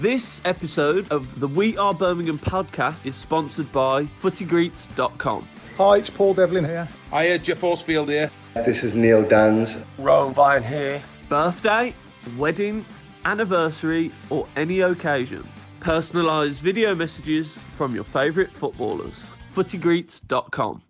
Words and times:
This 0.00 0.40
episode 0.46 1.12
of 1.12 1.40
the 1.40 1.46
We 1.46 1.76
Are 1.76 1.92
Birmingham 1.92 2.38
podcast 2.38 3.04
is 3.04 3.14
sponsored 3.14 3.70
by 3.70 4.04
footygreets.com. 4.22 5.46
Hi, 5.76 5.98
it's 5.98 6.08
Paul 6.08 6.32
Devlin 6.32 6.64
here. 6.64 6.88
Hiya, 7.10 7.38
Geoff 7.40 7.60
Horsfield 7.60 8.08
here. 8.08 8.30
This 8.54 8.82
is 8.82 8.94
Neil 8.94 9.22
Danns. 9.22 9.84
Rowan 9.98 10.32
Vine 10.32 10.62
here. 10.62 11.02
Birthday, 11.28 11.94
wedding, 12.38 12.86
anniversary, 13.26 14.10
or 14.30 14.48
any 14.56 14.80
occasion. 14.80 15.46
Personalised 15.80 16.62
video 16.62 16.94
messages 16.94 17.58
from 17.76 17.94
your 17.94 18.04
favourite 18.04 18.50
footballers. 18.52 19.20
footygreets.com. 19.54 20.80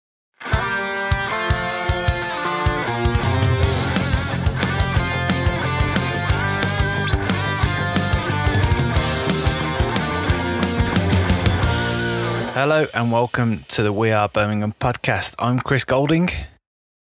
Hello 12.61 12.87
and 12.93 13.11
welcome 13.11 13.65
to 13.69 13.83
the 13.83 13.91
We 13.91 14.11
Are 14.11 14.29
Birmingham 14.29 14.75
podcast. 14.79 15.35
I'm 15.39 15.61
Chris 15.61 15.83
Golding. 15.83 16.29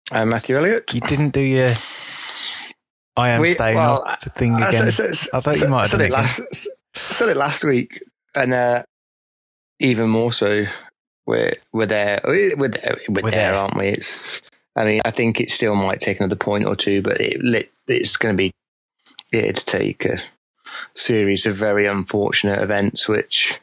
I'm 0.09 0.29
Matthew 0.29 0.55
Elliott. 0.55 0.93
You 0.93 1.01
didn't 1.01 1.31
do 1.31 1.41
your 1.41 1.73
I 3.17 3.29
am 3.31 3.41
We- 3.41 3.55
staying 3.55 3.75
well, 3.75 4.05
up 4.07 4.21
thing 4.21 4.53
I 4.53 4.69
again. 4.69 4.89
said- 4.89 5.13
said- 5.15 5.29
I 5.33 5.41
thought 5.41 5.59
you 5.59 5.67
might 5.67 5.81
have 5.81 5.91
done 5.91 6.01
it 6.07 6.11
last, 6.11 6.69
said 6.95 7.27
it 7.27 7.35
last 7.35 7.65
week, 7.65 8.01
and 8.35 8.53
uh, 8.53 8.83
even 9.79 10.09
more 10.09 10.31
so, 10.31 10.63
we're 11.25 11.51
we're 11.73 11.85
there. 11.87 12.21
We're 12.23 12.55
there, 12.69 12.95
we're 13.09 13.23
We're 13.23 13.31
there, 13.31 13.51
there. 13.51 13.53
aren't 13.55 13.75
we? 13.75 13.87
It's. 13.87 14.41
I 14.77 14.85
mean, 14.85 15.01
I 15.03 15.11
think 15.11 15.41
it 15.41 15.51
still 15.51 15.75
might 15.75 15.99
take 15.99 16.21
another 16.21 16.37
point 16.37 16.65
or 16.67 16.75
two, 16.77 17.01
but 17.01 17.19
it, 17.19 17.69
it's 17.89 18.15
going 18.15 18.33
to 18.33 18.37
be 18.37 18.51
to 19.33 19.51
take 19.51 20.05
a 20.05 20.21
series 20.93 21.45
of 21.45 21.57
very 21.57 21.85
unfortunate 21.85 22.61
events, 22.61 23.09
which 23.09 23.59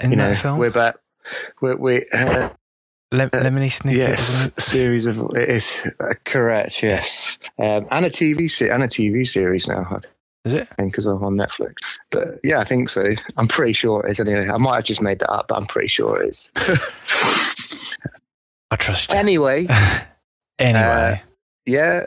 In 0.00 0.12
you 0.12 0.16
that 0.16 0.28
know 0.30 0.34
film, 0.34 0.58
we're 0.58 0.70
back. 0.70 0.96
We're, 1.60 1.76
we 1.76 2.06
uh, 2.12 2.50
Lem- 3.12 3.30
Lemony 3.30 3.70
Snicket. 3.70 3.96
Yes, 3.96 4.50
a 4.56 4.60
series 4.60 5.06
of 5.06 5.18
it 5.34 5.48
is 5.48 5.82
uh, 6.00 6.14
correct. 6.24 6.82
Yes, 6.82 7.38
um, 7.58 7.86
and 7.90 8.06
a 8.06 8.10
TV 8.10 8.50
se- 8.50 8.70
and 8.70 8.82
a 8.82 8.88
TV 8.88 9.26
series 9.26 9.66
now. 9.68 10.00
Is 10.44 10.54
it? 10.54 10.68
think 10.76 10.98
I'm 10.98 11.22
on 11.22 11.36
Netflix. 11.36 11.76
But 12.10 12.40
yeah, 12.42 12.58
I 12.58 12.64
think 12.64 12.88
so. 12.88 13.10
I'm 13.36 13.46
pretty 13.46 13.74
sure 13.74 14.04
it 14.04 14.10
is. 14.10 14.18
Anyway, 14.20 14.48
I 14.48 14.56
might 14.56 14.74
have 14.76 14.84
just 14.84 15.00
made 15.00 15.20
that 15.20 15.30
up, 15.30 15.46
but 15.48 15.56
I'm 15.56 15.66
pretty 15.66 15.86
sure 15.88 16.20
it 16.20 16.30
is. 16.30 16.50
I 18.70 18.76
trust 18.76 19.10
you. 19.10 19.16
anyway, 19.16 19.66
Anyway, 20.58 21.22
yeah, 21.66 22.04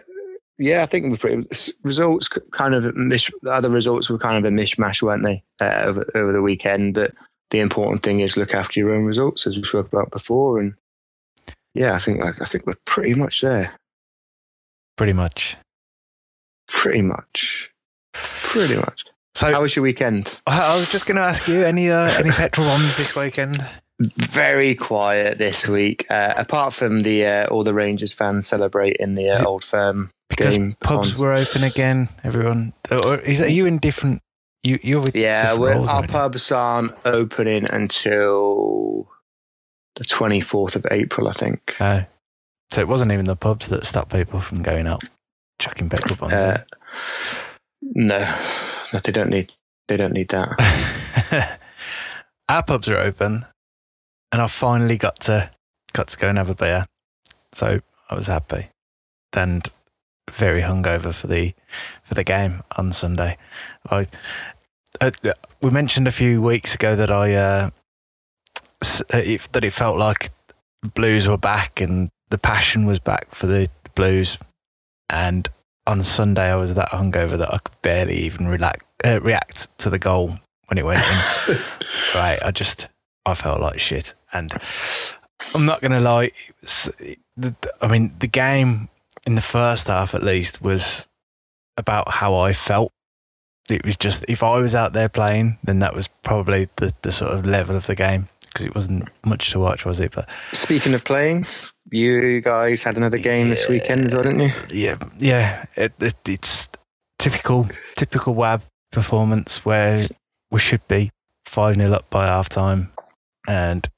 yeah. 0.57 0.81
I 0.83 0.85
think 0.85 1.09
we're 1.09 1.17
pretty 1.17 1.47
results 1.83 2.27
kind 2.51 2.73
of 2.73 2.95
mish, 2.95 3.31
the 3.41 3.51
other 3.51 3.69
results 3.69 4.09
were 4.09 4.17
kind 4.17 4.43
of 4.43 4.51
a 4.51 4.55
mishmash, 4.55 5.01
weren't 5.01 5.23
they, 5.23 5.43
uh, 5.59 5.83
over, 5.85 6.05
over 6.15 6.31
the 6.31 6.41
weekend? 6.41 6.93
But 6.95 7.13
the 7.51 7.59
important 7.59 8.03
thing 8.03 8.19
is 8.19 8.37
look 8.37 8.53
after 8.53 8.79
your 8.79 8.93
own 8.93 9.05
results, 9.05 9.45
as 9.47 9.57
we 9.57 9.63
spoke 9.63 9.87
about 9.91 10.11
before, 10.11 10.59
and 10.59 10.73
yeah, 11.73 11.93
I 11.93 11.99
think 11.99 12.21
I 12.23 12.31
think 12.45 12.65
we're 12.65 12.75
pretty 12.85 13.13
much 13.15 13.41
there. 13.41 13.73
pretty 14.97 15.13
much. 15.13 15.57
Pretty 16.67 17.01
much. 17.01 17.69
Pretty 18.13 18.75
much. 18.77 19.03
So 19.35 19.51
How 19.51 19.61
was 19.61 19.75
your 19.75 19.83
weekend? 19.83 20.39
I 20.47 20.73
I 20.73 20.79
was 20.79 20.89
just 20.89 21.05
going 21.05 21.17
to 21.17 21.21
ask 21.23 21.47
you 21.47 21.63
any 21.65 21.89
uh, 21.91 22.07
any 22.17 22.29
petrol 22.41 22.67
bombs 22.67 22.95
this 22.97 23.15
weekend? 23.15 23.63
Very 23.99 24.75
quiet 24.75 25.37
this 25.37 25.67
week, 25.69 26.05
uh, 26.09 26.33
apart 26.37 26.73
from 26.73 27.03
the 27.03 27.25
uh, 27.25 27.47
all 27.47 27.63
the 27.63 27.73
Rangers 27.73 28.11
fans 28.13 28.47
celebrating 28.47 29.15
the 29.15 29.29
uh, 29.29 29.45
old 29.45 29.63
firm 29.63 30.09
Because 30.29 30.57
game. 30.57 30.75
pubs 30.81 31.13
on- 31.13 31.19
were 31.19 31.33
open 31.33 31.63
again. 31.63 32.09
Everyone, 32.23 32.73
or 32.91 33.17
is 33.19 33.41
are 33.41 33.47
you 33.49 33.65
in 33.65 33.77
different? 33.77 34.21
You 34.65 34.99
with 34.99 35.15
yeah, 35.15 35.53
we're, 35.53 35.75
roles, 35.75 35.89
our 35.89 36.01
you? 36.01 36.07
pubs 36.07 36.51
aren't 36.51 36.91
opening 37.05 37.69
until 37.69 39.07
the 39.95 40.03
twenty 40.03 40.41
fourth 40.41 40.75
of 40.75 40.87
April, 40.89 41.27
I 41.27 41.33
think. 41.33 41.75
Oh. 41.79 42.03
So 42.71 42.81
it 42.81 42.87
wasn't 42.87 43.11
even 43.11 43.25
the 43.25 43.35
pubs 43.35 43.67
that 43.67 43.85
stopped 43.85 44.11
people 44.11 44.39
from 44.39 44.63
going 44.63 44.87
out, 44.87 45.03
chucking 45.59 45.87
petrol 45.89 46.15
bombs. 46.15 46.33
Uh, 46.33 46.63
no, 47.83 48.17
no, 48.91 48.99
they 49.03 49.11
don't 49.11 49.29
need. 49.29 49.51
They 49.87 49.97
don't 49.97 50.13
need 50.13 50.29
that. 50.29 51.59
Our 52.49 52.63
pubs 52.63 52.89
are 52.89 52.97
open, 52.97 53.45
and 54.31 54.41
I 54.41 54.47
finally 54.47 54.97
got 54.97 55.19
to 55.21 55.51
got 55.93 56.07
to 56.07 56.17
go 56.17 56.27
and 56.27 56.39
have 56.39 56.49
a 56.49 56.55
beer. 56.55 56.87
So 57.53 57.81
I 58.09 58.15
was 58.15 58.25
happy, 58.25 58.69
and 59.33 59.69
very 60.31 60.61
hungover 60.61 61.13
for 61.13 61.27
the 61.27 61.53
for 62.03 62.15
the 62.15 62.23
game 62.23 62.63
on 62.77 62.91
Sunday. 62.91 63.37
I 63.89 64.07
uh, 65.01 65.11
we 65.61 65.69
mentioned 65.69 66.07
a 66.07 66.11
few 66.11 66.41
weeks 66.41 66.75
ago 66.75 66.95
that 66.95 67.11
I 67.11 67.33
uh, 67.33 67.69
uh, 68.81 69.17
it, 69.17 69.41
that 69.51 69.63
it 69.63 69.73
felt 69.73 69.97
like 69.97 70.31
Blues 70.93 71.27
were 71.27 71.37
back 71.37 71.81
and 71.81 72.09
the 72.29 72.37
passion 72.37 72.85
was 72.85 72.99
back 72.99 73.33
for 73.33 73.47
the 73.47 73.69
Blues, 73.95 74.37
and 75.09 75.47
on 75.87 76.03
Sunday 76.03 76.51
I 76.51 76.55
was 76.55 76.73
that 76.73 76.89
hungover 76.89 77.37
that 77.37 77.53
I 77.53 77.59
could 77.59 77.81
barely 77.81 78.17
even 78.17 78.47
relax, 78.47 78.83
uh, 79.03 79.19
react 79.21 79.67
to 79.79 79.89
the 79.89 79.99
goal 79.99 80.39
when 80.67 80.77
it 80.77 80.85
went 80.85 80.99
in. 80.99 81.57
right, 82.15 82.39
I 82.43 82.51
just 82.51 82.87
I 83.25 83.33
felt 83.35 83.61
like 83.61 83.79
shit, 83.79 84.13
and 84.33 84.51
I'm 85.53 85.65
not 85.65 85.81
gonna 85.81 86.01
lie. 86.01 86.31
was- 86.61 86.89
the, 87.37 87.53
I 87.81 87.87
mean, 87.87 88.13
the 88.19 88.27
game 88.27 88.87
in 89.25 89.35
the 89.35 89.41
first 89.41 89.87
half, 89.87 90.15
at 90.15 90.23
least, 90.23 90.61
was 90.61 91.07
about 91.77 92.09
how 92.09 92.35
I 92.35 92.53
felt. 92.53 92.91
It 93.69 93.83
was 93.85 93.95
just 93.95 94.25
if 94.27 94.43
I 94.43 94.59
was 94.59 94.75
out 94.75 94.93
there 94.93 95.09
playing, 95.09 95.57
then 95.63 95.79
that 95.79 95.95
was 95.95 96.07
probably 96.23 96.69
the, 96.75 96.93
the 97.01 97.11
sort 97.11 97.31
of 97.31 97.45
level 97.45 97.75
of 97.75 97.87
the 97.87 97.95
game 97.95 98.29
because 98.41 98.65
it 98.65 98.75
wasn't 98.75 99.09
much 99.25 99.51
to 99.51 99.59
watch, 99.59 99.85
was 99.85 99.99
it? 99.99 100.13
But 100.13 100.29
Speaking 100.53 100.93
of 100.93 101.03
playing, 101.03 101.47
you 101.91 102.41
guys 102.41 102.83
had 102.83 102.95
another 102.97 103.17
game 103.17 103.49
this 103.49 103.67
weekend, 103.67 104.11
didn't 104.11 104.39
you? 104.39 104.49
yeah, 104.69 104.97
yeah, 105.17 105.65
it, 105.75 105.93
it, 105.99 106.15
it's 106.27 106.69
typical 107.19 107.67
typical 107.95 108.33
WAB 108.35 108.61
performance 108.91 109.65
where 109.65 110.05
we 110.51 110.59
should 110.59 110.87
be 110.87 111.11
five 111.45 111.75
0 111.75 111.91
up 111.91 112.09
by 112.09 112.27
half 112.27 112.49
time, 112.49 112.91
and 113.47 113.89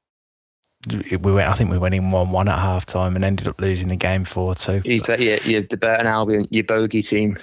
we 0.88 1.18
went. 1.18 1.50
I 1.50 1.54
think 1.54 1.72
we 1.72 1.78
went 1.78 1.96
in 1.96 2.12
one 2.12 2.32
one 2.32 2.48
at 2.48 2.60
half 2.60 2.86
time 2.86 3.16
and 3.16 3.26
ended 3.26 3.48
up 3.48 3.60
losing 3.60 3.90
the 3.90 3.96
game 3.96 4.26
four 4.26 4.56
two. 4.56 4.82
You 4.86 5.00
said 5.00 5.20
yeah, 5.20 5.40
you're 5.44 5.62
the 5.62 5.78
Burton 5.78 6.08
Albion, 6.08 6.48
your 6.50 6.64
bogey 6.64 7.02
team. 7.02 7.38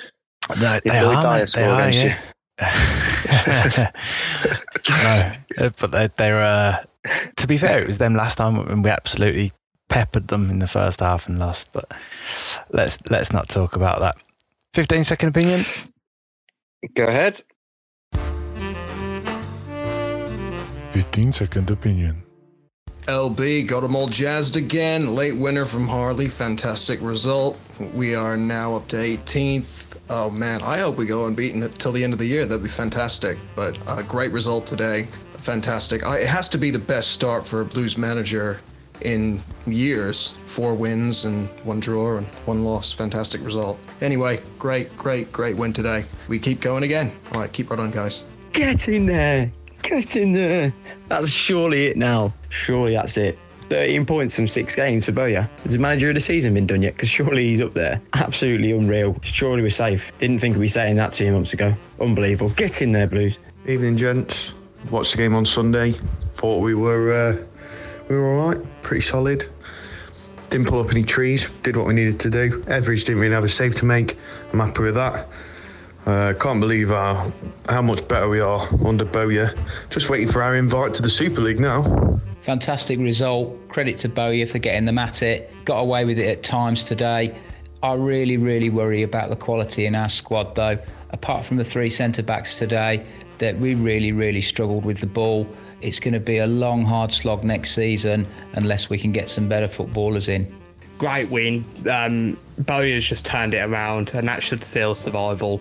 No, 0.51 0.81
Did 0.81 0.93
they 0.93 1.03
Lloyd 1.03 1.17
are, 1.17 1.23
Dyer 1.23 1.47
they 1.47 1.65
are, 1.65 1.91
yeah. 1.91 2.19
no, 5.59 5.71
but 5.81 5.91
they, 5.91 6.09
they're. 6.17 6.43
Uh, 6.43 6.85
to 7.37 7.47
be 7.47 7.59
fair, 7.59 7.81
it 7.83 7.87
was 7.87 7.99
them 7.99 8.15
last 8.15 8.37
time 8.37 8.57
when 8.57 8.83
we 8.83 8.91
absolutely 8.91 9.53
peppered 9.89 10.29
them 10.29 10.51
in 10.51 10.59
the 10.61 10.67
first 10.67 11.01
half 11.01 11.27
and 11.29 11.39
lost. 11.39 11.69
But 11.73 11.91
let's 12.71 12.99
let's 13.11 13.33
not 13.33 13.49
talk 13.49 13.77
about 13.77 14.01
that. 14.01 14.17
Fifteen 14.73 15.05
second 15.05 15.31
opinions. 15.31 15.73
Go 16.93 17.07
ahead. 17.07 17.41
15 20.93 21.33
second 21.33 21.71
opinion. 21.71 22.24
LB 23.07 23.69
got 23.69 23.81
them 23.81 23.95
all 23.95 24.07
jazzed 24.07 24.57
again. 24.57 25.15
Late 25.15 25.37
winner 25.37 25.67
from 25.67 25.87
Harlee. 25.87 26.31
Fantastic 26.31 27.01
result. 27.03 27.59
We 27.93 28.15
are 28.15 28.37
now 28.37 28.77
up 28.77 28.89
to 28.89 28.97
18th. 28.97 29.99
Oh 30.09 30.31
man, 30.31 30.63
I 30.63 30.79
hope 30.79 30.97
we 30.97 31.05
go 31.05 31.27
unbeaten 31.27 31.69
till 31.71 31.93
the 31.93 32.03
end 32.03 32.15
of 32.15 32.19
the 32.19 32.27
year. 32.27 32.47
That'd 32.47 32.63
be 32.63 32.69
fantastic. 32.69 33.37
But 33.55 33.79
a 33.89 34.03
great 34.03 34.33
result 34.33 34.67
today. 34.67 35.03
Fantastic. 35.37 36.03
It 36.03 36.27
has 36.27 36.49
to 36.51 36.59
be 36.59 36.71
the 36.71 36.79
best 36.79 37.11
start 37.11 37.47
for 37.47 37.61
a 37.61 37.65
Blues 37.65 37.99
manager 37.99 38.61
in 39.03 39.41
years. 39.67 40.31
Four 40.47 40.75
wins 40.75 41.27
and 41.27 41.49
one 41.65 41.81
draw 41.81 42.17
and 42.17 42.27
one 42.47 42.65
loss. 42.65 42.93
Fantastic 42.93 43.43
result. 43.45 43.79
Anyway, 44.01 44.39
great, 44.59 44.97
great, 44.97 45.31
great 45.31 45.57
win 45.57 45.75
today. 45.75 46.07
We 46.29 46.39
keep 46.39 46.61
going 46.61 46.85
again. 46.85 47.13
All 47.35 47.43
right, 47.43 47.53
keep 47.53 47.71
right 47.71 47.79
on, 47.79 47.91
guys. 47.91 48.25
Get 48.53 48.89
in 48.89 49.05
there. 49.05 49.53
Get 49.85 50.17
in 50.17 50.33
there. 50.33 50.73
That's 51.09 51.29
surely 51.29 51.87
it 51.87 51.99
now. 51.99 52.33
Surely 52.49 52.95
that's 52.95 53.19
it. 53.19 53.39
13 53.69 54.07
points 54.07 54.35
from 54.35 54.47
six 54.47 54.75
games 54.75 55.05
for 55.07 55.13
Bowyer. 55.13 55.49
Has 55.63 55.75
the 55.75 55.79
manager 55.79 56.09
of 56.09 56.15
the 56.15 56.21
season 56.21 56.55
been 56.55 56.67
done 56.67 56.81
yet? 56.81 56.95
Because 56.95 57.11
surely 57.11 57.49
he's 57.49 57.61
up 57.61 57.75
there. 57.75 58.01
Absolutely 58.15 58.73
unreal. 58.73 59.15
Surely 59.23 59.61
we're 59.61 59.69
safe. 59.69 60.11
Didn't 60.19 60.39
think 60.39 60.57
we'd 60.57 60.63
be 60.63 60.69
saying 60.69 60.97
that 60.97 61.13
two 61.13 61.31
months 61.33 61.53
ago. 61.53 61.75
Unbelievable. 62.01 62.51
Get 62.57 62.81
in 62.81 62.93
there, 62.93 63.07
Blues. 63.07 63.39
Evening, 63.67 63.97
gents. 63.97 64.55
Watched 64.91 65.13
the 65.13 65.19
game 65.19 65.35
on 65.35 65.45
Sunday. 65.45 65.93
Thought 66.35 66.63
we 66.63 66.75
were 66.75 67.13
uh, 67.13 67.45
we 68.09 68.17
were 68.17 68.35
all 68.35 68.49
right, 68.49 68.83
pretty 68.83 69.03
solid. 69.03 69.51
Didn't 70.49 70.69
pull 70.69 70.81
up 70.81 70.91
any 70.91 71.03
trees. 71.03 71.49
Did 71.63 71.77
what 71.77 71.87
we 71.87 71.95
needed 71.95 72.19
to 72.21 72.31
do. 72.31 72.65
Etheridge 72.69 73.05
didn't 73.05 73.21
really 73.21 73.35
have 73.35 73.45
a 73.45 73.49
save 73.49 73.75
to 73.77 73.85
make. 73.85 74.17
I'm 74.53 74.61
happy 74.61 74.83
with 74.83 74.95
that. 74.95 75.29
Uh, 76.07 76.35
can't 76.39 76.61
believe 76.61 76.89
how, 76.89 77.33
how 77.69 77.81
much 77.81 78.07
better 78.09 78.29
we 78.29 78.41
are 78.41 78.69
under 78.85 79.05
Bowyer. 79.05 79.55
Just 79.89 80.11
waiting 80.11 80.29
for 80.29 80.43
our 80.43 80.57
invite 80.57 80.93
to 80.95 81.03
the 81.03 81.09
Super 81.09 81.41
League 81.41 81.61
now. 81.61 82.21
Fantastic 82.43 82.99
result. 82.99 83.57
Credit 83.69 83.97
to 83.99 84.09
Bowyer 84.09 84.47
for 84.47 84.59
getting 84.59 84.85
them 84.85 84.99
at 84.99 85.23
it. 85.23 85.51
Got 85.65 85.79
away 85.79 86.05
with 86.05 86.19
it 86.19 86.29
at 86.29 86.43
times 86.43 86.85
today. 86.85 87.35
I 87.83 87.95
really, 87.95 88.37
really 88.37 88.69
worry 88.69 89.03
about 89.03 89.31
the 89.31 89.37
quality 89.37 89.87
in 89.87 89.95
our 89.95 90.11
squad, 90.11 90.55
though. 90.55 90.79
Apart 91.11 91.45
from 91.45 91.57
the 91.57 91.65
three 91.65 91.91
centre 91.91 92.23
backs 92.23 92.59
today, 92.59 93.07
that 93.39 93.59
we 93.59 93.75
really, 93.75 94.13
really 94.13 94.43
struggled 94.43 94.85
with 94.85 94.99
the 94.99 95.07
ball. 95.07 95.49
It's 95.81 96.01
going 96.01 96.15
to 96.15 96.21
be 96.21 96.39
a 96.39 96.47
long, 96.47 96.85
hard 96.85 97.13
slog 97.13 97.45
next 97.45 97.75
season 97.75 98.27
unless 98.53 98.91
we 98.91 98.99
can 98.99 99.13
get 99.13 99.31
some 99.31 99.49
better 99.49 99.69
footballers 99.69 100.29
in. 100.29 100.55
Great 100.99 101.29
win. 101.31 101.65
Um, 101.91 102.37
Bowyer's 102.59 103.09
just 103.09 103.27
turned 103.27 103.55
it 103.55 103.59
around, 103.59 104.15
and 104.15 104.29
that 104.29 104.43
should 104.43 104.63
seal 104.63 104.95
survival. 104.95 105.61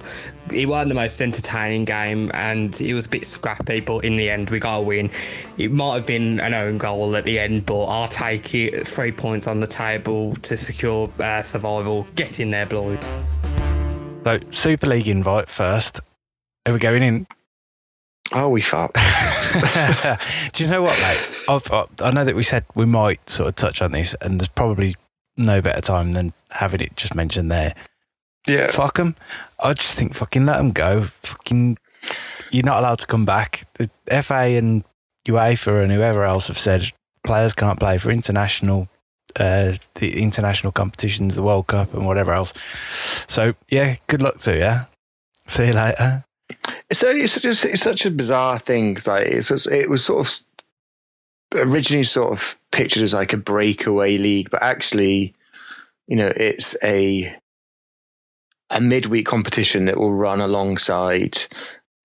It 0.52 0.68
wasn't 0.68 0.90
the 0.90 0.96
most 0.96 1.20
entertaining 1.22 1.86
game, 1.86 2.30
and 2.34 2.80
it 2.80 2.94
was 2.94 3.08
a 3.08 3.10
bit 3.10 3.26
scrappy, 3.26 3.80
but 3.80 4.06
in 4.06 4.18
the 4.18 4.30
end, 4.30 4.52
we 4.52 4.60
got 4.60 4.78
a 4.78 4.82
win. 4.82 5.10
It 5.58 5.72
might 5.72 5.96
have 5.96 6.06
been 6.06 6.40
an 6.40 6.54
own 6.54 6.78
goal 6.78 7.16
at 7.16 7.24
the 7.24 7.40
end, 7.40 7.66
but 7.66 7.86
I'll 7.86 8.08
take 8.08 8.54
it. 8.54 8.88
Three 8.88 9.12
points 9.12 9.48
on 9.48 9.60
the 9.60 9.68
table 9.68 10.36
to 10.44 10.58
secure 10.58 11.12
uh, 11.20 11.42
survival. 11.42 12.06
Get 12.16 12.40
in 12.40 12.52
there, 12.52 12.66
Bloyd. 12.66 13.04
So, 14.24 14.40
Super 14.52 14.88
League 14.88 15.08
invite 15.08 15.50
first. 15.50 16.00
Are 16.66 16.74
we 16.74 16.80
going 16.80 17.04
in? 17.04 17.28
Oh, 18.32 18.50
we 18.50 18.62
fart. 18.62 18.94
Do 20.54 20.64
you 20.64 20.70
know 20.70 20.82
what, 20.82 20.98
mate? 21.00 21.30
I've, 21.50 21.72
I, 21.72 21.86
I 22.00 22.12
know 22.12 22.24
that 22.24 22.36
we 22.36 22.44
said 22.44 22.66
we 22.74 22.86
might 22.86 23.30
sort 23.30 23.50
of 23.50 23.56
touch 23.56 23.82
on 23.82 23.92
this, 23.92 24.16
and 24.22 24.40
there's 24.40 24.48
probably 24.48 24.96
no 25.38 25.62
better 25.62 25.82
time 25.82 26.12
than 26.12 26.34
having 26.52 26.82
it 26.82 26.96
just 26.96 27.16
mentioned 27.16 27.52
there. 27.52 27.76
Yeah. 28.48 28.72
Fuck 28.72 28.98
them. 28.98 29.16
I 29.60 29.74
just 29.74 29.96
think 29.96 30.14
fucking 30.14 30.46
let 30.46 30.58
them 30.58 30.72
go. 30.72 31.08
Fucking, 31.24 31.78
you're 32.52 32.66
not 32.66 32.80
allowed 32.80 33.00
to 33.00 33.08
come 33.08 33.26
back. 33.26 33.68
The 33.76 33.90
FA 34.22 34.58
and 34.58 34.84
UEFA 35.26 35.82
and 35.82 35.92
whoever 35.92 36.24
else 36.24 36.48
have 36.48 36.58
said 36.58 36.92
players 37.24 37.54
can't 37.54 37.80
play 37.80 37.98
for 37.98 38.12
international, 38.12 38.90
uh, 39.38 39.74
the 39.96 40.22
international 40.22 40.72
competitions, 40.72 41.36
the 41.36 41.44
World 41.44 41.68
Cup 41.68 41.94
and 41.94 42.06
whatever 42.06 42.34
else. 42.34 42.54
So 43.28 43.54
yeah, 43.70 43.96
good 44.08 44.22
luck 44.22 44.40
to 44.40 44.58
you. 44.58 44.86
See 45.48 45.68
you 45.68 45.74
later. 45.74 46.26
So 46.92 47.10
it's 47.10 47.42
just 47.42 47.66
it's 47.66 47.82
such 47.82 48.06
a 48.06 48.12
bizarre 48.12 48.60
thing. 48.60 48.98
Like 49.06 49.28
it's 49.28 49.48
just, 49.48 49.68
it 49.68 49.90
was 49.90 50.04
sort 50.04 50.28
of 50.28 50.46
originally 51.56 52.04
sort 52.04 52.32
of 52.32 52.58
pictured 52.72 53.04
as 53.04 53.14
like 53.14 53.34
a 53.34 53.38
breakaway 53.38 54.18
league, 54.18 54.50
but 54.50 54.62
actually, 54.64 55.34
you 56.08 56.16
know, 56.16 56.32
it's 56.36 56.76
a 56.84 57.36
a 58.70 58.82
midweek 58.82 59.26
competition 59.26 59.86
that 59.86 59.98
will 59.98 60.14
run 60.14 60.42
alongside 60.42 61.38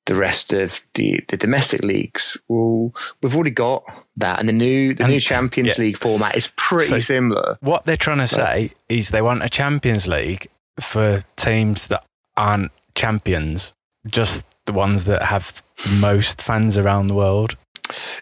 the 0.07 0.15
rest 0.15 0.53
of 0.53 0.83
the, 0.95 1.21
the 1.29 1.37
domestic 1.37 1.83
leagues. 1.83 2.37
Well, 2.49 2.95
we've 3.23 3.35
already 3.35 3.51
got 3.51 3.85
that, 4.17 4.39
and 4.41 4.49
the 4.49 4.53
new 4.53 4.95
the 4.95 5.05
And- 5.05 5.13
new 5.13 5.21
Champions 5.21 5.79
yeah. 5.79 5.85
League 5.85 5.99
format 5.99 6.37
is 6.37 6.51
pretty 6.57 6.89
So- 6.89 6.99
similar. 6.99 7.57
What 7.61 7.85
they're 7.87 7.97
trying 7.97 8.19
to 8.19 8.29
say 8.29 8.71
is 8.89 9.11
they 9.11 9.23
want 9.23 9.43
a 9.45 9.49
Champions 9.49 10.07
League 10.07 10.49
for 10.81 11.25
teams 11.37 11.87
that 11.89 12.05
aren't 12.37 12.71
champions, 12.95 13.73
just 14.07 14.45
the 14.65 14.73
ones 14.73 15.05
that 15.05 15.23
have 15.23 15.63
most 15.91 16.41
fans 16.43 16.77
around 16.77 17.07
the 17.09 17.15
world. 17.15 17.57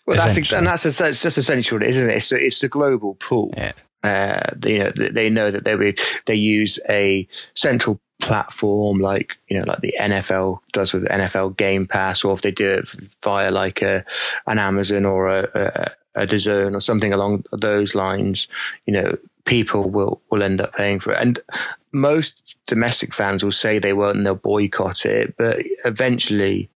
Well, 0.07 0.17
that's 0.17 0.53
and 0.53 0.67
that's 0.67 0.83
that's, 0.85 1.23
that's 1.23 1.39
essentially 1.39 1.79
what 1.79 1.87
it 1.87 1.91
is, 1.91 1.97
isn't 1.97 2.11
it? 2.11 2.17
It's 2.17 2.29
the, 2.29 2.47
it's 2.47 2.59
the 2.61 2.69
global 2.69 3.15
pool. 3.15 3.53
Yeah. 3.57 3.73
Uh, 4.03 4.51
they, 4.55 4.75
you 4.75 4.79
know, 4.79 4.91
they 4.91 5.29
know 5.29 5.51
that 5.51 5.65
they 5.65 5.75
would 5.75 5.99
they 6.27 6.35
use 6.35 6.79
a 6.89 7.27
central 7.55 8.01
platform 8.21 8.99
like 8.99 9.37
you 9.49 9.59
know 9.59 9.65
like 9.65 9.81
the 9.81 9.95
NFL 10.01 10.61
does 10.73 10.93
with 10.93 11.03
the 11.03 11.09
NFL 11.09 11.57
Game 11.57 11.87
Pass, 11.87 12.25
or 12.25 12.35
if 12.35 12.43
they 12.43 12.51
do 12.51 12.69
it 12.69 12.89
via 13.23 13.51
like 13.51 13.83
a 13.83 14.05
an 14.47 14.59
Amazon 14.59 15.05
or 15.05 15.27
a 15.27 15.49
a, 15.55 16.23
a 16.23 16.27
DAZN 16.27 16.75
or 16.75 16.81
something 16.81 17.13
along 17.13 17.45
those 17.53 17.95
lines, 17.95 18.49
you 18.87 18.93
know, 18.93 19.17
people 19.45 19.91
will 19.91 20.21
will 20.31 20.43
end 20.43 20.61
up 20.61 20.75
paying 20.75 20.99
for 20.99 21.13
it. 21.13 21.19
And 21.21 21.39
most 21.93 22.57
domestic 22.67 23.15
fans 23.15 23.43
will 23.43 23.53
say 23.53 23.79
they 23.79 23.93
won't 23.93 24.17
and 24.17 24.27
they'll 24.27 24.35
boycott 24.35 25.05
it, 25.07 25.35
but 25.37 25.59
eventually, 25.85 26.71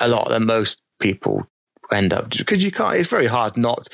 a 0.00 0.08
lot 0.08 0.26
of 0.26 0.32
the 0.32 0.40
most 0.40 0.82
people 0.98 1.46
end 1.92 2.12
up 2.12 2.30
because 2.30 2.62
you 2.64 2.70
can't. 2.70 2.96
It's 2.96 3.08
very 3.08 3.26
hard 3.26 3.56
not. 3.56 3.88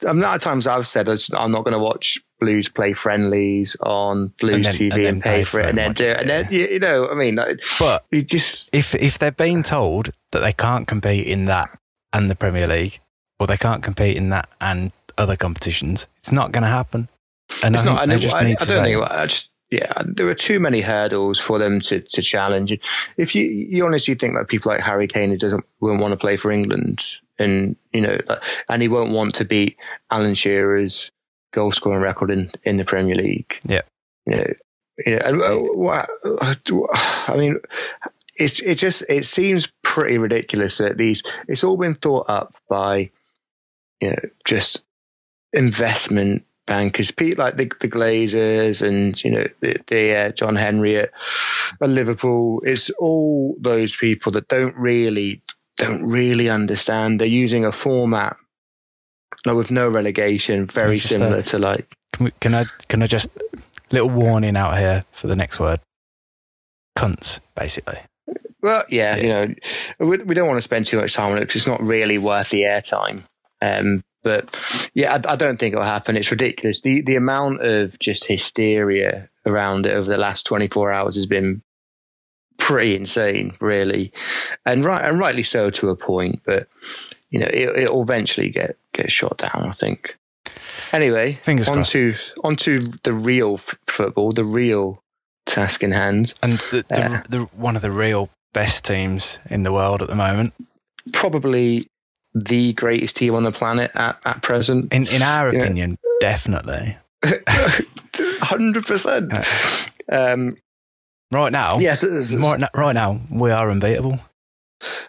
The 0.00 0.10
amount 0.10 0.36
of 0.36 0.42
times 0.42 0.66
I've 0.66 0.86
said 0.86 1.08
I'm 1.08 1.52
not 1.52 1.64
going 1.64 1.72
to 1.72 1.78
watch 1.78 2.20
Blues 2.40 2.68
play 2.68 2.92
friendlies 2.92 3.76
on 3.80 4.28
Blues 4.40 4.54
And 4.54 4.64
then- 4.64 4.72
TV 4.74 4.92
and 4.92 5.06
and, 5.06 5.22
pay 5.22 5.38
pay 5.38 5.44
for 5.44 5.60
it, 5.60 5.66
and 5.66 5.78
then 5.78 5.92
do 5.92 6.04
it, 6.04 6.20
and 6.20 6.28
then 6.28 6.48
you, 6.50 6.66
you 6.66 6.78
know, 6.78 7.08
I 7.08 7.14
mean, 7.14 7.38
But 7.78 8.04
you 8.10 8.22
just 8.22 8.74
if 8.74 8.94
if 8.94 9.18
they're 9.18 9.30
being 9.32 9.62
told 9.62 10.10
that 10.32 10.40
they 10.40 10.52
can't 10.52 10.86
compete 10.86 11.26
in 11.26 11.46
that 11.46 11.70
and 12.12 12.28
the 12.28 12.34
Premier 12.34 12.66
League, 12.66 13.00
or 13.40 13.46
they 13.46 13.56
can't 13.56 13.82
compete 13.82 14.16
in 14.16 14.28
that 14.30 14.48
and 14.60 14.92
other 15.16 15.36
competitions, 15.36 16.06
it's 16.18 16.32
not 16.32 16.52
going 16.52 16.62
to 16.62 16.68
happen. 16.68 17.08
And 17.62 17.74
it's 17.74 17.84
I 17.84 17.86
not. 17.86 18.02
And 18.02 18.20
just 18.20 18.34
I, 18.34 18.40
I 18.40 18.54
to 18.54 18.64
don't 18.64 18.84
think. 18.84 19.02
I 19.02 19.26
just 19.26 19.50
yeah, 19.70 19.92
there 20.04 20.28
are 20.28 20.34
too 20.34 20.60
many 20.60 20.80
hurdles 20.80 21.38
for 21.38 21.58
them 21.58 21.80
to 21.80 22.00
to 22.00 22.22
challenge. 22.22 22.78
If 23.16 23.34
you 23.34 23.46
you 23.46 23.84
honestly 23.84 24.14
think 24.14 24.34
that 24.34 24.48
people 24.48 24.70
like 24.70 24.80
Harry 24.80 25.08
Kane 25.08 25.36
doesn't 25.36 25.64
won't 25.80 26.00
want 26.00 26.12
to 26.12 26.16
play 26.16 26.36
for 26.36 26.50
England, 26.50 27.02
and 27.38 27.76
you 27.92 28.00
know, 28.00 28.18
and 28.68 28.82
he 28.82 28.88
won't 28.88 29.12
want 29.12 29.34
to 29.36 29.44
beat 29.44 29.76
Alan 30.10 30.34
Shearer's 30.34 31.12
goal 31.52 31.72
scoring 31.72 32.02
record 32.02 32.30
in 32.30 32.50
in 32.64 32.76
the 32.76 32.84
Premier 32.84 33.14
League. 33.14 33.60
Yeah. 33.64 33.82
you 34.26 34.36
know, 34.36 34.46
you 35.06 35.12
know, 35.16 35.22
and 35.24 35.42
uh, 35.42 35.56
what 35.58 36.08
I 37.28 37.36
mean. 37.36 37.58
It's 38.36 38.58
it 38.60 38.78
just 38.78 39.04
it 39.08 39.26
seems 39.26 39.72
pretty 39.84 40.18
ridiculous 40.18 40.78
that 40.78 40.98
these 40.98 41.22
it's 41.46 41.62
all 41.62 41.76
been 41.76 41.94
thought 41.94 42.26
up 42.28 42.56
by 42.68 43.10
you 44.00 44.10
know 44.10 44.18
just 44.44 44.82
investment 45.52 46.44
bankers, 46.66 47.10
Pete, 47.10 47.38
like 47.38 47.56
the, 47.56 47.70
the 47.80 47.88
Glazers 47.88 48.86
and, 48.86 49.22
you 49.22 49.30
know, 49.30 49.46
the, 49.60 49.78
the 49.86 50.14
uh, 50.14 50.32
John 50.32 50.56
Henry 50.56 50.96
at, 50.96 51.10
at 51.80 51.88
Liverpool. 51.88 52.60
It's 52.64 52.90
all 52.98 53.56
those 53.60 53.94
people 53.94 54.32
that 54.32 54.48
don't 54.48 54.74
really, 54.76 55.42
don't 55.76 56.04
really 56.06 56.48
understand. 56.48 57.20
They're 57.20 57.26
using 57.26 57.64
a 57.64 57.72
format 57.72 58.36
like, 59.44 59.56
with 59.56 59.70
no 59.70 59.88
relegation, 59.88 60.66
very 60.66 60.98
similar 60.98 61.42
to 61.42 61.58
like, 61.58 61.94
Can, 62.12 62.24
we, 62.24 62.30
can 62.40 62.54
I 62.54 62.66
can 62.88 63.02
I 63.02 63.06
just 63.06 63.28
little 63.90 64.10
warning 64.10 64.56
out 64.56 64.78
here 64.78 65.04
for 65.12 65.26
the 65.26 65.36
next 65.36 65.58
word? 65.58 65.80
Cunts, 66.96 67.40
basically. 67.56 67.98
well, 68.62 68.84
yeah, 68.88 69.16
you 69.16 69.28
know, 69.28 69.54
we, 69.98 70.18
we 70.18 70.34
don't 70.34 70.46
want 70.46 70.58
to 70.58 70.62
spend 70.62 70.86
too 70.86 71.00
much 71.00 71.14
time 71.14 71.32
on 71.32 71.38
it 71.38 71.40
because 71.40 71.56
it's 71.56 71.66
not 71.66 71.82
really 71.82 72.18
worth 72.18 72.50
the 72.50 72.62
airtime. 72.62 73.24
Um, 73.60 74.02
but 74.22 74.58
yeah, 74.94 75.12
I, 75.12 75.32
I 75.32 75.36
don't 75.36 75.58
think 75.58 75.74
it'll 75.74 75.84
happen. 75.84 76.16
It's 76.16 76.30
ridiculous. 76.30 76.80
The 76.80 77.02
the 77.02 77.16
amount 77.16 77.62
of 77.62 77.98
just 77.98 78.26
hysteria 78.26 79.28
around 79.46 79.86
it 79.86 79.92
over 79.92 80.08
the 80.08 80.16
last 80.16 80.46
24 80.46 80.92
hours 80.92 81.16
has 81.16 81.26
been 81.26 81.62
pretty 82.64 82.96
insane, 82.96 83.54
really, 83.60 84.10
and 84.64 84.84
right 84.84 85.04
and 85.04 85.18
rightly 85.18 85.42
so 85.42 85.68
to 85.70 85.90
a 85.90 85.96
point. 85.96 86.40
But 86.46 86.66
you 87.30 87.38
know, 87.40 87.46
it, 87.52 87.76
it'll 87.76 88.02
eventually 88.02 88.48
get 88.48 88.76
get 88.94 89.12
shot 89.12 89.36
down. 89.38 89.68
I 89.68 89.72
think. 89.72 90.16
Anyway, 90.92 91.40
Fingers 91.42 91.68
on 91.68 91.76
crossed. 91.78 91.92
to 91.92 92.14
on 92.42 92.56
to 92.56 92.86
the 93.02 93.12
real 93.12 93.54
f- 93.54 93.78
football, 93.86 94.32
the 94.32 94.44
real 94.44 95.02
task 95.46 95.82
in 95.82 95.92
hand. 95.92 96.32
And 96.42 96.58
the, 96.70 96.84
the, 96.88 96.96
Yeah. 96.96 97.22
the, 97.28 97.38
one 97.56 97.76
of 97.76 97.82
the 97.82 97.90
real 97.90 98.30
best 98.52 98.84
teams 98.84 99.38
in 99.50 99.62
the 99.64 99.72
world 99.72 100.00
at 100.02 100.08
the 100.08 100.14
moment. 100.14 100.54
Probably 101.12 101.88
the 102.34 102.72
greatest 102.74 103.16
team 103.16 103.34
on 103.34 103.42
the 103.42 103.52
planet 103.52 103.90
at, 103.94 104.16
at 104.24 104.42
present. 104.42 104.92
In 104.92 105.06
in 105.08 105.22
our 105.22 105.48
opinion, 105.48 105.98
definitely. 106.20 106.96
Hundred 108.40 108.84
percent. 108.86 109.32
Um, 110.10 110.56
Right 111.34 111.50
now, 111.52 111.78
yes. 111.80 112.04
Yeah, 112.04 112.38
right, 112.50 112.60
now, 112.60 112.68
right 112.74 112.92
now, 112.92 113.20
we 113.30 113.50
are 113.50 113.68
unbeatable. 113.70 114.20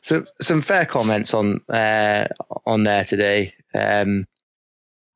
so 0.02 0.26
some 0.42 0.62
fair 0.62 0.86
comments 0.86 1.34
on 1.34 1.62
uh, 1.70 2.26
on 2.66 2.84
there 2.84 3.04
today. 3.04 3.54
Um, 3.76 4.26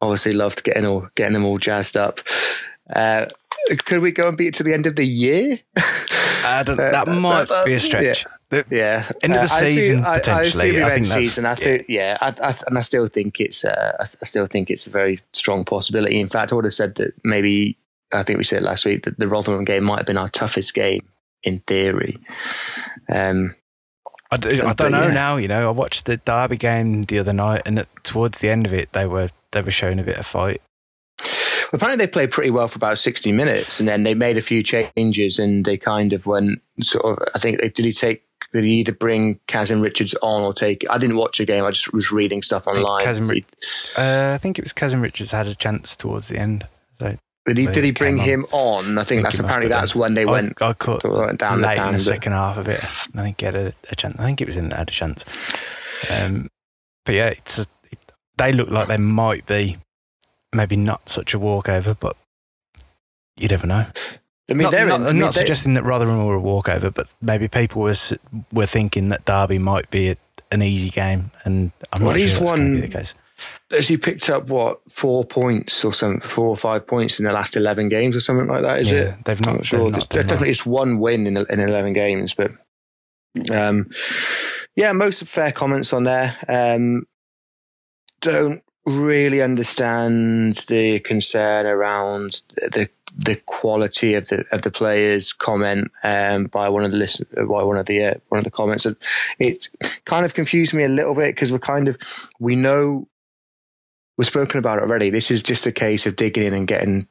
obviously, 0.01 0.34
loved 0.34 0.63
getting 0.63 0.86
all 0.86 1.08
getting 1.16 1.34
them 1.34 1.46
all 1.46 1.58
jazzed 1.58 1.98
up. 1.98 2.20
Uh, 2.96 3.25
could 3.86 4.01
we 4.01 4.12
go 4.12 4.28
and 4.28 4.38
beat 4.38 4.48
it 4.50 4.54
to 4.56 4.63
the 4.63 4.74
end 4.74 4.86
of 4.86 4.96
the 4.96 5.06
year? 5.06 5.58
I 6.46 6.63
don't, 6.63 6.80
Uh, 6.80 6.92
that 6.92 7.08
might 7.28 7.48
that- 7.48 7.66
be 7.66 7.74
a 7.74 7.80
stretch. 7.80 8.25
The- 8.50 8.66
Yeah, 8.72 9.10
End 9.24 9.34
of 9.34 9.48
the 9.50 9.54
Uh, 9.54 9.58
I 9.58 9.60
see- 9.66 9.75
season, 9.75 10.06
I, 10.06 10.13
I 10.13 10.18
potentially. 10.20 10.70
assume 10.70 10.84
I 10.86 10.92
end 10.94 11.08
think 11.08 11.24
season. 11.24 11.46
I 11.46 11.56
think, 11.56 11.86
yeah, 11.89 12.18
I, 12.22 12.28
I, 12.42 12.56
and 12.68 12.78
I 12.78 12.82
still 12.82 13.08
think 13.08 13.39
it's, 13.39 13.63
uh, 13.66 13.94
I, 14.00 14.04
I 14.04 14.25
still 14.25 14.48
think 14.48 14.70
it's 14.70 14.88
a 14.88 14.89
very 14.89 15.20
strong 15.34 15.66
possibility. 15.66 16.20
In 16.20 16.30
fact, 16.30 16.51
I 16.51 16.56
would 16.56 16.66
have 16.66 16.74
said 16.74 16.96
that 16.96 17.13
maybe 17.24 17.78
I 18.13 18.24
think 18.24 18.38
we 18.38 18.44
said 18.44 18.63
last 18.63 18.86
week 18.86 19.06
that 19.06 19.20
the 19.20 19.28
Rotherham 19.28 19.63
game 19.66 19.84
might 19.84 19.98
have 19.98 20.06
been 20.06 20.18
our 20.18 20.30
toughest 20.30 20.74
game 20.74 21.06
in 21.44 21.60
theory. 21.68 22.18
Um, 23.12 23.56
I, 24.32 24.38
d- 24.38 24.62
I 24.62 24.66
But 24.66 24.78
don't 24.78 24.92
know 24.92 25.08
yeah. 25.08 25.13
now. 25.13 25.38
You 25.38 25.48
know, 25.48 25.68
I 25.68 25.72
watched 25.72 26.06
the 26.06 26.18
Derby 26.18 26.58
game 26.58 27.04
the 27.04 27.20
other 27.20 27.34
night, 27.34 27.63
and 27.66 27.80
at, 27.80 27.88
towards 28.04 28.39
the 28.39 28.50
end 28.50 28.66
of 28.66 28.74
it, 28.74 28.92
they 28.94 29.06
were 29.08 29.30
they 29.51 29.62
were 29.62 29.72
showing 29.72 30.00
a 30.00 30.04
bit 30.04 30.18
of 30.18 30.25
fight. 30.25 30.62
apparently, 31.74 32.06
they 32.06 32.12
played 32.12 32.32
pretty 32.32 32.51
well 32.51 32.68
for 32.68 32.78
about 32.78 32.98
sixty 32.98 33.32
minutes, 33.32 33.80
and 33.80 33.88
then 33.89 34.04
they 34.04 34.13
made 34.13 34.38
a 34.38 34.42
few 34.42 34.62
changes, 34.63 35.39
and 35.39 35.66
they 35.66 35.78
kind 35.78 36.13
of 36.13 36.25
went 36.28 36.62
sort 36.82 37.06
of. 37.06 37.28
I 37.34 37.39
think 37.39 37.60
they 37.60 37.70
did 37.70 37.86
he 37.86 37.94
take. 37.94 38.24
Did 38.54 38.63
he 38.63 38.80
either 38.80 38.94
bring 38.94 39.39
Kazim 39.48 39.80
Richards 39.82 40.16
on 40.24 40.42
or 40.42 40.54
take? 40.54 40.84
I 40.89 40.98
didn't 40.98 41.18
watch 41.18 41.38
the 41.38 41.46
game. 41.46 41.66
I 41.66 41.70
just 41.72 41.94
was 41.94 42.12
reading 42.12 42.42
stuff 42.42 42.66
online. 42.68 43.04
Kazim 43.04 43.25
Uh, 43.96 44.32
I 44.34 44.38
think 44.39 44.58
it 44.58 44.63
was 44.63 44.74
Kazim 44.74 45.01
Richards 45.01 45.32
had 45.32 45.46
a 45.46 45.54
chance 45.54 45.96
towards 45.96 46.30
the 46.30 46.38
end. 46.38 46.68
So 46.98 47.18
Did 47.46 47.58
he, 47.58 47.65
did 47.67 47.84
he 47.84 47.91
bring 47.91 48.19
on. 48.19 48.25
him 48.25 48.46
on? 48.51 48.98
I 48.98 49.03
think 49.03 49.08
think 49.08 49.24
that's 49.24 49.39
apparently 49.39 49.69
that's 49.69 49.96
when 49.96 50.13
they 50.13 50.24
I- 50.24 50.31
went, 50.31 50.62
I 50.62 50.74
caught 50.74 51.03
went 51.03 51.39
down 51.39 51.62
the 51.62 51.67
late 51.67 51.77
pan. 51.77 51.88
in 51.89 51.93
the 51.93 52.00
second 52.00 52.34
half 52.34 52.58
of 52.58 52.67
it. 52.67 52.84
I 52.84 53.24
think 53.24 53.39
he 53.39 53.46
had 53.46 53.55
a, 53.55 53.74
a 53.89 53.96
chance. 53.96 54.15
I 54.19 54.24
think 54.25 54.41
it 54.41 54.46
was 54.48 54.58
in 54.58 54.72
had 54.72 54.89
a 54.89 54.91
chance. 54.91 55.25
Um, 56.12 56.50
but 57.05 57.15
yeah, 57.15 57.29
it's 57.29 57.58
a, 57.60 57.65
it, 57.91 57.98
they 58.38 58.51
look 58.51 58.69
like 58.69 58.88
they 58.88 58.98
might 58.98 59.46
be 59.48 59.77
maybe 60.53 60.75
not 60.75 61.10
such 61.10 61.34
a 61.34 61.39
walkover, 61.39 61.96
but 61.96 62.15
you 63.36 63.48
never 63.48 63.65
know. 63.65 63.86
I 64.50 64.53
mean, 64.53 64.63
not, 64.63 64.72
they're 64.72 64.86
not, 64.88 65.00
in, 65.01 65.05
I 65.05 65.10
I'm 65.10 65.15
mean, 65.15 65.22
not 65.25 65.34
suggesting 65.34 65.74
that 65.75 65.84
Rotherham 65.84 66.24
were 66.25 66.36
a 66.36 66.39
walkover, 66.41 66.91
but 66.91 67.08
maybe 67.22 67.48
people 67.48 67.81
were 67.81 67.96
were 68.51 68.65
thinking 68.65 69.10
that 69.10 69.25
Derby 69.25 69.60
might 69.60 69.89
be 69.89 70.10
a, 70.10 70.17
an 70.51 70.62
easy 70.62 70.89
game, 70.89 71.31
and 71.46 71.72
I'm 71.93 72.03
Well, 72.03 72.12
not 72.13 72.19
sure 72.19 72.27
that's 72.27 72.38
going 72.39 72.55
to 72.58 72.63
won- 72.63 72.75
be 72.75 72.81
the 72.81 72.88
case. 73.00 73.13
Has 73.72 73.88
he 73.88 73.98
picked 73.98 74.29
up 74.29 74.50
what 74.50 74.79
four 74.89 75.24
points 75.25 75.84
or 75.86 75.93
something, 75.93 76.22
four 76.22 76.48
or 76.48 76.58
five 76.58 76.88
points 76.88 77.19
in 77.19 77.25
the 77.25 77.31
last 77.31 77.55
eleven 77.55 77.89
games 77.89 78.15
or 78.15 78.19
something 78.19 78.48
like 78.48 78.63
that? 78.63 78.79
Is 78.79 78.89
Yeah, 78.91 78.98
it? 79.00 79.25
they've 79.25 79.39
I'm 79.41 79.46
not- 79.53 79.55
not 79.58 79.65
sure. 79.65 79.79
they've 79.86 79.91
not 80.00 80.10
there's 80.10 80.25
definitely 80.25 80.53
just 80.53 80.65
one 80.65 81.00
win 81.00 81.27
in 81.27 81.38
in 81.38 81.60
eleven 81.60 81.93
games, 81.93 82.34
but 82.34 82.51
um, 83.51 83.89
yeah, 84.75 84.91
most 84.91 85.24
fair 85.25 85.51
comments 85.51 85.93
on 85.93 86.03
there. 86.05 86.36
Um, 86.48 87.05
don't 88.22 88.63
really 88.86 89.41
understand 89.41 90.55
the 90.67 91.00
concern 91.01 91.65
around 91.65 92.41
the 92.55 92.89
the 93.17 93.36
quality 93.48 94.13
of 94.13 94.27
the 94.29 94.46
of 94.51 94.62
the 94.62 94.72
players. 94.72 95.34
Comment 95.34 95.89
um, 96.03 96.46
by 96.46 96.69
one 96.69 96.84
of 96.86 96.91
the 96.91 96.98
listen 96.98 97.25
by 97.36 97.63
one 97.63 97.77
of 97.77 97.86
the 97.88 98.03
uh, 98.03 98.13
one 98.29 98.39
of 98.39 98.43
the 98.46 98.51
comments. 98.51 98.86
It 99.39 99.69
kind 100.05 100.25
of 100.25 100.34
confused 100.34 100.74
me 100.74 100.84
a 100.84 100.88
little 100.89 101.15
bit 101.15 101.36
because 101.36 101.51
we're 101.51 101.60
kind 101.60 101.88
of 101.88 101.98
we 102.39 102.55
know 102.55 103.08
we've 104.20 104.28
spoken 104.28 104.60
about 104.60 104.78
it 104.80 104.82
already. 104.82 105.10
This 105.10 105.32
is 105.32 105.42
just 105.42 105.66
a 105.66 105.72
case 105.72 106.06
of 106.06 106.18
digging 106.18 106.44
in 106.44 106.54
and 106.54 106.68
getting 106.68 107.08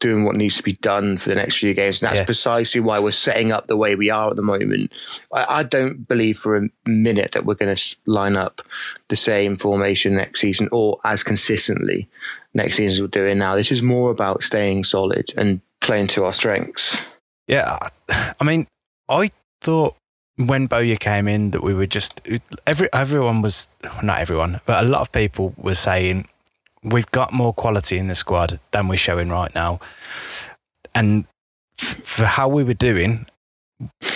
doing 0.00 0.24
what 0.24 0.36
needs 0.36 0.56
to 0.56 0.62
be 0.62 0.74
done 0.74 1.16
for 1.16 1.28
the 1.28 1.34
next 1.34 1.58
few 1.58 1.72
games. 1.74 2.00
And 2.00 2.08
that's 2.08 2.20
Yeah. 2.20 2.24
precisely 2.26 2.80
why 2.80 2.98
we're 3.00 3.10
setting 3.12 3.52
up 3.52 3.66
the 3.66 3.76
way 3.76 3.94
we 3.94 4.08
are 4.10 4.30
at 4.30 4.36
the 4.36 4.42
moment. 4.42 4.92
I, 5.32 5.46
I 5.60 5.62
don't 5.64 6.06
believe 6.06 6.36
for 6.38 6.56
a 6.56 6.68
minute 6.86 7.32
that 7.32 7.44
we're 7.44 7.54
going 7.54 7.74
to 7.74 7.96
line 8.06 8.36
up 8.36 8.60
the 9.08 9.16
same 9.16 9.56
formation 9.56 10.14
next 10.16 10.40
season 10.40 10.68
or 10.72 10.98
as 11.04 11.22
consistently 11.22 12.08
next 12.54 12.76
season 12.76 12.92
as 12.94 13.00
we're 13.00 13.06
doing 13.08 13.38
now. 13.38 13.54
This 13.56 13.72
is 13.72 13.82
more 13.82 14.10
about 14.10 14.42
staying 14.42 14.84
solid 14.84 15.32
and 15.36 15.60
playing 15.80 16.08
to 16.08 16.24
our 16.24 16.32
strengths. 16.32 17.00
Yeah, 17.48 17.88
I 18.08 18.44
mean, 18.44 18.66
I 19.08 19.30
thought 19.60 19.96
when 20.36 20.66
Bowyer 20.66 20.96
came 20.96 21.28
in 21.28 21.50
that 21.52 21.62
we 21.62 21.72
were 21.74 21.86
just 21.86 22.20
every 22.66 22.88
everyone 22.92 23.42
was 23.42 23.68
not 24.02 24.18
everyone, 24.20 24.60
but 24.66 24.84
a 24.84 24.88
lot 24.88 25.00
of 25.02 25.12
people 25.12 25.54
were 25.56 25.74
saying 25.76 26.26
we've 26.84 27.10
got 27.10 27.32
more 27.32 27.52
quality 27.52 27.98
in 27.98 28.08
the 28.08 28.14
squad 28.14 28.60
than 28.70 28.88
we're 28.88 28.96
showing 28.96 29.30
right 29.30 29.52
now, 29.54 29.80
and 30.94 31.24
f- 31.80 32.00
for 32.04 32.24
how 32.24 32.48
we 32.48 32.62
were 32.62 32.74
doing, 32.74 33.26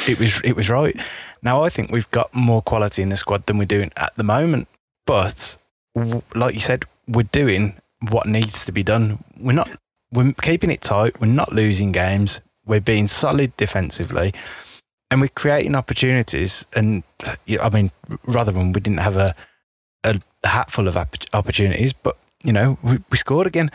it 0.06 0.18
was 0.18 0.40
it 0.44 0.52
was 0.54 0.70
right. 0.70 0.98
Now 1.42 1.62
I 1.62 1.68
think 1.68 1.90
we've 1.90 2.10
got 2.10 2.32
more 2.34 2.62
quality 2.62 3.02
in 3.02 3.08
the 3.08 3.16
squad 3.16 3.46
than 3.46 3.58
we're 3.58 3.64
doing 3.64 3.90
at 3.96 4.14
the 4.16 4.24
moment, 4.24 4.68
but 5.06 5.56
w- 5.94 6.22
like 6.34 6.54
you 6.54 6.60
said, 6.60 6.84
we're 7.06 7.22
doing 7.22 7.74
what 8.10 8.26
needs 8.26 8.64
to 8.64 8.72
be 8.72 8.82
done. 8.82 9.24
We're 9.40 9.52
not 9.52 9.70
we're 10.12 10.32
keeping 10.40 10.70
it 10.70 10.82
tight. 10.82 11.20
We're 11.20 11.26
not 11.26 11.52
losing 11.52 11.92
games. 11.92 12.40
We're 12.66 12.80
being 12.80 13.08
solid 13.08 13.56
defensively, 13.56 14.34
and 15.10 15.20
we're 15.20 15.28
creating 15.28 15.74
opportunities. 15.74 16.66
And 16.74 17.02
uh, 17.26 17.36
I 17.60 17.70
mean, 17.70 17.90
rather 18.26 18.52
than 18.52 18.72
we 18.72 18.80
didn't 18.80 19.00
have 19.00 19.16
a 19.16 19.34
a 20.04 20.20
hatful 20.44 20.86
of 20.86 20.96
opportunities, 21.32 21.92
but 21.92 22.16
you 22.44 22.52
know, 22.52 22.78
we, 22.82 22.98
we 23.10 23.16
scored 23.16 23.46
again. 23.46 23.70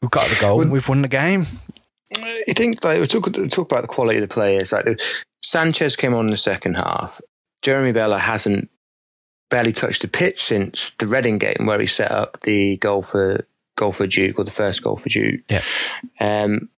We've 0.00 0.10
got 0.10 0.28
the 0.28 0.36
goal. 0.40 0.58
Well- 0.58 0.68
we've 0.68 0.88
won 0.88 1.02
the 1.02 1.08
game. 1.08 1.46
I 2.16 2.42
think 2.56 2.82
like 2.82 3.00
we 3.00 3.06
talk, 3.06 3.30
talk 3.50 3.70
about 3.70 3.82
the 3.82 3.88
quality 3.88 4.16
of 4.18 4.22
the 4.26 4.32
players. 4.32 4.72
Like 4.72 4.98
Sanchez 5.42 5.94
came 5.94 6.14
on 6.14 6.24
in 6.26 6.30
the 6.30 6.36
second 6.38 6.76
half. 6.76 7.20
Jeremy 7.60 7.92
Bela 7.92 8.18
hasn't 8.18 8.70
barely 9.50 9.72
touched 9.72 10.00
the 10.02 10.08
pitch 10.08 10.42
since 10.42 10.94
the 10.96 11.06
Reading 11.06 11.36
game 11.36 11.66
where 11.66 11.78
he 11.80 11.86
set 11.86 12.10
up 12.10 12.40
the 12.42 12.76
goal 12.78 13.02
for 13.02 13.44
goal 13.76 13.92
for 13.92 14.06
Duke 14.06 14.38
or 14.38 14.44
the 14.44 14.50
first 14.50 14.82
goal 14.82 14.96
for 14.96 15.10
Duke. 15.10 15.40
Yeah. 15.50 15.62
Um, 16.18 16.70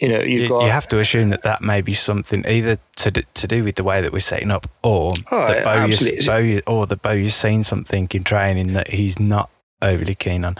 you 0.00 0.08
know, 0.08 0.20
you've 0.20 0.42
You, 0.42 0.48
got 0.48 0.64
you 0.64 0.70
have 0.70 0.88
to 0.88 1.00
assume 1.00 1.30
that 1.30 1.42
that 1.42 1.60
may 1.62 1.80
be 1.80 1.94
something 1.94 2.46
either 2.46 2.78
to 2.96 3.10
do, 3.10 3.22
to 3.34 3.46
do 3.48 3.64
with 3.64 3.74
the 3.76 3.84
way 3.84 4.00
that 4.02 4.12
we're 4.12 4.20
setting 4.20 4.50
up, 4.52 4.68
or 4.82 5.12
Oh, 5.32 5.46
that 5.48 5.64
Bowyer's, 5.64 5.94
absolutely. 5.94 6.26
Bowyer, 6.26 6.62
or 6.66 6.86
that 6.86 7.02
Bowyer's 7.02 7.34
seen 7.34 7.64
something 7.64 8.08
in 8.12 8.22
training 8.24 8.72
that 8.74 8.88
he's 8.90 9.18
not 9.18 9.50
overly 9.84 10.14
keen 10.14 10.44
on. 10.44 10.56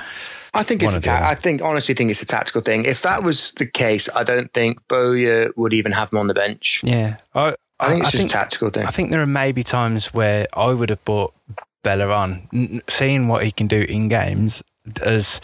I 0.55 0.63
think 0.63 0.83
it's 0.83 0.95
a 0.95 1.01
ta- 1.01 1.21
I 1.23 1.35
think 1.35 1.63
honestly 1.63 1.95
think 1.95 2.11
it's 2.11 2.23
a 2.23 2.27
tactical 2.27 2.61
thing. 2.61 2.85
If 2.85 3.03
that 3.03 3.23
was 3.23 3.53
the 3.53 3.67
case, 3.67 4.09
I 4.15 4.23
don't 4.23 4.53
think 4.53 4.79
Bowyer 4.87 5.51
would 5.57 5.73
even 5.73 5.93
have 5.93 6.13
him 6.13 6.19
on 6.19 6.29
the 6.29 6.35
bench. 6.35 6.81
Yeah, 6.85 7.17
I, 7.35 7.57
I 7.81 7.89
think 7.89 8.03
it's 8.03 8.11
just 8.13 8.21
think, 8.21 8.31
a 8.31 8.35
tactical 8.35 8.71
thing. 8.71 8.87
I 8.87 8.91
think 8.91 9.11
there 9.11 9.21
are 9.21 9.27
maybe 9.27 9.65
times 9.65 10.15
where 10.15 10.47
I 10.53 10.69
would 10.69 10.91
have 10.91 11.05
brought 11.05 11.35
Bela 11.83 12.09
on, 12.09 12.83
seeing 12.89 13.27
what 13.27 13.45
he 13.45 13.51
can 13.51 13.67
do 13.67 13.81
in 13.81 14.09
games. 14.09 14.63
As 15.03 15.41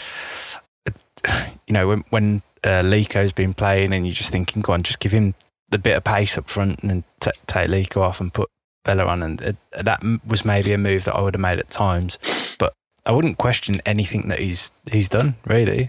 you 1.66 1.72
know, 1.72 1.88
when 1.88 2.04
when 2.10 2.42
uh, 2.62 2.82
Leko's 2.82 3.32
been 3.32 3.54
playing, 3.54 3.92
and 3.92 4.06
you're 4.06 4.14
just 4.14 4.30
thinking, 4.30 4.62
go 4.62 4.72
on, 4.72 4.82
just 4.84 5.00
give 5.00 5.12
him 5.12 5.34
the 5.70 5.78
bit 5.78 5.96
of 5.96 6.04
pace 6.04 6.38
up 6.38 6.48
front, 6.48 6.80
and 6.80 6.90
then 6.90 7.04
t- 7.20 7.30
take 7.46 7.68
Leko 7.68 8.00
off 8.00 8.20
and 8.20 8.32
put 8.32 8.48
Bela 8.84 9.06
on, 9.06 9.22
and 9.22 9.56
that 9.72 10.02
was 10.24 10.44
maybe 10.44 10.72
a 10.72 10.78
move 10.78 11.04
that 11.04 11.14
I 11.14 11.20
would 11.20 11.34
have 11.34 11.40
made 11.40 11.58
at 11.58 11.70
times. 11.70 12.18
But 12.58 12.74
I 13.06 13.12
wouldn't 13.12 13.38
question 13.38 13.80
anything 13.86 14.28
that 14.28 14.38
he's 14.38 14.70
he's 14.90 15.08
done, 15.08 15.36
really. 15.46 15.88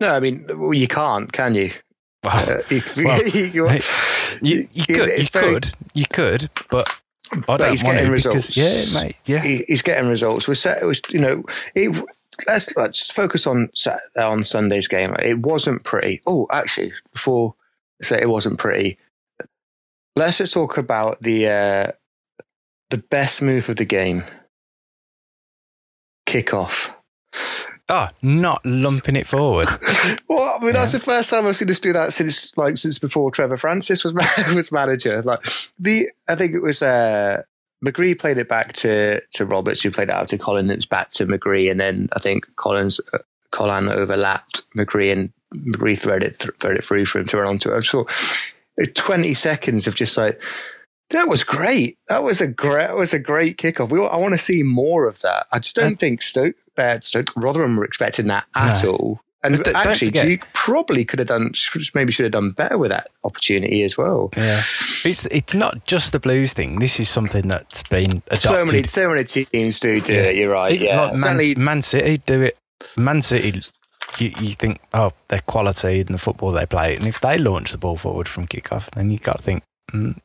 no, 0.00 0.14
I 0.14 0.20
mean, 0.20 0.44
well, 0.48 0.74
you 0.74 0.88
can't, 0.88 1.32
can 1.32 1.54
you? 1.54 1.72
Wow. 2.24 2.44
Uh, 2.48 2.62
you, 2.70 2.82
Well, 2.96 3.26
you- 3.28 3.78
You, 4.40 4.68
you 4.72 4.84
could, 4.86 5.18
you 5.18 5.24
very- 5.32 5.54
could, 5.54 5.70
you 5.94 6.04
could, 6.12 6.50
but 6.70 6.88
I 7.32 7.36
But 7.46 7.56
don't 7.58 7.70
he's 7.72 7.84
want 7.84 7.96
getting 7.96 8.10
results. 8.12 8.48
because 8.48 8.92
yeah, 8.94 9.00
mate, 9.02 9.16
yeah. 9.26 9.38
he, 9.40 9.64
he's 9.68 9.82
getting 9.82 10.08
results. 10.08 10.48
We 10.48 10.54
said 10.54 10.82
it 10.82 10.86
was, 10.86 11.00
you 11.10 11.18
know, 11.18 11.44
it, 11.74 12.04
let's 12.46 12.74
let's 12.76 13.12
focus 13.12 13.46
on 13.46 13.68
Sat- 13.74 14.00
on 14.18 14.44
Sunday's 14.44 14.88
game. 14.88 15.14
It 15.20 15.38
wasn't 15.40 15.84
pretty. 15.84 16.22
Oh, 16.26 16.46
actually, 16.50 16.92
before 17.12 17.54
I 18.02 18.06
say 18.06 18.20
it 18.22 18.28
wasn't 18.28 18.58
pretty, 18.58 18.98
let's 20.16 20.38
just 20.38 20.52
talk 20.54 20.78
about 20.78 21.20
the 21.22 21.46
uh, 21.48 21.92
the 22.90 22.98
best 22.98 23.42
move 23.42 23.68
of 23.68 23.76
the 23.76 23.84
game. 23.84 24.24
Kickoff. 26.32 26.94
Oh, 27.90 28.08
not 28.22 28.64
lumping 28.64 29.16
it 29.16 29.26
forward. 29.26 29.66
well, 30.28 30.56
I 30.58 30.64
mean, 30.64 30.72
that's 30.72 30.92
the 30.92 30.98
first 30.98 31.28
time 31.28 31.46
I've 31.46 31.58
seen 31.58 31.70
us 31.70 31.78
do 31.78 31.92
that 31.92 32.14
since 32.14 32.56
like 32.56 32.78
since 32.78 32.98
before 32.98 33.30
Trevor 33.30 33.58
Francis 33.58 34.02
was 34.02 34.14
was 34.54 34.72
manager. 34.72 35.20
Like 35.20 35.44
the, 35.78 36.08
I 36.28 36.34
think 36.34 36.54
it 36.54 36.62
was 36.62 36.80
uh, 36.80 37.42
McGree 37.84 38.18
played 38.18 38.38
it 38.38 38.48
back 38.48 38.72
to 38.74 39.20
to 39.34 39.44
Roberts, 39.44 39.82
who 39.82 39.90
played 39.90 40.08
it 40.08 40.14
out 40.14 40.28
to 40.28 40.38
Collins. 40.38 40.70
It 40.70 40.76
was 40.76 40.86
back 40.86 41.10
to 41.10 41.26
McGree, 41.26 41.70
and 41.70 41.78
then 41.78 42.08
I 42.14 42.18
think 42.18 42.46
Collins 42.56 42.98
uh, 43.12 43.18
Colin 43.50 43.90
overlapped 43.90 44.62
McGree, 44.74 45.12
and 45.12 45.32
McGree 45.54 45.98
threaded 45.98 46.30
it 46.30 46.38
th- 46.38 46.54
threaded 46.60 46.78
it 46.78 46.84
through 46.86 47.04
for 47.04 47.18
him 47.18 47.26
to 47.26 47.36
run 47.36 47.46
onto 47.46 47.70
it. 47.70 47.76
I 47.76 47.80
saw 47.80 48.04
twenty 48.94 49.34
seconds 49.34 49.86
of 49.86 49.94
just 49.94 50.16
like. 50.16 50.40
That 51.12 51.28
was 51.28 51.44
great. 51.44 51.98
That 52.08 52.24
was 52.24 52.40
a 52.40 52.46
great. 52.48 52.88
That 52.88 52.96
was 52.96 53.12
a 53.12 53.18
great 53.18 53.56
kickoff. 53.58 53.90
We, 53.90 54.00
I 54.04 54.16
want 54.16 54.32
to 54.32 54.38
see 54.38 54.62
more 54.62 55.06
of 55.06 55.20
that. 55.20 55.46
I 55.52 55.58
just 55.60 55.76
don't 55.76 55.96
think 55.98 56.20
Stoke, 56.22 56.56
uh, 56.76 56.98
Stoke, 57.00 57.32
Rotherham 57.36 57.76
were 57.76 57.84
expecting 57.84 58.26
that 58.28 58.44
at 58.54 58.82
No. 58.82 58.90
all. 58.90 59.20
And 59.44 59.62
d- 59.64 59.72
actually, 59.74 60.16
you 60.30 60.38
probably 60.52 61.04
could 61.04 61.18
have 61.18 61.26
done, 61.26 61.52
maybe 61.96 62.12
should 62.12 62.22
have 62.26 62.30
done 62.32 62.52
better 62.52 62.78
with 62.78 62.90
that 62.92 63.08
opportunity 63.24 63.82
as 63.82 63.98
well. 63.98 64.30
Yeah, 64.36 64.62
it's 65.04 65.26
it's 65.26 65.52
not 65.54 65.84
just 65.84 66.12
the 66.12 66.20
blues 66.20 66.52
thing. 66.52 66.78
This 66.78 67.00
is 67.00 67.08
something 67.08 67.48
that's 67.48 67.82
been 67.82 68.22
So 68.30 68.36
adopted. 68.36 68.72
many, 68.72 68.86
so 68.86 69.08
many 69.08 69.24
teams 69.24 69.80
do 69.80 70.00
do 70.00 70.12
it. 70.14 70.36
You're 70.36 70.52
right. 70.52 70.78
Yeah, 70.78 71.12
Man, 71.16 71.54
Man 71.56 71.82
City 71.82 72.18
do 72.24 72.40
it. 72.42 72.56
Man 72.96 73.20
City, 73.20 73.60
you, 74.18 74.32
you 74.40 74.54
think, 74.54 74.78
oh, 74.94 75.12
their 75.26 75.40
quality 75.40 76.00
and 76.02 76.10
the 76.10 76.18
football 76.18 76.52
they 76.52 76.64
play, 76.66 76.94
and 76.94 77.04
if 77.06 77.20
they 77.20 77.36
launch 77.36 77.72
the 77.72 77.78
ball 77.78 77.96
forward 77.96 78.28
from 78.28 78.46
kickoff, 78.46 78.90
then 78.94 79.10
you 79.10 79.18
got 79.18 79.38
to 79.38 79.42
think, 79.42 79.64
mm, 79.92 80.16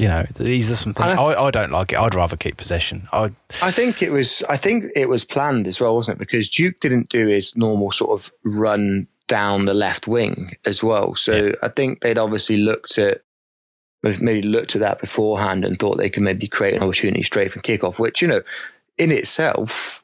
you 0.00 0.08
know, 0.08 0.26
these 0.36 0.70
are 0.70 0.76
some 0.76 0.94
things 0.94 1.18
I, 1.18 1.22
I- 1.22 1.46
I, 1.46 1.50
don't 1.50 1.70
like 1.70 1.92
it. 1.92 1.98
I'd 1.98 2.14
rather 2.14 2.36
keep 2.36 2.56
possession. 2.56 3.06
I 3.12 3.32
I 3.62 3.70
think 3.70 4.02
it 4.02 4.10
was. 4.10 4.42
I 4.48 4.56
think 4.56 4.86
it 4.96 5.08
was 5.08 5.24
planned 5.24 5.66
as 5.66 5.80
well, 5.80 5.94
wasn't 5.94 6.16
it? 6.16 6.18
Because 6.18 6.48
Duke 6.48 6.80
didn't 6.80 7.10
do 7.10 7.26
his 7.26 7.56
normal 7.56 7.92
sort 7.92 8.10
of 8.10 8.32
run 8.44 9.06
down 9.28 9.66
the 9.66 9.74
left 9.74 10.08
wing 10.08 10.56
as 10.64 10.82
well. 10.82 11.14
So 11.14 11.52
I 11.62 11.68
think 11.68 12.00
they'd 12.00 12.18
obviously 12.18 12.56
looked 12.56 12.98
at 12.98 13.22
maybe 14.02 14.42
looked 14.42 14.74
at 14.74 14.80
that 14.80 15.00
beforehand 15.00 15.64
and 15.64 15.78
thought 15.78 15.98
they 15.98 16.08
could 16.10 16.22
maybe 16.22 16.48
create 16.48 16.74
an 16.74 16.82
opportunity 16.82 17.22
straight 17.22 17.52
from 17.52 17.62
kickoff, 17.62 17.98
which 17.98 18.22
you 18.22 18.28
know, 18.28 18.40
in 18.96 19.10
itself, 19.12 20.02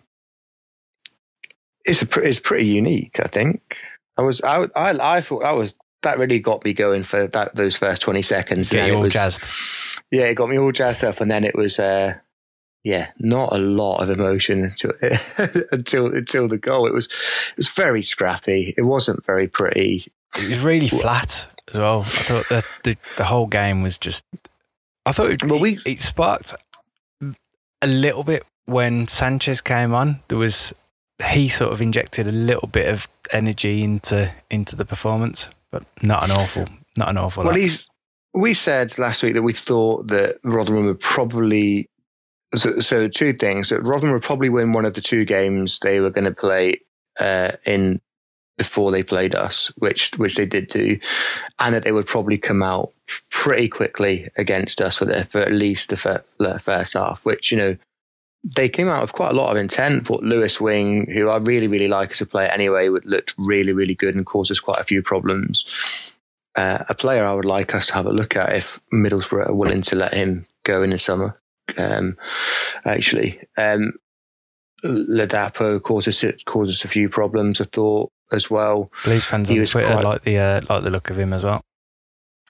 is 1.87 2.03
a 2.03 2.07
pre- 2.07 2.35
pretty 2.35 2.67
unique. 2.67 3.19
I 3.21 3.29
think. 3.29 3.79
I 4.19 4.23
was. 4.23 4.41
I. 4.43 4.67
I. 4.77 5.17
I 5.17 5.21
thought 5.21 5.43
that 5.43 5.57
was. 5.57 5.79
That 6.03 6.19
really 6.19 6.39
got 6.39 6.65
me 6.65 6.73
going 6.73 7.03
for 7.03 7.27
that 7.29 7.55
those 7.55 7.77
first 7.77 8.03
twenty 8.03 8.23
seconds. 8.23 8.71
get 8.71 8.87
you 8.87 8.93
it 8.93 8.97
all 8.97 9.03
was, 9.03 9.13
jazzed. 9.13 9.41
yeah, 10.11 10.25
it 10.25 10.35
got 10.35 10.49
me 10.49 10.59
all 10.59 10.73
jazzed 10.73 11.05
up, 11.05 11.21
and 11.21 11.31
then 11.31 11.45
it 11.45 11.57
was, 11.57 11.79
uh, 11.79 12.15
yeah, 12.85 13.09
not 13.19 13.53
a 13.53 13.59
lot 13.59 14.03
of 14.03 14.11
emotion 14.11 14.65
until 14.65 14.93
until 15.73 16.15
until 16.15 16.49
the 16.49 16.59
goal. 16.59 16.87
It 16.87 16.93
was 16.93 17.07
it 17.07 17.57
was 17.57 17.69
very 17.69 18.03
scrappy. 18.03 18.75
It 18.77 18.83
wasn't 18.83 19.25
very 19.25 19.49
pretty. 19.49 20.13
It 20.39 20.49
was 20.49 20.61
really 20.61 20.89
flat 20.89 21.49
as 21.69 21.79
well. 21.79 22.01
I 22.01 22.05
thought 22.05 22.49
that 22.51 22.65
the, 22.85 22.97
the 23.17 23.25
whole 23.25 23.47
game 23.47 23.83
was 23.83 23.99
just. 23.99 24.25
I 25.05 25.13
thought 25.13 25.31
it, 25.31 25.45
well, 25.45 25.61
we, 25.61 25.79
it 25.87 26.01
sparked 26.01 26.55
a 27.83 27.87
little 27.87 28.25
bit 28.25 28.45
when 28.67 29.09
Sanchez 29.09 29.61
came 29.61 29.95
on. 29.95 30.21
There 30.29 30.39
was 30.39 30.75
he 31.25 31.49
sort 31.49 31.73
of 31.73 31.81
injected 31.81 32.29
a 32.29 32.33
little 32.33 32.69
bit 32.69 32.89
of 32.89 33.09
energy 33.33 33.83
into 33.83 34.33
into 34.51 34.77
the 34.77 34.85
performance, 34.85 35.49
but 35.73 35.85
not 36.03 36.25
an 36.25 36.31
awful, 36.31 36.67
not 36.97 37.09
an 37.09 37.19
awful. 37.19 37.45
Well, 37.45 37.53
lot. 37.53 37.61
he's. 37.61 37.89
We 38.35 38.53
said 38.53 38.99
last 38.99 39.23
week 39.23 39.33
that 39.35 39.43
we 39.43 39.55
thought 39.55 40.09
that 40.09 40.39
Rotherham 40.45 40.87
would 40.87 41.01
probably. 41.01 41.89
So, 42.55 42.81
so 42.81 43.09
two 43.09 43.33
things 43.33 43.71
that 43.71 43.83
Rotherham 43.83 44.13
would 44.13 44.23
probably 44.23 44.49
win 44.49 44.73
one 44.73 44.85
of 44.85 44.95
the 44.95 45.01
two 45.01 45.25
games 45.25 45.79
they 45.81 46.01
were 46.01 46.11
going 46.11 46.27
to 46.27 46.35
play 46.35 46.81
uh, 47.19 47.53
in 47.65 48.01
before 48.59 48.91
they 48.91 49.03
played 49.03 49.35
us, 49.35 49.73
which 49.77 50.13
which 50.17 50.37
they 50.37 50.47
did 50.47 50.69
do, 50.69 50.99
and 51.59 51.75
that 51.75 51.85
they 51.85 51.93
would 51.93 52.07
probably 52.07 52.39
come 52.39 52.63
out 52.63 52.93
pretty 53.31 53.69
quickly 53.69 54.29
against 54.37 54.81
us 54.81 54.97
for, 54.99 55.05
the, 55.05 55.25
for 55.25 55.41
at 55.41 55.53
least 55.53 55.91
the, 55.91 55.97
fir- 55.97 56.25
the 56.39 56.59
first 56.59 56.95
half. 56.95 57.25
Which 57.25 57.51
you 57.51 57.59
know 57.59 57.77
they 58.55 58.69
came 58.69 58.89
out 58.89 59.03
with 59.03 59.13
quite 59.13 59.31
a 59.31 59.37
lot 59.37 59.51
of 59.51 59.57
intent. 59.57 60.07
Thought 60.07 60.23
Lewis 60.23 60.61
Wing, 60.61 61.11
who 61.11 61.29
I 61.29 61.39
really, 61.39 61.67
really 61.67 61.89
like 61.89 62.13
as 62.13 62.21
a 62.21 62.27
player 62.27 62.49
anyway, 62.49 62.89
would 62.89 63.05
looked 63.05 63.35
really, 63.37 63.73
really 63.73 63.95
good 63.95 64.15
and 64.15 64.25
caused 64.25 64.53
us 64.53 64.61
quite 64.61 64.79
a 64.79 64.85
few 64.85 65.03
problems. 65.03 65.65
Uh, 66.55 66.85
a 66.89 66.95
player 66.95 67.25
I 67.25 67.35
would 67.35 67.45
like 67.45 67.75
us 67.75 67.89
to 67.89 67.95
have 67.95 68.07
a 68.07 68.13
look 68.13 68.37
at 68.37 68.55
if 68.55 68.81
Middlesbrough 68.93 69.49
are 69.49 69.55
willing 69.55 69.83
to 69.83 69.97
let 69.97 70.15
him 70.15 70.47
go 70.65 70.83
in 70.83 70.91
the 70.91 70.99
summer. 70.99 71.39
Um, 71.77 72.17
actually, 72.85 73.41
um, 73.59 73.95
Ladapo 74.85 75.83
causes 75.83 76.25
causes 76.45 76.85
a 76.85 76.89
few 76.89 77.09
problems. 77.09 77.61
I 77.61 77.65
thought 77.65 78.13
as 78.33 78.49
well. 78.49 78.91
Blues 79.05 79.25
fans 79.25 79.49
he 79.49 79.59
on 79.59 79.67
Twitter 79.67 79.93
quite, 79.93 80.05
like 80.05 80.23
the 80.23 80.39
uh, 80.39 80.61
like 80.71 80.85
the 80.85 80.91
look 80.91 81.11
of 81.11 81.19
him 81.19 81.33
as 81.33 81.43
well. 81.43 81.61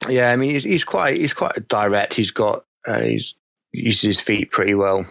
Yeah, 0.08 0.30
I 0.30 0.36
mean 0.36 0.50
he's, 0.50 0.64
he's 0.64 0.84
quite 0.84 1.16
he's 1.16 1.34
quite 1.34 1.66
direct. 1.66 2.14
He's 2.14 2.30
got 2.30 2.64
uh, 2.86 3.00
he's 3.00 3.34
uses 3.72 4.02
his 4.02 4.20
feet 4.20 4.50
pretty 4.50 4.74
well 4.74 5.04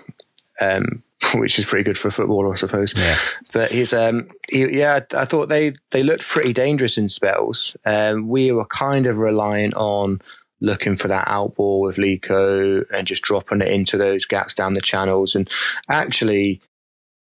um, 0.61 1.03
which 1.35 1.57
is 1.59 1.65
pretty 1.65 1.83
good 1.83 1.97
for 1.97 2.09
a 2.09 2.11
footballer, 2.11 2.53
I 2.53 2.55
suppose. 2.55 2.93
Yeah. 2.95 3.17
But 3.53 3.71
he's, 3.71 3.93
um, 3.93 4.29
he, 4.49 4.77
yeah, 4.79 4.99
I 5.13 5.25
thought 5.25 5.49
they 5.49 5.75
they 5.91 6.03
looked 6.03 6.25
pretty 6.27 6.53
dangerous 6.53 6.97
in 6.97 7.09
spells. 7.09 7.75
Um, 7.85 8.27
we 8.27 8.51
were 8.51 8.65
kind 8.65 9.05
of 9.05 9.17
relying 9.17 9.73
on 9.75 10.21
looking 10.61 10.95
for 10.95 11.07
that 11.07 11.27
out 11.27 11.55
ball 11.55 11.81
with 11.81 11.97
Leko 11.97 12.85
and 12.91 13.07
just 13.07 13.23
dropping 13.23 13.61
it 13.61 13.67
into 13.67 13.97
those 13.97 14.25
gaps 14.25 14.53
down 14.53 14.73
the 14.73 14.81
channels. 14.81 15.35
And 15.35 15.49
actually, 15.89 16.61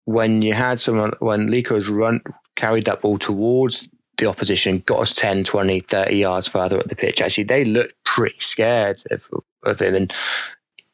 when 0.04 0.42
you 0.42 0.54
had 0.54 0.80
someone, 0.80 1.12
when 1.20 1.48
Leko's 1.48 1.88
run 1.88 2.20
carried 2.56 2.86
that 2.86 3.00
ball 3.00 3.18
towards 3.18 3.88
the 4.16 4.26
opposition, 4.26 4.82
got 4.86 5.00
us 5.00 5.14
10, 5.14 5.44
20, 5.44 5.80
30 5.80 6.16
yards 6.16 6.48
further 6.48 6.78
up 6.78 6.88
the 6.88 6.96
pitch, 6.96 7.20
actually, 7.20 7.44
they 7.44 7.64
looked 7.64 7.94
pretty 8.04 8.38
scared 8.40 9.02
of, 9.10 9.28
of 9.64 9.80
him. 9.80 9.94
And 9.94 10.12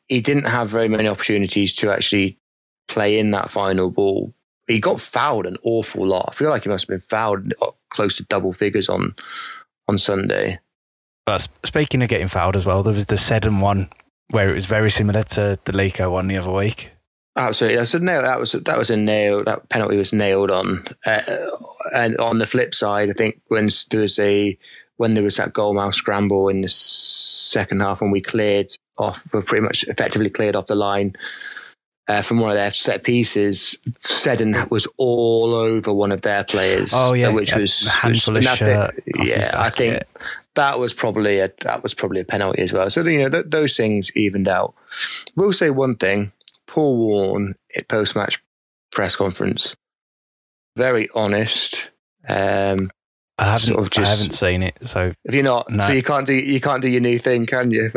he 0.09 0.21
didn't 0.21 0.45
have 0.45 0.69
very 0.69 0.89
many 0.89 1.09
opportunities 1.09 1.75
to 1.77 1.93
actually 1.93 2.39
play 2.89 3.19
in 3.19 3.31
that 3.31 3.51
final 3.51 3.91
ball. 3.91 4.35
He 4.67 4.81
got 4.81 5.01
fouled 5.01 5.47
an 5.47 5.57
awful 5.63 6.07
lot. 6.07 6.27
I 6.29 6.35
feel 6.35 6.51
like 6.51 6.65
he 6.65 6.69
must 6.69 6.85
have 6.85 6.89
been 6.89 7.01
fouled 7.01 7.53
close 7.91 8.17
to 8.17 8.25
double 8.25 8.53
figures 8.53 8.89
on 8.89 9.15
on 9.89 9.99
Sunday. 9.99 10.59
But 11.27 11.49
speaking 11.65 12.03
of 12.03 12.09
getting 12.09 12.29
fouled 12.29 12.57
as 12.57 12.67
well, 12.67 12.83
there 12.83 12.93
was 12.93 13.07
the 13.07 13.19
Seddon 13.19 13.61
one 13.61 13.89
where 14.31 14.51
it 14.51 14.55
was 14.55 14.67
very 14.67 14.91
similar 14.91 15.23
to 15.23 15.59
the 15.65 15.73
Leko 15.73 16.11
one 16.11 16.29
the 16.29 16.37
other 16.37 16.51
week. 16.51 16.91
Absolutely, 17.37 17.79
that's 17.79 17.95
a 17.95 17.99
nail. 17.99 18.23
That 18.23 18.39
was 18.39 18.53
that 18.53 18.79
was 18.79 18.91
a 18.91 18.97
nail. 18.97 19.43
That 19.45 19.69
penalty 19.69 19.97
was 19.97 20.13
nailed 20.13 20.51
on. 20.51 20.85
Uh, 21.05 21.21
and 21.95 22.17
on 22.19 22.39
the 22.39 22.47
flip 22.47 22.75
side, 22.75 23.11
I 23.11 23.13
think 23.13 23.41
when 23.49 23.69
there 23.91 24.03
was 24.03 24.19
a 24.19 24.57
when 24.97 25.15
there 25.15 25.25
was 25.25 25.37
that 25.37 25.53
goal 25.53 25.75
mouth 25.75 25.95
scramble 25.95 26.49
in 26.49 26.63
the 26.63 26.69
second 26.69 27.81
half 27.81 28.01
when 28.01 28.13
we 28.13 28.21
cleared 28.21 28.71
off, 28.99 29.33
were 29.33 29.43
pretty 29.43 29.65
much 29.65 29.85
effectively 29.85 30.31
cleared 30.31 30.57
off 30.57 30.67
the 30.67 30.75
line 30.75 31.17
uh, 32.09 32.23
from 32.23 32.41
one 32.41 32.51
of 32.51 32.57
their 32.57 32.71
set 32.71 33.05
pieces. 33.05 33.77
Seddon 34.01 34.57
was 34.71 34.87
all 34.99 35.55
over 35.55 35.93
one 35.93 36.13
of 36.13 36.23
their 36.23 36.45
players. 36.45 36.93
Oh 36.95 37.15
yeah, 37.15 37.31
which 37.31 37.53
yeah, 37.53 37.59
was 37.59 37.87
handful 37.87 38.35
which, 38.35 38.47
of 38.47 38.59
shirt. 38.59 39.03
Yeah, 39.17 39.53
I 39.55 39.71
think 39.71 40.03
that 40.55 40.79
was 40.79 40.93
probably 40.93 41.41
a 41.41 41.51
that 41.63 41.83
was 41.83 41.95
probably 41.95 42.21
a 42.21 42.25
penalty 42.25 42.63
as 42.63 42.73
well. 42.73 42.91
So 42.91 43.03
you 43.05 43.23
know 43.23 43.31
th- 43.31 43.47
those 43.49 43.77
things 43.77 44.15
evened 44.17 44.49
out. 44.49 44.75
We'll 45.37 45.53
say 45.53 45.71
one 45.71 45.97
thing: 45.97 46.33
Paul 46.67 46.97
Warne 46.97 47.55
at 47.77 47.89
post 47.89 48.15
match 48.15 48.43
press 48.93 49.17
conference, 49.17 49.77
very 50.77 51.09
honest. 51.15 51.91
Um, 52.29 52.91
I 53.39 53.47
haven't. 53.47 53.69
Sort 53.69 53.81
of 53.81 53.91
just, 53.91 54.07
I 54.07 54.11
haven't 54.11 54.33
seen 54.33 54.63
it. 54.63 54.79
So 54.83 55.13
if 55.25 55.35
you're 55.35 55.43
not, 55.43 55.71
no. 55.71 55.83
so 55.83 55.93
you 55.93 56.03
can't 56.03 56.27
do 56.27 56.35
you 56.35 56.61
can't 56.61 56.83
do 56.83 56.89
your 56.89 57.01
new 57.01 57.19
thing, 57.19 57.47
can 57.47 57.71
you? 57.71 57.91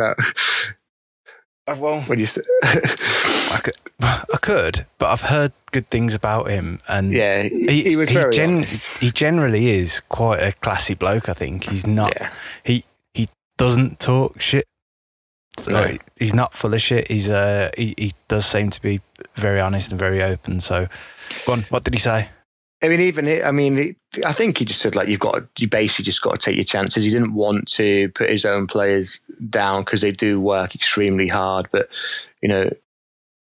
Well, 1.75 2.01
when 2.01 2.19
you, 2.19 2.27
I 2.63 3.59
could, 3.63 3.75
I 4.01 4.37
could, 4.41 4.85
but 4.99 5.07
I've 5.07 5.21
heard 5.21 5.51
good 5.71 5.89
things 5.89 6.13
about 6.13 6.49
him, 6.49 6.79
and 6.87 7.11
yeah, 7.11 7.43
he, 7.43 7.83
he 7.83 7.95
was 7.95 8.09
he 8.09 8.15
very. 8.15 8.33
Gen- 8.33 8.65
he 8.99 9.11
generally 9.11 9.71
is 9.71 9.99
quite 10.09 10.41
a 10.41 10.51
classy 10.53 10.93
bloke. 10.93 11.27
I 11.29 11.33
think 11.33 11.65
he's 11.65 11.85
not. 11.85 12.13
Yeah. 12.15 12.31
He 12.63 12.85
he 13.13 13.29
doesn't 13.57 13.99
talk 13.99 14.39
shit. 14.41 14.65
So 15.59 15.71
No. 15.71 15.97
he's 16.17 16.33
not 16.35 16.53
full 16.53 16.73
of 16.73 16.81
shit. 16.81 17.07
He's 17.09 17.29
uh 17.29 17.71
he, 17.75 17.95
he 17.97 18.13
does 18.27 18.45
seem 18.45 18.69
to 18.69 18.81
be 18.81 19.01
very 19.35 19.59
honest 19.59 19.89
and 19.89 19.99
very 19.99 20.21
open. 20.21 20.59
So, 20.61 20.87
go 21.45 21.53
on. 21.53 21.61
What 21.69 21.83
did 21.83 21.93
he 21.95 21.99
say? 21.99 22.29
I 22.83 22.89
mean, 22.89 23.01
even 23.01 23.25
he, 23.25 23.41
I 23.41 23.49
mean, 23.51 23.75
he, 23.75 23.95
I 24.25 24.33
think 24.33 24.57
he 24.57 24.65
just 24.65 24.81
said 24.81 24.95
like 24.95 25.07
you've 25.07 25.19
got 25.19 25.35
to, 25.35 25.47
you 25.57 25.67
basically 25.67 26.05
just 26.05 26.21
got 26.21 26.31
to 26.33 26.37
take 26.37 26.55
your 26.55 26.65
chances. 26.65 27.03
He 27.03 27.11
didn't 27.11 27.33
want 27.33 27.67
to 27.73 28.09
put 28.09 28.29
his 28.29 28.45
own 28.45 28.67
players 28.67 29.19
down 29.49 29.83
because 29.83 30.01
they 30.01 30.11
do 30.11 30.39
work 30.39 30.75
extremely 30.75 31.27
hard, 31.27 31.67
but 31.71 31.89
you 32.41 32.49
know, 32.49 32.69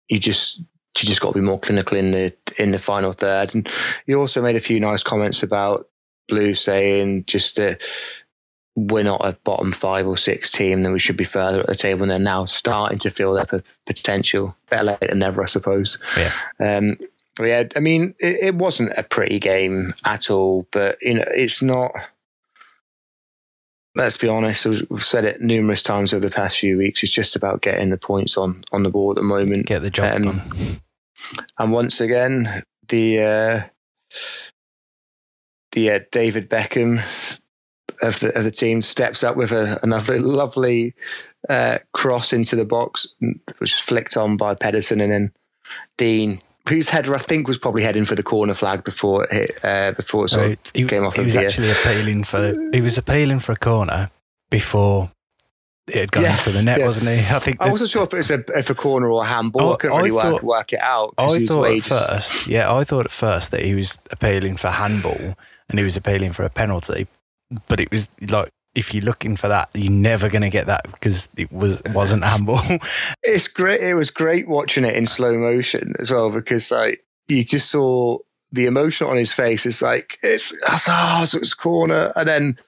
you 0.09 0.19
just 0.19 0.59
you 0.59 1.07
just 1.07 1.21
got 1.21 1.29
to 1.29 1.39
be 1.39 1.45
more 1.45 1.59
clinical 1.59 1.97
in 1.97 2.11
the 2.11 2.33
in 2.57 2.71
the 2.71 2.79
final 2.79 3.13
third. 3.13 3.55
And 3.55 3.69
he 4.05 4.15
also 4.15 4.41
made 4.41 4.55
a 4.55 4.61
few 4.61 4.79
nice 4.79 5.03
comments 5.03 5.43
about 5.43 5.87
Blue 6.27 6.53
saying 6.53 7.25
just 7.25 7.55
that 7.55 7.81
we're 8.75 9.03
not 9.03 9.21
a 9.23 9.37
bottom 9.43 9.71
five 9.71 10.07
or 10.07 10.17
six 10.17 10.49
team, 10.49 10.81
then 10.81 10.93
we 10.93 10.99
should 10.99 11.17
be 11.17 11.23
further 11.23 11.59
at 11.61 11.67
the 11.67 11.75
table. 11.75 12.03
And 12.03 12.11
they're 12.11 12.19
now 12.19 12.45
starting 12.45 12.99
to 12.99 13.11
feel 13.11 13.33
their 13.33 13.45
potential. 13.85 14.55
Better 14.69 14.83
late 14.83 14.99
than 15.01 15.19
never, 15.19 15.43
I 15.43 15.45
suppose. 15.45 15.99
Yeah. 16.17 16.31
Um, 16.59 16.97
yeah, 17.39 17.63
I 17.75 17.79
mean, 17.79 18.13
it, 18.19 18.37
it 18.41 18.55
wasn't 18.55 18.93
a 18.97 19.03
pretty 19.03 19.39
game 19.39 19.93
at 20.05 20.29
all, 20.29 20.67
but 20.71 20.97
you 21.01 21.15
know, 21.15 21.25
it's 21.27 21.61
not. 21.61 21.91
Let's 23.95 24.17
be 24.17 24.27
honest. 24.27 24.65
We've 24.65 25.03
said 25.03 25.23
it 25.23 25.41
numerous 25.41 25.83
times 25.83 26.13
over 26.13 26.27
the 26.27 26.33
past 26.33 26.57
few 26.57 26.77
weeks. 26.77 27.03
It's 27.03 27.11
just 27.11 27.35
about 27.35 27.61
getting 27.61 27.89
the 27.89 27.97
points 27.97 28.37
on 28.37 28.63
on 28.71 28.83
the 28.83 28.89
board 28.89 29.17
at 29.17 29.21
the 29.21 29.27
moment. 29.27 29.67
Get 29.67 29.81
the 29.83 29.89
job 29.89 30.15
Um, 30.15 30.23
done. 30.23 30.81
And 31.59 31.71
once 31.71 32.01
again, 32.01 32.63
the 32.87 33.21
uh, 33.21 33.61
the 35.73 35.91
uh, 35.91 35.99
David 36.11 36.49
Beckham 36.49 37.03
of 38.01 38.19
the 38.19 38.35
of 38.37 38.43
the 38.43 38.51
team 38.51 38.81
steps 38.81 39.23
up 39.23 39.35
with 39.35 39.51
a, 39.51 39.79
another 39.83 40.19
lovely 40.19 40.93
uh, 41.49 41.79
cross 41.93 42.33
into 42.33 42.55
the 42.55 42.65
box, 42.65 43.07
which 43.19 43.59
was 43.59 43.79
flicked 43.79 44.17
on 44.17 44.37
by 44.37 44.55
Pedersen, 44.55 45.01
and 45.01 45.11
then 45.11 45.31
Dean, 45.97 46.39
whose 46.69 46.89
header 46.89 47.13
I 47.13 47.17
think 47.17 47.47
was 47.47 47.57
probably 47.57 47.83
heading 47.83 48.05
for 48.05 48.15
the 48.15 48.23
corner 48.23 48.53
flag 48.53 48.83
before 48.83 49.25
it 49.25 49.31
hit, 49.33 49.59
uh, 49.63 49.91
before 49.93 50.25
it 50.25 50.29
sort 50.29 50.51
of 50.51 50.57
he, 50.73 50.85
came 50.85 51.03
off 51.05 51.15
he 51.15 51.21
was 51.21 51.33
here. 51.33 51.47
actually 51.47 51.71
appealing 51.71 52.23
for 52.23 52.55
he 52.71 52.81
was 52.81 52.97
appealing 52.97 53.39
for 53.39 53.51
a 53.51 53.57
corner 53.57 54.09
before 54.49 55.11
it 55.87 55.95
had 55.95 56.11
gone 56.13 56.23
Yes, 56.23 56.47
into 56.47 56.57
the 56.59 56.63
net, 56.63 56.79
yeah. 56.79 56.85
wasn't 56.85 57.07
he? 57.09 57.15
I 57.35 57.39
think 57.39 57.57
I 57.59 57.69
wasn't 57.69 57.89
sure 57.89 58.03
if 58.03 58.13
it 58.13 58.17
was 58.17 58.31
a, 58.31 58.43
if 58.57 58.69
a 58.69 58.75
corner 58.75 59.09
or 59.09 59.23
a 59.23 59.25
handball. 59.25 59.61
Oh, 59.69 59.73
I 59.73 59.75
couldn't 59.75 59.97
I 59.97 59.99
really 59.99 60.11
work, 60.11 60.23
thought- 60.23 60.43
work 60.43 60.71
it 60.73 60.79
out. 60.81 61.13
I 61.17 61.45
thought 61.45 61.65
at 61.65 61.81
just- 61.83 62.09
first, 62.09 62.47
yeah, 62.47 62.73
I 62.73 62.83
thought 62.85 63.05
at 63.05 63.11
first 63.11 63.51
that 63.51 63.61
he 63.65 63.75
was 63.75 63.97
appealing 64.09 64.55
for 64.55 64.69
handball 64.69 65.35
and 65.69 65.79
he 65.79 65.83
was 65.83 65.97
appealing 65.97 66.31
for 66.31 66.43
a 66.43 66.49
penalty, 66.49 67.07
but 67.67 67.81
it 67.81 67.91
was 67.91 68.07
like 68.29 68.49
if 68.75 68.93
you're 68.93 69.03
looking 69.03 69.35
for 69.35 69.47
that, 69.47 69.69
you're 69.73 69.91
never 69.91 70.29
going 70.29 70.41
to 70.41 70.49
get 70.49 70.67
that 70.67 70.83
because 70.91 71.29
it 71.37 71.51
was 71.51 71.81
wasn't 71.93 72.23
handball. 72.23 72.61
it's 73.23 73.47
great. 73.47 73.81
It 73.81 73.93
was 73.93 74.09
great 74.09 74.47
watching 74.47 74.83
it 74.83 74.95
in 74.95 75.07
slow 75.07 75.37
motion 75.37 75.93
as 75.99 76.09
well 76.09 76.31
because 76.31 76.71
like 76.71 77.03
you 77.27 77.43
just 77.43 77.69
saw 77.69 78.17
the 78.51 78.65
emotion 78.65 79.07
on 79.07 79.17
his 79.17 79.33
face. 79.33 79.65
It's 79.65 79.81
like 79.81 80.17
it's 80.23 80.53
ah, 80.67 81.23
so 81.25 81.39
it's 81.39 81.53
corner, 81.53 82.13
and 82.15 82.27
then 82.27 82.59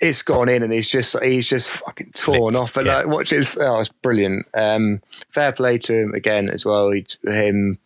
it's 0.00 0.22
gone 0.22 0.48
in, 0.48 0.62
and 0.62 0.72
he's 0.72 0.88
just 0.88 1.22
he's 1.22 1.48
just 1.48 1.68
fucking 1.68 2.12
torn 2.12 2.54
Flipped, 2.54 2.56
off. 2.56 2.76
And 2.76 2.86
yeah. 2.86 2.96
like 2.98 3.06
watch 3.06 3.30
his, 3.30 3.58
oh, 3.60 3.80
it's 3.80 3.88
brilliant. 3.88 4.46
Um, 4.54 5.02
fair 5.28 5.52
play 5.52 5.78
to 5.78 5.94
him 5.94 6.14
again 6.14 6.48
as 6.48 6.64
well. 6.64 6.90
He, 6.90 7.06
him, 7.24 7.78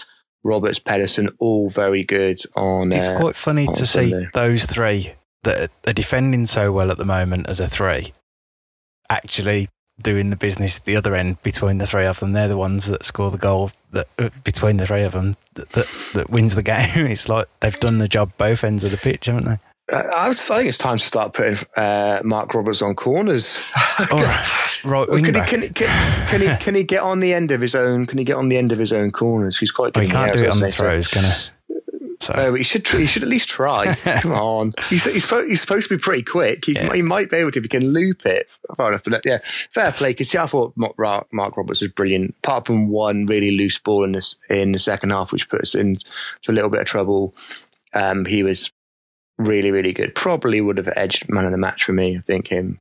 Roberts, 0.44 0.78
Pedersen, 0.78 1.30
all 1.38 1.68
very 1.68 2.04
good 2.04 2.38
on. 2.56 2.92
it's 2.92 3.08
uh, 3.08 3.16
quite 3.16 3.36
funny 3.36 3.66
to 3.66 3.86
see 3.86 4.10
Sunday. 4.10 4.28
those 4.32 4.66
three 4.66 5.12
that 5.44 5.70
are 5.86 5.92
defending 5.92 6.46
so 6.46 6.72
well 6.72 6.90
at 6.90 6.98
the 6.98 7.04
moment 7.04 7.48
as 7.48 7.60
a 7.60 7.68
three 7.68 8.12
actually 9.08 9.68
doing 10.00 10.30
the 10.30 10.36
business 10.36 10.78
at 10.78 10.84
the 10.84 10.96
other 10.96 11.14
end 11.14 11.42
between 11.42 11.78
the 11.78 11.86
three 11.86 12.06
of 12.06 12.20
them. 12.20 12.32
They're 12.32 12.48
the 12.48 12.56
ones 12.56 12.86
that 12.86 13.04
score 13.04 13.30
the 13.30 13.38
goal 13.38 13.70
that 13.92 14.08
uh, 14.18 14.30
between 14.44 14.76
the 14.78 14.86
three 14.86 15.02
of 15.02 15.12
them 15.12 15.36
that, 15.54 15.70
that, 15.70 15.86
that 16.14 16.30
wins 16.30 16.54
the 16.54 16.62
game. 16.62 17.06
It's 17.10 17.28
like 17.28 17.48
they've 17.60 17.74
done 17.74 17.98
the 17.98 18.08
job 18.08 18.32
both 18.38 18.64
ends 18.64 18.84
of 18.84 18.92
the 18.92 18.96
pitch, 18.96 19.26
haven't 19.26 19.44
they? 19.44 19.58
I, 19.92 20.28
was, 20.28 20.48
I 20.50 20.58
think 20.58 20.68
it's 20.68 20.78
time 20.78 20.98
to 20.98 21.04
start 21.04 21.32
putting 21.34 21.58
uh, 21.76 22.20
Marc 22.22 22.54
Roberts 22.54 22.80
on 22.80 22.94
corners. 22.94 23.60
right, 23.98 24.84
right 24.84 25.08
Well, 25.08 25.20
can, 25.20 25.34
he, 25.34 25.40
can, 25.40 25.62
he, 25.62 25.68
can, 25.70 26.28
can, 26.28 26.40
he, 26.40 26.56
can 26.64 26.74
he 26.76 26.84
get 26.84 27.02
on 27.02 27.18
the 27.18 27.34
end 27.34 27.50
of 27.50 27.60
his 27.60 27.74
own? 27.74 28.06
Can 28.06 28.18
he 28.18 28.24
get 28.24 28.36
on 28.36 28.48
the 28.48 28.56
end 28.56 28.70
of 28.70 28.78
his 28.78 28.92
own 28.92 29.10
corners? 29.10 29.58
He's 29.58 29.72
quite 29.72 29.88
Oh, 29.88 30.00
good. 30.00 30.02
he 30.02 30.06
in 30.06 30.12
can't 30.12 30.36
do 30.36 30.44
it 30.44 30.52
on 30.52 30.60
the 30.60 30.70
throws, 30.70 31.08
can 31.08 31.24
he? 31.24 31.30
So 32.22 32.34
but 32.34 32.54
he 32.54 32.62
should. 32.64 32.86
He 32.86 33.06
should 33.06 33.22
at 33.22 33.28
least 33.30 33.48
try. 33.48 33.94
Come 34.20 34.32
on, 34.32 34.72
he's 34.90 35.04
he's, 35.04 35.24
supposed, 35.24 35.48
he's 35.48 35.60
supposed 35.62 35.88
to 35.88 35.96
be 35.96 36.00
pretty 36.00 36.22
quick. 36.22 36.64
He, 36.66 36.72
Yeah. 36.74 36.92
he 36.92 37.00
might 37.00 37.30
be 37.30 37.36
able 37.38 37.50
to 37.52 37.58
if 37.58 37.64
he 37.64 37.68
can 37.68 37.88
loop 37.94 38.26
it 38.26 38.50
far 38.76 38.88
enough. 38.90 39.04
But 39.04 39.22
yeah, 39.24 39.38
fair 39.70 39.90
play. 39.92 40.10
Because 40.10 40.34
I 40.34 40.46
thought 40.46 40.74
Marc, 40.76 41.32
Marc 41.32 41.56
Roberts 41.56 41.80
was 41.80 41.90
brilliant. 41.90 42.34
Apart 42.44 42.66
from 42.66 42.88
one 42.88 43.24
really 43.24 43.52
loose 43.52 43.78
ball 43.78 44.04
in 44.04 44.12
this 44.12 44.36
in 44.50 44.72
the 44.72 44.78
second 44.78 45.10
half, 45.10 45.32
which 45.32 45.48
put 45.48 45.62
us 45.62 45.74
into 45.74 46.04
a 46.48 46.52
little 46.52 46.70
bit 46.70 46.80
of 46.80 46.86
trouble. 46.86 47.34
Um, 47.94 48.26
he 48.26 48.42
was 48.42 48.70
really 49.38 49.70
really 49.70 49.94
good. 49.94 50.14
Probably 50.14 50.60
would 50.60 50.76
have 50.76 50.92
edged 50.96 51.28
man 51.30 51.46
of 51.46 51.52
the 51.52 51.58
match 51.58 51.84
for 51.84 51.92
me. 51.92 52.18
I 52.18 52.20
think 52.20 52.48
him. 52.48 52.78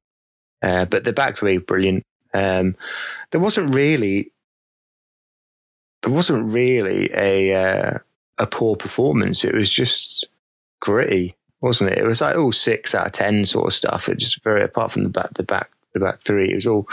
Uh, 0.61 0.83
but 0.83 1.05
the 1.05 1.13
back 1.13 1.37
three 1.37 1.57
brilliant. 1.57 2.03
Um, 2.33 2.75
there 3.31 3.39
wasn't 3.39 3.73
really 3.73 4.33
there 6.03 6.11
wasn't 6.13 6.51
really 6.53 7.09
a 7.13 7.53
uh, 7.55 7.99
a 8.39 8.47
poor 8.47 8.75
performance. 8.75 9.43
It 9.43 9.53
was 9.53 9.69
just 9.69 10.27
gritty, 10.81 11.35
wasn't 11.61 11.91
it? 11.91 11.97
It 11.99 12.05
was 12.05 12.21
like 12.21 12.35
all 12.37 12.51
six 12.51 12.95
out 12.95 13.05
of 13.07 13.11
ten 13.11 13.45
sort 13.45 13.67
of 13.67 13.73
stuff. 13.73 14.09
It 14.09 14.17
just 14.17 14.43
very 14.43 14.63
apart 14.63 14.91
from 14.91 15.03
the 15.03 15.09
back, 15.09 15.33
the 15.35 15.43
back, 15.43 15.69
the 15.93 15.99
back 15.99 16.21
three. 16.21 16.49
It 16.51 16.55
was 16.55 16.67
all. 16.67 16.87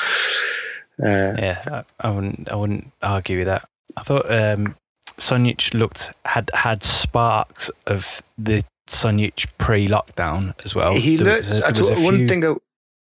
Uh, 1.02 1.34
yeah, 1.38 1.82
I, 2.00 2.08
I 2.08 2.10
wouldn't 2.10 2.50
I 2.50 2.56
wouldn't 2.56 2.92
argue 3.02 3.38
with 3.38 3.46
that. 3.48 3.68
I 3.96 4.02
thought 4.02 4.30
um, 4.32 4.74
Sunjic 5.18 5.74
looked 5.74 6.12
had 6.24 6.50
had 6.54 6.82
sparks 6.82 7.70
of 7.86 8.22
the 8.38 8.64
Sunjic 8.88 9.46
pre-lockdown 9.58 10.54
as 10.64 10.74
well. 10.74 10.94
he 10.94 11.16
There 11.16 11.34
looked. 11.36 11.48
was 11.48 11.60
there 11.60 11.96
was 11.96 12.02
one 12.02 12.16
few- 12.18 12.28
thing. 12.28 12.44
I, 12.44 12.54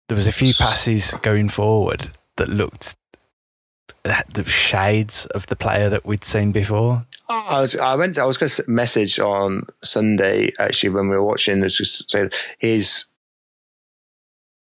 there 0.07 0.15
was 0.15 0.27
a 0.27 0.31
few 0.31 0.53
passes 0.55 1.11
going 1.21 1.49
forward 1.49 2.09
that 2.37 2.49
looked 2.49 2.95
the 4.03 4.43
shades 4.45 5.25
of 5.27 5.45
the 5.47 5.55
player 5.55 5.89
that 5.89 6.05
we'd 6.05 6.23
seen 6.23 6.51
before. 6.51 7.05
I 7.29 7.61
was. 7.61 7.75
I 7.75 7.95
went. 7.95 8.17
I 8.17 8.25
was 8.25 8.37
going 8.37 8.49
to 8.49 8.63
message 8.67 9.19
on 9.19 9.67
Sunday 9.83 10.51
actually 10.59 10.89
when 10.89 11.09
we 11.09 11.15
were 11.15 11.23
watching 11.23 11.59
this. 11.59 11.77
Just 11.77 12.09
say 12.09 12.29
his. 12.57 13.05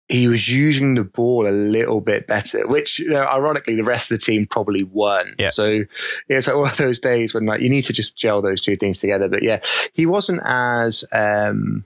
He 0.10 0.30
was 0.30 0.48
using 0.48 0.96
the 0.96 1.04
ball 1.04 1.48
a 1.48 1.52
little 1.52 2.00
bit 2.00 2.28
better, 2.28 2.66
which 2.68 3.00
you 3.00 3.10
know, 3.10 3.26
ironically 3.26 3.76
the 3.76 3.84
rest 3.84 4.10
of 4.10 4.20
the 4.20 4.26
team 4.26 4.46
probably 4.46 4.84
weren't. 4.84 5.36
Yeah. 5.38 5.50
So 5.50 5.66
yeah, 5.68 5.86
it's 6.30 6.48
like 6.48 6.56
one 6.56 6.72
of 6.72 6.78
those 6.78 7.00
days 7.00 7.34
when 7.34 7.46
like 7.46 7.62
you 7.62 7.70
need 7.70 7.84
to 7.84 7.94
just 7.94 8.18
gel 8.18 8.42
those 8.42 8.62
two 8.62 8.78
things 8.78 9.00
together. 9.00 9.28
But 9.28 9.44
yeah, 9.44 9.60
he 9.94 10.06
wasn't 10.06 10.42
as 10.44 11.04
um 11.12 11.86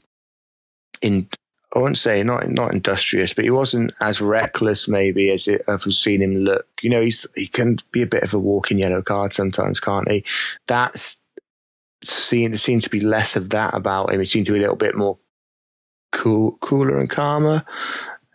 in. 1.01 1.27
I 1.73 1.79
wouldn't 1.79 1.97
say 1.97 2.21
not 2.23 2.49
not 2.49 2.73
industrious, 2.73 3.33
but 3.33 3.45
he 3.45 3.49
wasn't 3.49 3.93
as 4.01 4.19
reckless 4.19 4.87
maybe 4.87 5.31
as 5.31 5.47
it, 5.47 5.63
we've 5.67 5.93
seen 5.93 6.21
him 6.21 6.35
look. 6.35 6.67
You 6.81 6.89
know, 6.89 7.01
he's 7.01 7.25
he 7.35 7.47
can 7.47 7.77
be 7.91 8.01
a 8.01 8.07
bit 8.07 8.23
of 8.23 8.33
a 8.33 8.39
walking 8.39 8.79
yellow 8.79 9.01
card 9.01 9.31
sometimes, 9.31 9.79
can't 9.79 10.11
he? 10.11 10.25
That's 10.67 11.21
seen 12.03 12.51
there 12.51 12.57
seems 12.57 12.83
to 12.83 12.89
be 12.89 12.99
less 12.99 13.35
of 13.35 13.51
that 13.51 13.73
about 13.73 14.11
him. 14.11 14.19
He 14.19 14.25
seems 14.25 14.47
to 14.47 14.53
be 14.53 14.57
a 14.57 14.61
little 14.61 14.75
bit 14.75 14.95
more 14.95 15.17
cool, 16.11 16.57
cooler 16.59 16.99
and 16.99 17.09
calmer. 17.09 17.63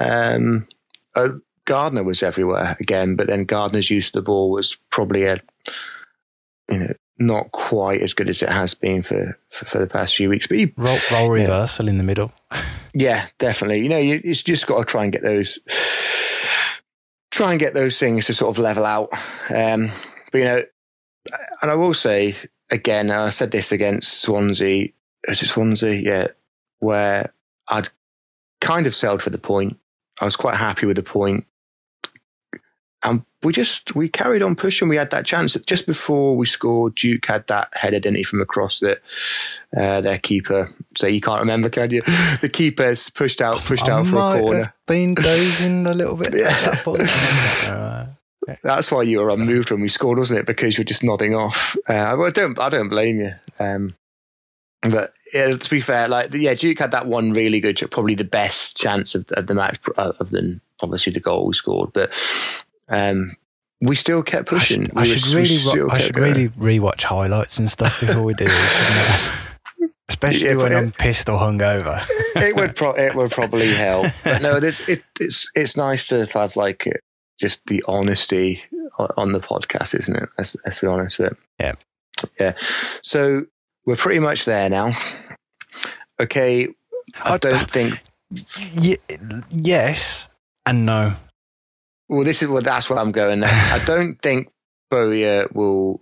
Um, 0.00 0.66
uh, 1.14 1.28
Gardner 1.66 2.04
was 2.04 2.22
everywhere 2.22 2.76
again, 2.80 3.16
but 3.16 3.26
then 3.26 3.44
Gardner's 3.44 3.90
use 3.90 4.08
of 4.08 4.12
the 4.12 4.22
ball 4.22 4.50
was 4.50 4.76
probably 4.90 5.24
a 5.24 5.42
you 6.70 6.78
know 6.78 6.94
not 7.18 7.50
quite 7.52 8.02
as 8.02 8.14
good 8.14 8.28
as 8.28 8.42
it 8.42 8.48
has 8.48 8.74
been 8.74 9.02
for 9.02 9.38
for, 9.50 9.64
for 9.64 9.78
the 9.78 9.86
past 9.86 10.16
few 10.16 10.28
weeks. 10.28 10.46
But 10.46 10.58
he 10.58 10.72
Role, 10.76 10.98
role 11.12 11.30
reversal 11.30 11.88
in 11.88 11.98
the 11.98 12.04
middle. 12.04 12.32
yeah, 12.94 13.26
definitely. 13.38 13.82
You 13.82 13.88
know, 13.88 13.98
you, 13.98 14.20
you 14.22 14.34
just 14.34 14.66
got 14.66 14.78
to 14.78 14.84
try 14.84 15.04
and 15.04 15.12
get 15.12 15.22
those, 15.22 15.58
try 17.30 17.52
and 17.52 17.60
get 17.60 17.74
those 17.74 17.98
things 17.98 18.26
to 18.26 18.34
sort 18.34 18.56
of 18.56 18.62
level 18.62 18.84
out. 18.84 19.10
Um, 19.48 19.88
but 20.32 20.38
you 20.38 20.44
know, 20.44 20.62
and 21.62 21.70
I 21.70 21.74
will 21.74 21.94
say 21.94 22.36
again, 22.70 23.10
I 23.10 23.30
said 23.30 23.50
this 23.50 23.72
against 23.72 24.20
Swansea. 24.20 24.88
Is 25.28 25.42
it 25.42 25.46
Swansea? 25.46 25.94
Yeah, 25.94 26.28
where 26.80 27.32
I'd 27.68 27.88
kind 28.60 28.86
of 28.86 28.94
sailed 28.94 29.22
for 29.22 29.30
the 29.30 29.38
point. 29.38 29.78
I 30.20 30.24
was 30.24 30.36
quite 30.36 30.56
happy 30.56 30.86
with 30.86 30.96
the 30.96 31.02
point. 31.02 31.46
We 33.46 33.52
just 33.52 33.94
we 33.94 34.08
carried 34.08 34.42
on 34.42 34.56
pushing. 34.56 34.88
We 34.88 34.96
had 34.96 35.10
that 35.10 35.24
chance 35.24 35.54
just 35.66 35.86
before 35.86 36.36
we 36.36 36.44
scored. 36.46 36.96
Duke 36.96 37.24
had 37.26 37.46
that 37.46 37.68
header, 37.74 38.00
didn't 38.00 38.16
he, 38.18 38.22
from 38.22 38.42
across 38.42 38.80
that 38.80 39.00
uh, 39.76 40.00
their 40.02 40.18
keeper. 40.18 40.68
So 40.96 41.06
you 41.06 41.20
can't 41.20 41.40
remember, 41.40 41.70
can 41.70 41.90
you? 41.90 42.02
The 42.40 42.50
keeper's 42.50 43.08
pushed 43.08 43.40
out, 43.40 43.58
pushed 43.64 43.88
I 43.88 43.92
out 43.92 44.06
for 44.06 44.16
a 44.16 44.40
corner. 44.40 44.74
been 44.86 45.14
dozing 45.14 45.86
a 45.86 45.94
little 45.94 46.16
bit 46.16 46.34
Yeah. 46.34 46.48
at 46.48 46.84
that 46.84 48.08
That's 48.62 48.92
why 48.92 49.02
you 49.02 49.18
were 49.20 49.30
unmoved 49.30 49.70
when 49.70 49.80
we 49.80 49.88
scored, 49.88 50.18
wasn't 50.18 50.40
it? 50.40 50.46
Because 50.46 50.76
you're 50.78 50.84
just 50.84 51.02
nodding 51.02 51.34
off. 51.34 51.76
Uh, 51.88 52.14
well, 52.16 52.26
I 52.26 52.30
don't, 52.30 52.58
I 52.58 52.68
don't 52.68 52.88
blame 52.88 53.20
you. 53.20 53.32
Um, 53.58 53.94
but 54.82 55.12
yeah, 55.34 55.56
to 55.56 55.70
be 55.70 55.80
fair, 55.80 56.06
like 56.08 56.32
yeah, 56.32 56.54
Duke 56.54 56.78
had 56.78 56.92
that 56.92 57.06
one 57.06 57.32
really 57.32 57.60
good, 57.60 57.80
probably 57.90 58.14
the 58.14 58.24
best 58.24 58.76
chance 58.76 59.14
of, 59.14 59.26
of 59.32 59.46
the 59.48 59.54
match, 59.54 59.78
other 59.96 60.24
than 60.24 60.60
obviously 60.82 61.12
the 61.12 61.20
goal 61.20 61.46
we 61.46 61.54
scored. 61.54 61.92
But 61.92 62.12
um, 62.88 63.36
we 63.80 63.96
still 63.96 64.22
kept 64.22 64.52
I 64.52 64.58
pushing. 64.58 64.84
should, 64.86 64.96
I 64.96 65.02
We 65.02 65.06
should 65.18 65.26
really, 65.34 65.90
I 65.90 65.98
should 65.98 66.18
really 66.18 66.48
rewatch 66.50 67.02
highlights 67.04 67.58
and 67.58 67.70
stuff 67.70 68.00
before 68.00 68.22
we 68.22 68.34
do 68.34 68.44
this. 68.46 69.28
Especially 70.08 70.46
Yeah, 70.46 70.54
when 70.54 70.72
it- 70.72 70.76
I'm 70.76 70.92
pissed 70.92 71.28
or 71.28 71.38
hungover. 71.38 72.00
it 72.36 72.54
would 72.56 72.76
pro- 72.76 72.94
it 72.94 73.14
would 73.14 73.30
probably 73.32 73.72
help. 73.74 74.06
But 74.24 74.40
no, 74.40 74.56
it, 74.56 74.74
it, 74.88 75.02
it's 75.20 75.50
it's 75.54 75.76
nice 75.76 76.06
to 76.08 76.26
have 76.26 76.54
like 76.56 76.88
just 77.40 77.66
the 77.66 77.84
honesty 77.88 78.62
on 79.16 79.32
the 79.32 79.40
podcast, 79.40 79.94
isn't 79.98 80.16
it? 80.16 80.28
Let's, 80.38 80.56
let's 80.64 80.80
be 80.80 80.86
honest 80.86 81.18
with 81.18 81.32
it. 81.32 81.38
Yeah. 81.60 81.72
yeah. 82.40 82.52
So 83.02 83.42
we're 83.84 83.96
pretty 83.96 84.20
much 84.20 84.44
there 84.46 84.70
now. 84.70 84.92
Okay, 86.20 86.68
I 87.22 87.34
I- 87.34 87.38
don't 87.38 87.70
think. 87.70 88.00
Ye- 88.80 88.98
yes 89.50 90.28
and 90.64 90.86
no. 90.86 91.16
Well, 92.08 92.24
this 92.24 92.42
is 92.42 92.48
well. 92.48 92.62
That's 92.62 92.88
what 92.88 92.98
I'm 92.98 93.12
going 93.12 93.40
next. 93.40 93.72
I 93.72 93.84
don't 93.84 94.20
think 94.20 94.50
Bowyer 94.90 95.48
will 95.52 96.00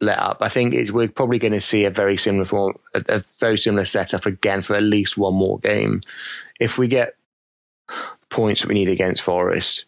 let 0.00 0.18
up. 0.18 0.38
I 0.40 0.48
think 0.48 0.74
it's, 0.74 0.90
we're 0.90 1.08
probably 1.08 1.38
going 1.38 1.52
to 1.52 1.60
see 1.60 1.84
a 1.84 1.90
very 1.90 2.16
similar 2.16 2.44
form, 2.44 2.78
a, 2.94 3.02
a 3.08 3.24
very 3.38 3.56
similar 3.56 3.84
setup 3.84 4.26
again 4.26 4.62
for 4.62 4.76
at 4.76 4.82
least 4.82 5.16
one 5.16 5.34
more 5.34 5.58
game. 5.58 6.02
If 6.60 6.78
we 6.78 6.88
get 6.88 7.14
points 8.28 8.60
that 8.60 8.68
we 8.68 8.74
need 8.74 8.88
against 8.88 9.22
Forest, 9.22 9.86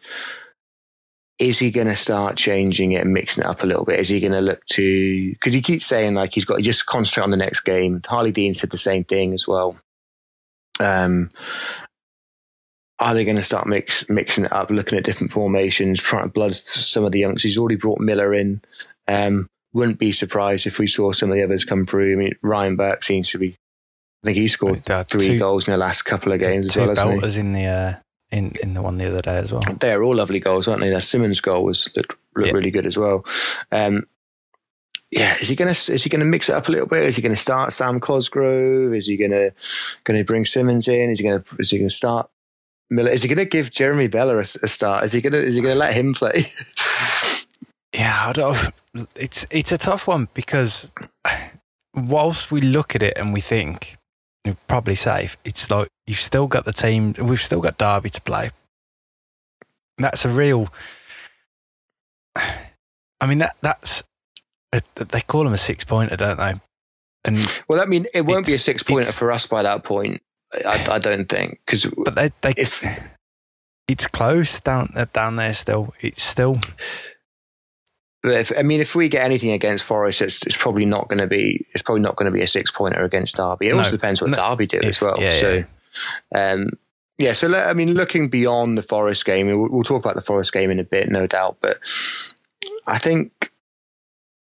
is 1.39 1.59
he 1.59 1.71
going 1.71 1.87
to 1.87 1.97
start 1.97 2.37
changing 2.37 2.93
it 2.93 3.03
and 3.03 3.13
mixing 3.13 3.45
it 3.45 3.51
up 3.51 3.63
a 3.63 3.67
little 3.67 3.85
bit? 3.85 4.01
Is 4.01 4.09
he 4.09 4.21
going 4.21 4.33
to 4.33 4.41
look 4.41 4.65
to 4.73 5.31
because 5.33 5.55
he 5.55 5.61
keeps 5.61 5.87
saying 5.87 6.15
like 6.15 6.35
he's 6.35 6.45
got 6.45 6.57
to 6.57 6.63
just 6.63 6.87
concentrate 6.87 7.25
on 7.25 7.31
the 7.31 7.37
next 7.37 7.61
game. 7.61 8.01
Harlee 8.01 8.33
Dean 8.33 8.55
said 8.55 8.71
the 8.71 8.79
same 8.79 9.05
thing 9.05 9.35
as 9.35 9.47
well. 9.47 9.77
Um, 10.81 11.31
are 13.01 13.15
they 13.15 13.25
going 13.25 13.37
to 13.37 13.43
start 13.43 13.67
mix, 13.67 14.09
mixing 14.09 14.45
it 14.45 14.53
up, 14.53 14.71
looking 14.71 14.99
at 14.99 15.05
different 15.05 15.31
formations, 15.33 16.03
trying 16.03 16.25
to 16.25 16.29
blood 16.29 16.55
some 16.57 17.05
of 17.05 17.13
the 17.13 17.21
youngsters? 17.21 17.51
He's 17.51 17.59
already 17.59 17.77
brought 17.77 18.01
Miller 18.01 18.35
in. 18.35 18.61
Um, 19.07 19.49
wouldn't 19.73 19.99
be 19.99 20.13
surprised 20.13 20.67
if 20.67 20.79
we 20.79 20.87
saw 20.87 21.13
some 21.13 21.31
of 21.31 21.37
the 21.37 21.43
others 21.45 21.65
come 21.65 21.87
through. 21.87 22.13
I 22.13 22.17
mean, 22.17 22.33
Ryan 22.43 22.77
Burke 22.77 23.03
seems 23.05 23.31
to 23.31 23.39
be. 23.39 23.57
I 24.25 24.27
think 24.27 24.39
he 24.39 24.49
scored 24.49 24.85
three 25.09 25.29
two- 25.29 25.39
goals 25.39 25.69
in 25.69 25.73
the 25.73 25.79
last 25.79 26.03
couple 26.03 26.33
of 26.33 26.41
games 26.41 26.69
as 26.69 26.77
well, 26.77 26.95
belters 26.97 27.39
in 27.39 27.53
the 27.53 27.67
uh, 27.67 27.95
in 28.33 28.53
in 28.63 28.75
the 28.75 28.83
one 28.83 28.99
the 28.99 29.07
other 29.07 29.21
day 29.21 29.37
as 29.37 29.53
well. 29.53 29.63
They're 29.79 30.03
all 30.03 30.17
lovely 30.17 30.41
goals, 30.41 30.67
aren't 30.67 30.81
they? 30.81 30.91
That 30.91 31.03
Simmons 31.03 31.41
goal 31.41 31.65
was 31.65 31.89
looked, 31.95 32.17
looked 32.35 32.49
Yeah. 32.49 32.53
really 32.53 32.73
good 32.73 32.87
as 32.87 32.97
well. 32.99 33.25
Um, 33.71 34.07
yeah, 35.11 35.37
is 35.41 35.49
he 35.49 35.55
gonna 35.55 35.71
is 35.71 36.03
he 36.03 36.11
gonna 36.11 36.25
mix 36.25 36.49
it 36.49 36.55
up 36.55 36.69
a 36.69 36.73
little 36.73 36.89
bit? 36.89 37.05
Is 37.05 37.17
he 37.17 37.23
gonna 37.23 37.37
start 37.37 37.73
Sam 37.73 38.01
Cosgrove? 38.01 38.93
Is 38.95 39.07
he 39.07 39.17
gonna 39.17 39.51
gonna 40.05 40.25
bring 40.25 40.45
Simmons 40.45 40.89
in? 40.89 41.11
Is 41.11 41.21
he 41.21 41.25
gonna 41.25 41.45
is 41.59 41.71
he 41.71 41.79
gonna 41.79 41.89
start 41.89 42.29
Miller? 42.91 43.11
Is 43.11 43.23
he 43.23 43.29
gonna 43.29 43.45
give 43.45 43.71
Jeremy 43.71 44.09
Bela 44.09 44.37
a, 44.37 44.41
a 44.41 44.45
start? 44.69 45.05
Is 45.05 45.13
he 45.13 45.21
gonna 45.21 45.39
is 45.39 45.55
he 45.55 45.61
gonna 45.61 45.75
let 45.75 45.95
him 45.95 46.15
play? 46.15 46.45
Yeah, 47.95 48.29
I 48.29 48.33
don't. 48.33 48.71
It's 49.15 49.47
it's 49.51 49.73
a 49.73 49.79
tough 49.79 50.07
one 50.07 50.29
because 50.35 50.91
whilst 51.95 52.51
we 52.51 52.61
look 52.61 52.95
at 52.95 53.03
it 53.03 53.17
and 53.17 53.33
we 53.33 53.41
think 53.41 53.97
you're 54.45 54.57
probably 54.67 54.95
safe, 54.95 55.37
it's 55.45 55.71
like 55.71 55.89
you've 56.07 56.21
still 56.21 56.47
got 56.47 56.65
the 56.65 56.73
team. 56.73 57.15
We've 57.19 57.41
still 57.41 57.61
got 57.61 57.79
Derby 57.79 58.11
to 58.11 58.21
play. 58.21 58.51
That's 59.97 60.25
a 60.25 60.29
real. 60.29 60.69
I 63.21 63.27
mean 63.27 63.39
that 63.39 63.57
that's 63.63 64.05
they 64.95 65.21
call 65.23 65.45
them 65.45 65.53
a 65.53 65.59
six 65.59 65.83
pointer, 65.83 66.17
don't 66.17 66.37
they? 66.37 66.55
And 67.25 67.51
well, 67.69 67.81
I 67.81 67.87
mean, 67.87 68.07
it 68.15 68.23
won't 68.23 68.47
be 68.47 68.55
a 68.55 68.61
six 68.61 68.83
pointer 68.83 69.13
for 69.13 69.33
us 69.33 69.47
by 69.47 69.63
that 69.63 69.83
point. 69.83 70.23
I, 70.67 70.87
I 70.93 70.99
don't 70.99 71.29
think 71.29 71.61
because 71.67 71.87
but 72.05 72.15
they 72.15 72.33
they 72.41 72.55
if 72.57 72.85
it's 73.87 74.07
close 74.07 74.61
down 74.61 74.93
uh, 74.97 75.07
down 75.13 75.37
there 75.37 75.53
still. 75.55 75.95
It's 76.01 76.23
still 76.23 76.57
if, 78.25 78.53
I 78.59 78.63
mean, 78.63 78.81
if 78.81 78.95
we 78.95 79.09
get 79.09 79.25
anything 79.25 79.53
against 79.53 79.85
Forest, 79.85 80.21
it's, 80.23 80.45
it's 80.47 80.57
probably 80.57 80.85
not 80.85 81.09
going 81.09 81.19
to 81.21 81.27
be. 81.27 81.65
It's 81.73 81.83
probably 81.83 82.03
not 82.03 82.17
going 82.17 82.31
to 82.31 82.37
be 82.37 82.43
a 82.43 82.47
six 82.47 82.71
pointer 82.71 83.05
against 83.05 83.37
Derby. 83.37 83.69
It 83.69 83.73
No. 83.73 83.79
also 83.79 83.93
depends 83.93 84.21
what 84.21 84.31
No. 84.31 84.37
Derby 84.37 84.67
do 84.67 84.81
as 84.83 85.01
well. 85.01 85.17
yeah, 85.21 85.31
so, 85.31 85.65
um, 86.35 86.71
yeah. 87.17 87.33
So 87.33 87.47
le- 87.47 87.65
I 87.65 87.75
mean, 87.75 87.95
looking 87.95 88.29
beyond 88.29 88.77
the 88.77 88.83
Forest 88.83 89.25
game, 89.25 89.47
we'll, 89.47 89.69
we'll 89.71 89.85
talk 89.85 90.03
about 90.05 90.17
the 90.17 90.21
Forest 90.21 90.53
game 90.53 90.71
in 90.71 90.81
a 90.81 90.85
bit, 90.85 91.09
no 91.09 91.27
doubt. 91.27 91.59
But 91.63 91.79
I 92.87 92.99
think 92.99 93.53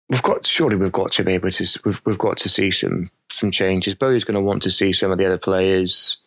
we've 0.10 0.22
got 0.24 0.46
surely 0.46 0.76
we've 0.76 0.92
got 0.92 1.12
to 1.14 1.24
be 1.24 1.34
able 1.34 1.52
to 1.52 1.80
we've 1.86 2.02
we've 2.06 2.18
got 2.18 2.38
to 2.38 2.50
see 2.50 2.72
some 2.72 3.10
some 3.30 3.52
changes. 3.52 3.96
Bowyer's 3.96 4.24
going 4.24 4.36
to 4.36 4.42
want 4.42 4.64
to 4.64 4.72
see 4.72 4.92
some 4.94 5.12
of 5.12 5.18
the 5.18 5.26
other 5.26 5.38
players. 5.38 6.18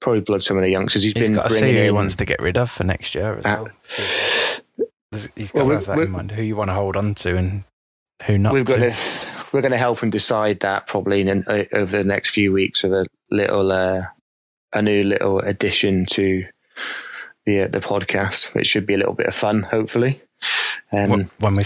Probably 0.00 0.20
blood 0.20 0.42
some 0.42 0.56
of 0.56 0.62
the 0.62 0.70
youngsters. 0.70 1.02
He's 1.02 1.14
He's 1.14 1.26
been 1.28 1.36
got 1.36 1.48
to 1.48 1.54
see 1.54 1.72
who 1.74 1.82
he 1.82 1.90
wants 1.90 2.16
to 2.16 2.24
get 2.24 2.40
rid 2.40 2.56
of 2.56 2.70
for 2.70 2.84
next 2.84 3.14
year 3.14 3.38
as 3.38 3.46
Uh, 3.46 3.64
well. 3.64 5.28
He's 5.34 5.50
got 5.52 5.66
Well, 5.66 5.68
to 5.68 5.74
have 5.74 5.86
that 5.86 5.98
in 6.00 6.10
mind. 6.10 6.32
Who 6.32 6.42
you 6.42 6.56
want 6.56 6.68
to 6.68 6.74
hold 6.74 6.96
on 6.96 7.14
to 7.16 7.36
and 7.36 7.64
who 8.26 8.36
not 8.38 8.52
we've 8.52 8.64
got 8.64 8.76
to. 8.76 8.94
we're 9.52 9.62
going 9.62 9.72
to 9.72 9.78
help 9.78 10.00
him 10.00 10.10
decide 10.10 10.60
that 10.60 10.86
probably 10.86 11.22
in, 11.22 11.44
uh, 11.46 11.64
over 11.72 11.96
the 11.96 12.04
next 12.04 12.30
few 12.30 12.52
weeks 12.52 12.82
with 12.82 12.92
a 12.92 13.06
little 13.30 13.72
uh, 13.72 14.02
a 14.74 14.82
new 14.82 15.02
little 15.04 15.38
addition 15.40 16.04
to 16.06 16.44
the 17.46 17.62
uh, 17.62 17.68
the 17.68 17.80
podcast, 17.80 18.52
which 18.54 18.66
should 18.66 18.86
be 18.86 18.94
a 18.94 18.98
little 18.98 19.14
bit 19.14 19.26
of 19.26 19.34
fun, 19.34 19.62
hopefully. 19.62 20.20
Um, 20.92 21.10
When- 21.10 21.30
when 21.38 21.54
we're 21.54 21.62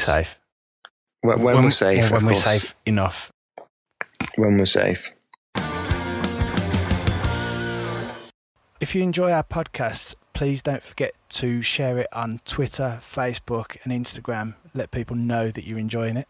when, 1.23 1.43
when 1.43 1.65
we're 1.65 1.71
safe, 1.71 2.11
when 2.11 2.25
we're 2.25 2.33
course. 2.33 2.45
safe 2.45 2.75
enough. 2.87 3.33
when 4.37 4.57
we're 4.59 4.67
safe. 4.67 5.11
If 8.81 8.95
you 8.95 9.03
enjoy 9.03 9.31
our 9.31 9.43
podcast, 9.43 10.15
please 10.33 10.63
don't 10.63 10.83
forget 10.83 11.13
to 11.31 11.61
share 11.61 11.99
it 11.99 12.07
on 12.15 12.41
Twitter, 12.47 12.99
Facebook, 13.03 13.77
and 13.85 13.93
Instagram. 13.93 14.55
Let 14.73 14.91
people 14.91 15.17
know 15.17 15.51
that 15.51 15.67
you're 15.67 15.79
enjoying 15.79 16.17
it. 16.17 16.27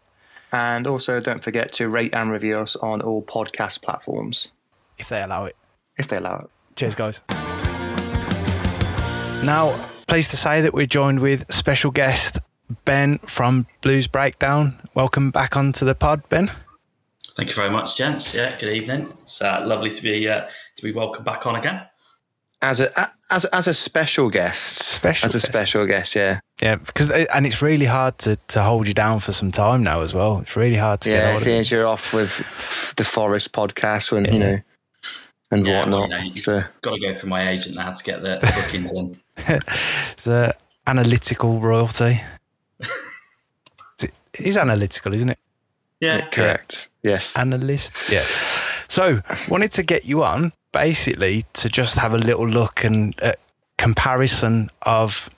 And 0.51 0.85
also, 0.85 1.21
don't 1.21 1.41
forget 1.41 1.71
to 1.73 1.87
rate 1.87 2.13
and 2.13 2.29
review 2.29 2.57
us 2.57 2.75
on 2.75 2.99
all 3.01 3.23
podcast 3.23 3.81
platforms 3.81 4.51
if 4.97 5.07
they 5.07 5.21
allow 5.21 5.45
it. 5.45 5.55
if 5.97 6.09
they 6.09 6.17
allow 6.17 6.39
it. 6.39 6.49
Cheers, 6.75 6.95
guys. 6.95 7.21
Now, 9.45 9.73
pleased 10.07 10.31
to 10.31 10.37
say 10.37 10.59
that 10.61 10.73
we're 10.73 10.85
joined 10.85 11.21
with 11.21 11.49
special 11.51 11.89
guest 11.91 12.37
Ben 12.85 13.19
from 13.19 13.67
Blues 13.81 14.07
Breakdown. 14.07 14.79
Welcome 14.93 15.31
back 15.31 15.55
onto 15.55 15.85
the 15.85 15.95
pod, 15.95 16.27
Ben. 16.29 16.51
Thank 17.35 17.49
you 17.49 17.55
very 17.55 17.69
much, 17.69 17.95
gents. 17.97 18.35
Yeah, 18.35 18.57
good 18.59 18.73
evening. 18.73 19.11
It's 19.23 19.41
uh, 19.41 19.63
lovely 19.65 19.89
to 19.91 20.03
be 20.03 20.27
uh, 20.27 20.47
to 20.77 20.83
be 20.83 20.91
welcomed 20.91 21.25
back 21.25 21.45
on 21.47 21.55
again. 21.55 21.81
As 22.61 22.79
a 22.79 23.11
as 23.31 23.45
as 23.45 23.67
a 23.67 23.73
special 23.73 24.29
guest, 24.29 24.83
Special 24.83 25.25
as 25.25 25.33
a 25.33 25.37
guest. 25.39 25.45
special 25.47 25.85
guest, 25.87 26.15
yeah, 26.15 26.39
Yeah, 26.61 26.75
because 26.75 27.09
and 27.09 27.47
it's 27.47 27.61
really 27.61 27.85
hard 27.87 28.17
to, 28.19 28.35
to 28.49 28.61
hold 28.61 28.87
you 28.87 28.93
down 28.93 29.19
for 29.19 29.31
some 29.31 29.51
time 29.51 29.81
now 29.81 30.01
as 30.01 30.13
well. 30.13 30.39
It's 30.41 30.55
really 30.55 30.75
hard 30.75 31.01
to 31.01 31.09
get 31.09 31.15
yeah. 31.15 31.29
hold 31.31 31.41
of 31.41 31.47
you. 31.47 31.53
Since 31.55 31.71
you're 31.71 31.87
off 31.87 32.13
with 32.13 32.37
the 32.97 33.03
Forest 33.03 33.51
podcast, 33.53 34.11
when 34.11 34.25
you 34.25 34.39
know, 34.39 34.59
and 35.49 35.65
Yeah, 35.65 35.85
well, 35.89 36.01
whatnot. 36.01 36.23
you 36.23 36.29
know, 36.29 36.35
so 36.35 36.61
Got 36.83 36.93
to 36.95 36.99
go 36.99 37.13
through 37.15 37.29
my 37.31 37.49
agent 37.49 37.77
now 37.77 37.91
to 37.93 38.03
get 38.03 38.21
the, 38.21 38.37
the 38.37 38.51
bookings 38.61 38.91
in. 38.91 39.13
It's 40.13 40.27
uh, 40.27 40.51
analytical 40.85 41.59
royalty. 41.61 42.21
Is 44.33 44.39
it- 44.39 44.45
it 44.45 44.49
is 44.49 44.57
analytical, 44.57 45.13
isn't 45.13 45.29
it? 45.29 45.39
Yeah, 45.99 46.27
correct. 46.29 46.87
Yes. 47.03 47.35
Analyst. 47.37 47.93
Yeah. 48.09 48.25
So, 48.87 49.21
wanted 49.47 49.71
to 49.73 49.83
get 49.83 50.05
you 50.05 50.23
on 50.23 50.51
basically 50.71 51.45
to 51.53 51.69
just 51.69 51.95
have 51.97 52.13
a 52.13 52.17
little 52.17 52.47
look 52.47 52.83
and 52.83 53.13
uh, 53.21 53.33
comparison 53.77 54.69
of 54.83 55.29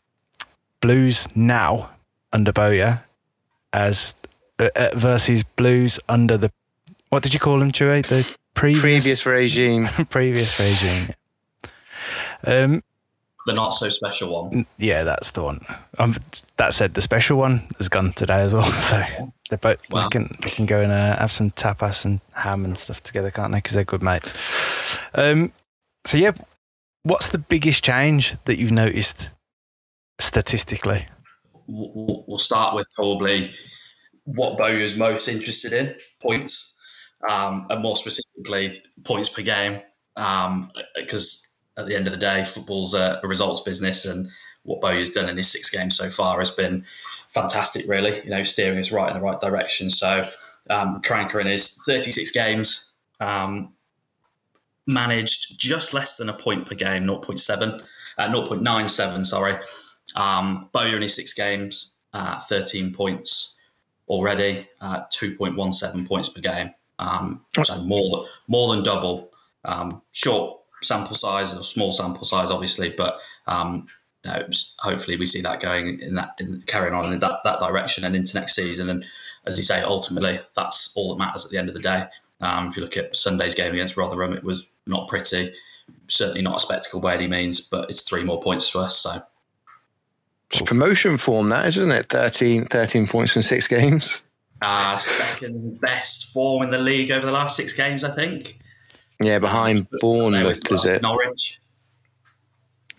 Blues 0.81 1.27
now 1.35 1.89
under 2.31 2.51
Bowyer 2.51 3.03
as 3.71 4.15
uh, 4.59 4.69
uh, 4.75 4.89
versus 4.95 5.43
Blues 5.43 5.99
under 6.09 6.37
the 6.37 6.51
what 7.09 7.23
did 7.23 7.33
you 7.33 7.39
call 7.39 7.59
them, 7.59 7.71
Chewy? 7.71 8.05
The 8.05 8.23
previous 8.53 8.81
previous 8.81 9.25
regime. 9.25 9.87
previous 10.09 10.57
regime. 10.59 11.13
Um, 12.45 12.83
The 13.45 13.53
not 13.53 13.71
so 13.71 13.89
special 13.89 14.43
one. 14.43 14.65
yeah, 14.77 15.03
that's 15.03 15.31
the 15.31 15.43
one. 15.43 15.65
Um, 15.99 16.15
that 16.57 16.73
said, 16.73 16.93
the 16.93 17.01
special 17.01 17.37
one 17.37 17.67
has 17.77 17.89
gone 17.89 18.13
today 18.13 18.41
as 18.41 18.53
well. 18.53 18.71
So 18.81 19.03
they're 19.49 19.57
both 19.57 19.77
Wow. 19.89 20.03
they 20.03 20.09
can 20.17 20.31
they 20.41 20.49
can 20.49 20.65
go 20.65 20.79
and 20.79 20.91
uh, 20.91 21.17
have 21.17 21.31
some 21.31 21.51
tapas 21.51 22.05
and 22.05 22.21
ham 22.31 22.63
and 22.63 22.77
stuff 22.77 23.03
together, 23.03 23.31
can't 23.31 23.51
they? 23.51 23.57
Because 23.57 23.73
they're 23.73 23.83
good 23.83 24.01
mates. 24.01 24.33
Um, 25.13 25.51
so 26.05 26.17
yeah, 26.17 26.31
what's 27.03 27.29
the 27.29 27.37
biggest 27.37 27.83
change 27.83 28.35
that 28.45 28.57
you've 28.57 28.71
noticed 28.71 29.31
statistically? 30.19 31.05
We'll, 31.67 32.37
start 32.39 32.75
with 32.75 32.87
probably 32.95 33.53
what 34.25 34.57
Bowyer's 34.57 34.95
most 34.97 35.27
interested 35.27 35.71
in 35.73 35.95
points, 36.21 36.75
um, 37.29 37.67
and 37.69 37.81
more 37.81 37.95
specifically 37.95 38.77
points 39.03 39.29
per 39.29 39.41
game. 39.41 39.79
Because 40.95 41.47
at 41.77 41.87
the 41.87 41.95
end 41.95 42.07
of 42.07 42.13
the 42.13 42.19
day, 42.19 42.43
football's 42.43 42.93
a, 42.93 43.19
a 43.23 43.27
results 43.27 43.61
business, 43.61 44.05
and 44.05 44.29
what 44.63 44.81
Bowyer's 44.81 45.09
done 45.09 45.29
in 45.29 45.37
his 45.37 45.51
six 45.51 45.69
games 45.69 45.97
so 45.97 46.09
far 46.09 46.39
has 46.39 46.51
been 46.51 46.85
fantastic. 47.29 47.87
Really, 47.87 48.23
you 48.23 48.29
know, 48.29 48.43
steering 48.43 48.79
us 48.79 48.91
right 48.91 49.09
in 49.09 49.15
the 49.15 49.23
right 49.23 49.39
direction. 49.39 49.89
So, 49.89 50.29
um, 50.69 51.01
Karanka 51.01 51.41
in 51.41 51.47
his 51.47 51.77
36 51.85 52.31
games. 52.31 52.91
Um, 53.19 53.73
managed 54.85 55.57
just 55.59 55.93
less 55.93 56.17
than 56.17 56.29
a 56.29 56.33
point 56.33 56.67
per 56.67 56.75
game, 56.75 57.05
0.7, 57.05 57.81
uh, 58.17 58.27
0.97, 58.27 59.25
sorry. 59.25 59.57
Um, 60.15 60.69
Bowyer 60.71 60.95
in 60.95 61.01
his 61.01 61.15
six 61.15 61.33
games, 61.33 61.91
uh, 62.13 62.39
13 62.39 62.93
points 62.93 63.57
already, 64.09 64.67
uh, 64.81 65.01
2.17 65.11 66.07
points 66.07 66.29
per 66.29 66.41
game. 66.41 66.71
Um, 66.99 67.41
so 67.63 67.81
more 67.81 68.09
than, 68.09 68.25
more 68.47 68.75
than 68.75 68.83
double. 68.83 69.31
Um, 69.65 70.01
short 70.11 70.59
sample 70.83 71.15
size, 71.15 71.55
or 71.55 71.63
small 71.63 71.91
sample 71.91 72.25
size, 72.25 72.51
obviously, 72.51 72.89
but 72.89 73.19
um, 73.47 73.87
you 74.23 74.31
know, 74.31 74.47
hopefully 74.79 75.17
we 75.17 75.25
see 75.25 75.41
that 75.41 75.59
going 75.59 75.99
in 75.99 76.15
that, 76.15 76.35
in, 76.39 76.61
carrying 76.65 76.93
on 76.93 77.11
in 77.11 77.19
that, 77.19 77.39
that 77.43 77.59
direction 77.59 78.05
and 78.05 78.15
into 78.15 78.37
next 78.37 78.55
season. 78.55 78.89
And 78.89 79.05
as 79.45 79.57
you 79.57 79.63
say, 79.63 79.81
ultimately, 79.81 80.39
that's 80.55 80.93
all 80.95 81.09
that 81.09 81.19
matters 81.19 81.45
at 81.45 81.51
the 81.51 81.57
end 81.57 81.69
of 81.69 81.75
the 81.75 81.81
day. 81.81 82.05
Um, 82.41 82.67
if 82.67 82.77
you 82.77 82.83
look 82.83 82.97
at 82.97 83.15
Sunday's 83.15 83.55
game 83.55 83.73
against 83.73 83.97
Rotherham, 83.97 84.33
it 84.33 84.43
was 84.43 84.65
not 84.87 85.07
pretty, 85.07 85.53
certainly 86.07 86.41
not 86.41 86.57
a 86.57 86.59
spectacle 86.59 86.99
by 86.99 87.15
any 87.15 87.27
means, 87.27 87.61
but 87.61 87.89
it's 87.89 88.01
three 88.01 88.23
more 88.23 88.39
points 88.41 88.69
for 88.69 88.79
us. 88.79 88.97
So 88.97 89.21
It's 90.51 90.61
promotion 90.61 91.17
form, 91.17 91.49
that 91.49 91.65
isn't 91.67 91.91
it? 91.91 92.09
13, 92.09 92.65
13 92.65 93.07
points 93.07 93.33
from 93.33 93.41
six 93.41 93.67
games. 93.67 94.21
uh, 94.61 94.97
second 94.97 95.81
best 95.81 96.31
form 96.31 96.63
in 96.63 96.69
the 96.69 96.77
league 96.77 97.11
over 97.11 97.25
the 97.25 97.31
last 97.31 97.57
six 97.57 97.73
games, 97.73 98.03
I 98.05 98.11
think. 98.11 98.59
Yeah, 99.19 99.39
behind 99.39 99.87
Bournemouth, 99.99 100.71
is 100.71 100.85
it? 100.85 101.01
Norwich. 101.01 101.59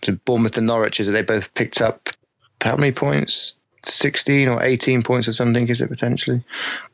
So 0.03 0.13
Bournemouth 0.25 0.57
and 0.57 0.67
Norwich, 0.67 0.99
is 0.99 1.07
it? 1.07 1.11
They 1.11 1.21
both 1.21 1.53
picked 1.53 1.81
up 1.81 2.09
how 2.61 2.75
many 2.75 2.91
points? 2.91 3.57
16 3.83 4.47
or 4.47 4.63
18 4.63 5.03
points 5.03 5.27
or 5.27 5.33
something, 5.33 5.67
is 5.67 5.81
it 5.81 5.89
potentially? 5.89 6.43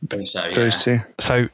I 0.03 0.07
think 0.07 0.27
so, 0.27 0.45
yeah. 0.45 0.55
Those 0.55 0.83
two. 0.83 0.99
So 1.19 1.47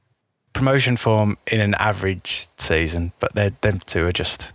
promotion 0.53 0.97
form 0.97 1.38
in 1.45 1.60
an 1.60 1.75
average 1.75 2.47
season, 2.58 3.12
but 3.19 3.36
they're, 3.36 3.51
them 3.62 3.80
two 3.80 4.06
are 4.08 4.12
just 4.12 4.51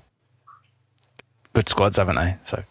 good 1.52 1.68
squads, 1.68 1.96
haven't 1.96 2.16
they? 2.16 2.36
So 2.44 2.64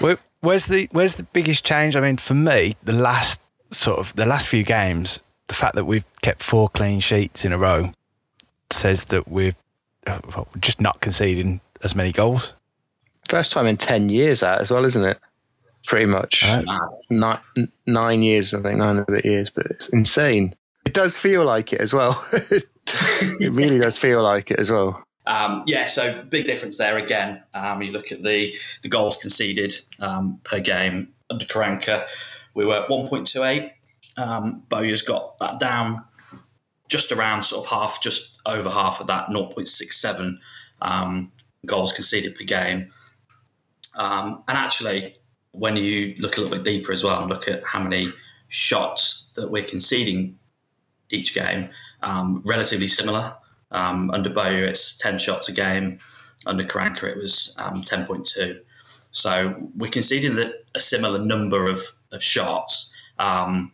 Where, 0.00 0.18
where's 0.40 0.66
the 0.66 0.88
where's 0.92 1.14
the 1.14 1.22
biggest 1.22 1.64
change? 1.64 1.96
I 1.96 2.00
mean, 2.00 2.18
for 2.18 2.34
me, 2.34 2.76
the 2.82 2.92
last 2.92 3.40
sort 3.70 3.98
of 3.98 4.14
the 4.16 4.26
last 4.26 4.48
few 4.48 4.62
games, 4.62 5.20
the 5.48 5.54
fact 5.54 5.74
that 5.76 5.84
we've 5.84 6.04
kept 6.22 6.42
four 6.42 6.68
clean 6.68 7.00
sheets 7.00 7.44
in 7.44 7.52
a 7.52 7.58
row 7.58 7.92
says 8.70 9.04
that 9.06 9.28
we're 9.28 9.54
uh, 10.06 10.20
just 10.60 10.80
not 10.80 11.00
conceding 11.00 11.60
as 11.82 11.94
many 11.94 12.12
goals. 12.12 12.54
First 13.28 13.52
time 13.52 13.66
in 13.66 13.76
10 13.76 14.08
years, 14.08 14.40
that 14.40 14.60
as 14.60 14.70
well, 14.70 14.84
isn't 14.84 15.04
it? 15.04 15.18
Pretty 15.86 16.06
much. 16.06 16.44
Nine, 17.10 17.38
nine 17.86 18.22
years, 18.22 18.54
I 18.54 18.60
think, 18.60 18.78
nine 18.78 18.98
and 18.98 19.08
a 19.08 19.12
bit 19.12 19.24
years, 19.24 19.50
but 19.50 19.66
it's 19.66 19.88
insane. 19.88 20.54
It 20.84 20.94
does 20.94 21.18
feel 21.18 21.44
like 21.44 21.72
it 21.72 21.80
as 21.80 21.92
well. 21.92 22.24
it 22.32 23.52
really 23.52 23.78
does 23.78 23.98
feel 23.98 24.22
like 24.22 24.50
it 24.50 24.58
as 24.58 24.70
well. 24.70 25.02
Um, 25.26 25.64
yeah, 25.66 25.86
so 25.86 26.22
big 26.24 26.46
difference 26.46 26.78
there 26.78 26.96
again. 26.96 27.42
Um, 27.54 27.82
you 27.82 27.90
look 27.90 28.12
at 28.12 28.22
the 28.22 28.56
the 28.82 28.88
goals 28.88 29.16
conceded 29.16 29.74
um, 29.98 30.40
per 30.44 30.60
game 30.60 31.08
under 31.30 31.44
Karanka, 31.44 32.08
we 32.54 32.64
were 32.64 32.74
at 32.74 32.88
1.28. 32.88 33.70
Um, 34.16 34.62
Bowyer's 34.68 35.02
got 35.02 35.38
that 35.38 35.60
down 35.60 36.02
just 36.88 37.12
around 37.12 37.42
sort 37.42 37.64
of 37.64 37.70
half, 37.70 38.02
just 38.02 38.38
over 38.46 38.70
half 38.70 39.00
of 39.00 39.06
that 39.08 39.28
0.67 39.28 40.38
um, 40.82 41.32
goals 41.64 41.92
conceded 41.92 42.36
per 42.36 42.44
game. 42.44 42.88
Um, 43.96 44.42
and 44.48 44.56
actually, 44.58 45.16
when 45.52 45.76
you 45.76 46.14
look 46.18 46.36
a 46.36 46.40
little 46.40 46.56
bit 46.56 46.64
deeper 46.64 46.92
as 46.92 47.02
well 47.02 47.20
and 47.20 47.30
look 47.30 47.48
at 47.48 47.64
how 47.64 47.80
many 47.80 48.12
shots 48.48 49.30
that 49.34 49.50
we're 49.50 49.64
conceding 49.64 50.38
each 51.10 51.34
game, 51.34 51.70
um, 52.02 52.42
relatively 52.44 52.88
similar. 52.88 53.34
Um, 53.70 54.10
under 54.10 54.30
Bowyer, 54.30 54.64
it's 54.64 54.96
10 54.98 55.18
shots 55.18 55.48
a 55.48 55.52
game. 55.52 55.98
Under 56.46 56.64
Karanka, 56.64 57.04
it 57.04 57.16
was 57.16 57.56
um, 57.58 57.82
10.2. 57.82 58.60
So 59.12 59.70
we're 59.74 59.90
conceding 59.90 60.38
a 60.74 60.80
similar 60.80 61.18
number 61.18 61.68
of, 61.68 61.80
of 62.12 62.22
shots. 62.22 62.92
Um, 63.18 63.72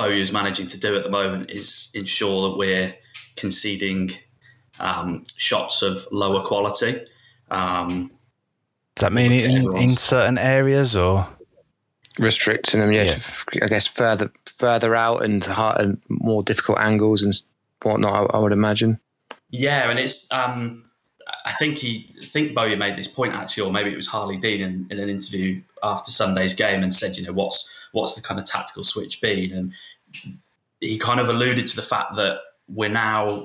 what 0.00 0.08
Bowyer's 0.08 0.32
managing 0.32 0.68
to 0.68 0.78
do 0.78 0.96
at 0.96 1.04
the 1.04 1.10
moment 1.10 1.50
is 1.50 1.90
ensure 1.94 2.50
that 2.50 2.56
we're 2.56 2.94
conceding 3.36 4.10
um, 4.78 5.24
shots 5.36 5.82
of 5.82 6.06
lower 6.10 6.42
quality. 6.42 7.04
Um, 7.50 8.10
Does 8.96 9.02
that 9.02 9.12
mean 9.12 9.32
in, 9.32 9.76
in 9.76 9.88
certain 9.90 10.38
areas 10.38 10.96
or 10.96 11.26
restricting 12.18 12.80
them? 12.80 12.92
Yes, 12.92 13.44
yeah. 13.52 13.64
I 13.64 13.68
guess 13.68 13.86
further 13.86 14.32
further 14.46 14.94
out 14.94 15.24
and, 15.24 15.44
hard, 15.44 15.80
and 15.80 16.02
more 16.08 16.42
difficult 16.42 16.78
angles 16.78 17.22
and 17.22 17.34
whatnot. 17.82 18.30
I, 18.30 18.36
I 18.36 18.40
would 18.40 18.52
imagine. 18.52 18.98
Yeah, 19.50 19.90
and 19.90 19.98
it's. 19.98 20.30
Um, 20.32 20.84
I 21.44 21.52
think 21.52 21.78
he, 21.78 22.10
I 22.20 22.26
think 22.26 22.54
Bowyer 22.54 22.76
made 22.76 22.96
this 22.96 23.06
point 23.06 23.34
actually, 23.34 23.62
or 23.62 23.72
maybe 23.72 23.92
it 23.92 23.96
was 23.96 24.08
Harlee 24.08 24.40
Dean 24.40 24.60
in, 24.60 24.86
in, 24.90 24.98
an 24.98 25.08
interview 25.08 25.62
after 25.82 26.10
Sunday's 26.10 26.54
game 26.54 26.82
and 26.82 26.92
said, 26.92 27.16
you 27.16 27.24
know, 27.24 27.32
what's 27.32 27.70
what's 27.92 28.14
the 28.14 28.20
kind 28.20 28.40
of 28.40 28.46
tactical 28.46 28.84
switch 28.84 29.20
been? 29.20 29.52
And 29.52 29.72
he 30.80 30.98
kind 30.98 31.20
of 31.20 31.28
alluded 31.28 31.66
to 31.66 31.76
the 31.76 31.82
fact 31.82 32.16
that 32.16 32.38
we're 32.68 32.88
now 32.88 33.44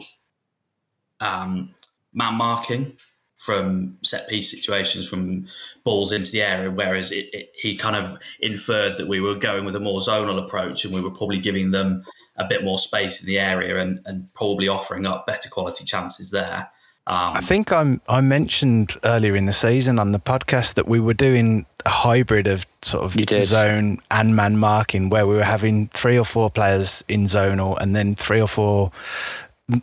um, 1.19 1.73
man 2.13 2.35
marking 2.35 2.97
from 3.37 3.97
set 4.01 4.27
piece 4.27 4.49
situations, 4.49 5.07
from 5.07 5.45
balls 5.83 6.11
into 6.11 6.31
the 6.31 6.41
area, 6.41 6.71
whereas 6.71 7.11
it, 7.11 7.27
it, 7.33 7.51
he 7.53 7.75
kind 7.75 7.95
of 7.95 8.17
inferred 8.39 8.97
that 8.97 9.07
we 9.07 9.19
were 9.19 9.35
going 9.35 9.65
with 9.65 9.75
a 9.75 9.79
more 9.79 9.99
zonal 9.99 10.43
approach 10.43 10.83
and 10.83 10.93
we 10.93 11.01
were 11.01 11.11
probably 11.11 11.37
giving 11.37 11.69
them 11.69 12.03
a 12.37 12.45
bit 12.45 12.63
more 12.63 12.79
space 12.79 13.21
in 13.21 13.27
the 13.27 13.37
area 13.37 13.79
and, 13.79 13.99
and 14.05 14.33
probably 14.33 14.67
offering 14.67 15.05
up 15.05 15.27
better 15.27 15.49
quality 15.49 15.85
chances 15.85 16.31
there. 16.31 16.69
Um, 17.07 17.37
I 17.37 17.41
think 17.41 17.71
I'm, 17.71 18.01
I 18.09 18.21
mentioned 18.21 18.95
earlier 19.03 19.35
in 19.35 19.45
the 19.45 19.53
season 19.53 19.99
on 19.99 20.11
the 20.11 20.19
podcast 20.19 20.73
that 20.73 20.87
we 20.87 20.99
were 20.99 21.13
doing 21.13 21.67
a 21.85 21.89
hybrid 21.89 22.47
of 22.47 22.65
sort 22.81 23.03
of 23.03 23.43
zone 23.43 24.01
and 24.09 24.35
man 24.35 24.57
marking, 24.57 25.09
where 25.09 25.27
we 25.27 25.35
were 25.35 25.43
having 25.43 25.87
three 25.89 26.17
or 26.17 26.25
four 26.25 26.49
players 26.49 27.03
in 27.07 27.25
zonal 27.25 27.79
and 27.79 27.95
then 27.95 28.15
three 28.15 28.41
or 28.41 28.47
four 28.47 28.91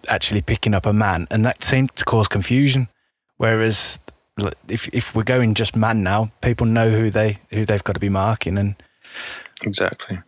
actually 0.08 0.42
picking 0.42 0.74
up 0.74 0.84
a 0.84 0.92
man, 0.92 1.28
and 1.30 1.44
that 1.44 1.62
seemed 1.62 1.94
to 1.96 2.04
cause 2.04 2.26
confusion. 2.26 2.88
Whereas 3.36 4.00
if 4.68 4.88
if 4.88 5.14
we're 5.14 5.22
going 5.22 5.54
just 5.54 5.76
man 5.76 6.02
now, 6.02 6.32
people 6.40 6.66
know 6.66 6.90
who 6.90 7.10
they 7.10 7.38
who 7.50 7.64
they've 7.64 7.84
got 7.84 7.94
to 7.94 8.00
be 8.00 8.08
marking, 8.08 8.58
and 8.58 8.74
exactly. 9.62 10.20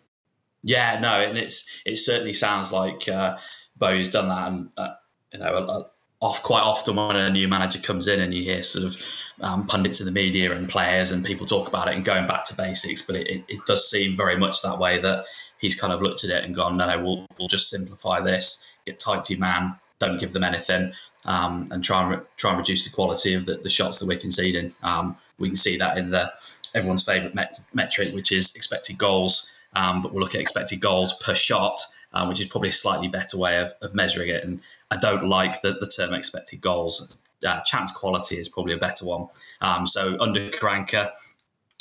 Yeah, 0.62 0.98
no, 1.00 1.20
and 1.20 1.36
it's 1.36 1.68
it 1.84 1.96
certainly 1.96 2.32
sounds 2.32 2.72
like 2.72 3.08
uh, 3.08 3.36
Bo's 3.76 4.10
done 4.10 4.28
that, 4.28 4.48
and 4.48 4.68
uh, 4.76 4.94
you 5.32 5.40
know, 5.40 5.88
off 6.24 6.42
quite 6.42 6.62
often 6.62 6.96
when 6.96 7.16
a 7.16 7.28
new 7.28 7.46
manager 7.46 7.78
comes 7.78 8.08
in 8.08 8.18
and 8.18 8.32
you 8.32 8.42
hear 8.42 8.62
sort 8.62 8.86
of 8.86 8.96
um, 9.42 9.66
pundits 9.66 10.00
in 10.00 10.06
the 10.06 10.12
media 10.12 10.52
and 10.52 10.70
players 10.70 11.10
and 11.10 11.22
people 11.22 11.46
talk 11.46 11.68
about 11.68 11.86
it 11.86 11.94
and 11.94 12.02
going 12.02 12.26
back 12.26 12.46
to 12.46 12.56
basics. 12.56 13.02
But 13.02 13.16
it, 13.16 13.28
it, 13.28 13.44
it, 13.46 13.66
does 13.66 13.90
seem 13.90 14.16
very 14.16 14.34
much 14.34 14.62
that 14.62 14.78
way 14.78 14.98
that 15.02 15.26
he's 15.58 15.78
kind 15.78 15.92
of 15.92 16.00
looked 16.00 16.24
at 16.24 16.30
it 16.30 16.42
and 16.42 16.54
gone, 16.54 16.78
no, 16.78 16.86
we'll, 16.96 17.26
we'll 17.38 17.48
just 17.48 17.68
simplify 17.68 18.22
this, 18.22 18.64
get 18.86 18.98
tight 18.98 19.22
to 19.24 19.36
man, 19.36 19.74
don't 19.98 20.18
give 20.18 20.32
them 20.32 20.44
anything. 20.44 20.94
Um, 21.26 21.68
and 21.70 21.84
try 21.84 22.02
and 22.02 22.10
re- 22.10 22.26
try 22.36 22.50
and 22.50 22.58
reduce 22.58 22.84
the 22.84 22.94
quality 22.94 23.32
of 23.34 23.46
the, 23.46 23.56
the 23.56 23.70
shots 23.70 23.98
that 23.98 24.06
we're 24.06 24.18
conceding. 24.18 24.74
Um, 24.82 25.16
we 25.38 25.48
can 25.48 25.56
see 25.56 25.78
that 25.78 25.96
in 25.96 26.10
the 26.10 26.32
everyone's 26.74 27.02
favourite 27.02 27.34
met- 27.34 27.60
metric, 27.72 28.14
which 28.14 28.30
is 28.30 28.54
expected 28.54 28.98
goals. 28.98 29.48
Um, 29.74 30.02
but 30.02 30.12
we'll 30.12 30.22
look 30.22 30.34
at 30.34 30.40
expected 30.42 30.80
goals 30.80 31.14
per 31.14 31.34
shot, 31.34 31.80
um, 32.14 32.28
which 32.28 32.40
is 32.40 32.46
probably 32.46 32.70
a 32.70 32.72
slightly 32.72 33.08
better 33.08 33.36
way 33.36 33.58
of, 33.58 33.74
of 33.82 33.94
measuring 33.94 34.30
it. 34.30 34.42
And 34.44 34.60
I 34.90 34.96
don't 34.96 35.28
like 35.28 35.60
the, 35.62 35.74
the 35.74 35.86
term 35.86 36.14
expected 36.14 36.60
goals. 36.60 37.16
Uh, 37.46 37.60
chance 37.60 37.92
quality 37.92 38.38
is 38.38 38.48
probably 38.48 38.72
a 38.72 38.78
better 38.78 39.04
one. 39.04 39.28
Um, 39.60 39.86
so 39.86 40.16
under 40.20 40.48
Karanka, 40.50 41.10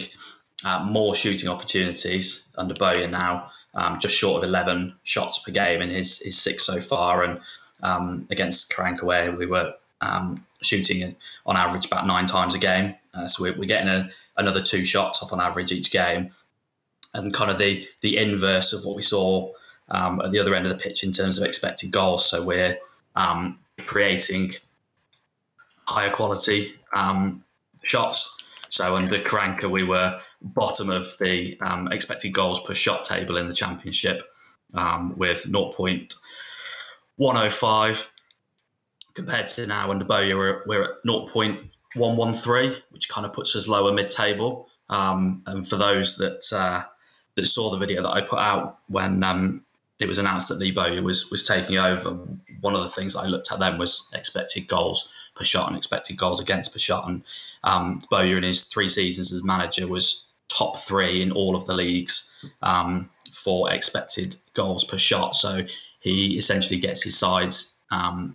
uh, 0.65 0.83
more 0.83 1.15
shooting 1.15 1.49
opportunities 1.49 2.47
under 2.57 2.73
Bowyer 2.73 3.07
now, 3.07 3.51
um, 3.73 3.99
just 3.99 4.15
short 4.15 4.37
of 4.37 4.47
11 4.47 4.95
shots 5.03 5.39
per 5.39 5.51
game 5.51 5.81
in 5.81 5.89
his, 5.89 6.19
his 6.19 6.37
six 6.37 6.65
so 6.65 6.79
far. 6.81 7.23
And 7.23 7.39
um, 7.81 8.27
against 8.29 8.71
Karanka, 8.71 9.03
where 9.03 9.31
we 9.31 9.45
were 9.45 9.73
um, 10.01 10.45
shooting 10.61 11.15
on 11.45 11.57
average 11.57 11.85
about 11.85 12.05
nine 12.05 12.25
times 12.25 12.55
a 12.55 12.59
game. 12.59 12.95
Uh, 13.13 13.27
so 13.27 13.43
we're, 13.43 13.57
we're 13.57 13.65
getting 13.65 13.87
a, 13.87 14.09
another 14.37 14.61
two 14.61 14.85
shots 14.85 15.23
off 15.23 15.33
on 15.33 15.39
average 15.39 15.71
each 15.71 15.91
game. 15.91 16.29
And 17.13 17.33
kind 17.33 17.49
of 17.49 17.57
the, 17.57 17.87
the 18.01 18.17
inverse 18.17 18.71
of 18.71 18.85
what 18.85 18.95
we 18.95 19.01
saw 19.01 19.51
um, 19.91 20.21
at 20.21 20.31
the 20.31 20.39
other 20.39 20.55
end 20.55 20.65
of 20.65 20.71
the 20.71 20.77
pitch 20.77 21.03
in 21.03 21.11
terms 21.11 21.37
of 21.37 21.45
expected 21.45 21.91
goals. 21.91 22.29
So 22.29 22.41
we're 22.43 22.77
um, 23.15 23.59
creating 23.85 24.53
higher 25.85 26.09
quality 26.09 26.73
um, 26.93 27.43
shots. 27.83 28.33
So 28.69 28.95
under 28.95 29.19
Karanka, 29.19 29.69
we 29.69 29.83
were 29.83 30.19
bottom 30.41 30.89
of 30.89 31.17
the 31.19 31.59
um, 31.61 31.91
expected 31.91 32.29
goals 32.29 32.61
per 32.61 32.73
shot 32.75 33.03
table 33.03 33.35
in 33.37 33.47
the 33.47 33.53
championship 33.53 34.23
um, 34.73 35.15
with 35.17 35.43
0.105 35.43 38.07
compared 39.19 39.49
to 39.49 39.67
now 39.67 39.91
under 39.91 40.05
Bowyer, 40.05 40.37
we're, 40.37 40.63
we're 40.65 40.83
at 40.83 41.03
0.113, 41.05 42.81
which 42.91 43.09
kind 43.09 43.25
of 43.25 43.33
puts 43.33 43.55
us 43.55 43.67
lower 43.67 43.91
mid-table. 43.91 44.69
Um, 44.89 45.43
and 45.45 45.67
for 45.67 45.75
those 45.75 46.17
that 46.17 46.41
uh, 46.51 46.83
that 47.35 47.45
saw 47.45 47.69
the 47.69 47.77
video 47.77 48.01
that 48.01 48.09
I 48.09 48.21
put 48.21 48.39
out 48.39 48.79
when 48.87 49.23
um, 49.23 49.63
it 49.99 50.07
was 50.07 50.17
announced 50.17 50.47
that 50.47 50.75
Bowyer 50.75 51.03
was 51.03 51.29
was 51.29 51.43
taking 51.43 51.77
over, 51.77 52.17
one 52.61 52.75
of 52.75 52.83
the 52.83 52.89
things 52.89 53.15
I 53.15 53.25
looked 53.25 53.51
at 53.51 53.59
then 53.59 53.77
was 53.77 54.09
expected 54.13 54.67
goals 54.67 55.09
per 55.35 55.43
shot 55.43 55.67
and 55.67 55.77
expected 55.77 56.17
goals 56.17 56.39
against 56.39 56.71
per 56.71 56.79
shot. 56.79 57.07
And 57.07 57.23
um, 57.63 58.01
Bowyer 58.09 58.37
in 58.37 58.43
his 58.43 58.63
three 58.63 58.89
seasons 58.89 59.33
as 59.33 59.43
manager 59.43 59.87
was 59.87 60.25
top 60.47 60.79
three 60.79 61.21
in 61.21 61.31
all 61.31 61.55
of 61.55 61.65
the 61.65 61.73
leagues 61.73 62.31
um, 62.61 63.09
for 63.31 63.71
expected 63.71 64.37
goals 64.53 64.85
per 64.85 64.97
shot. 64.97 65.35
So 65.35 65.65
he 65.99 66.37
essentially 66.37 66.79
gets 66.79 67.03
his 67.03 67.17
sides 67.17 67.75
um, 67.91 68.33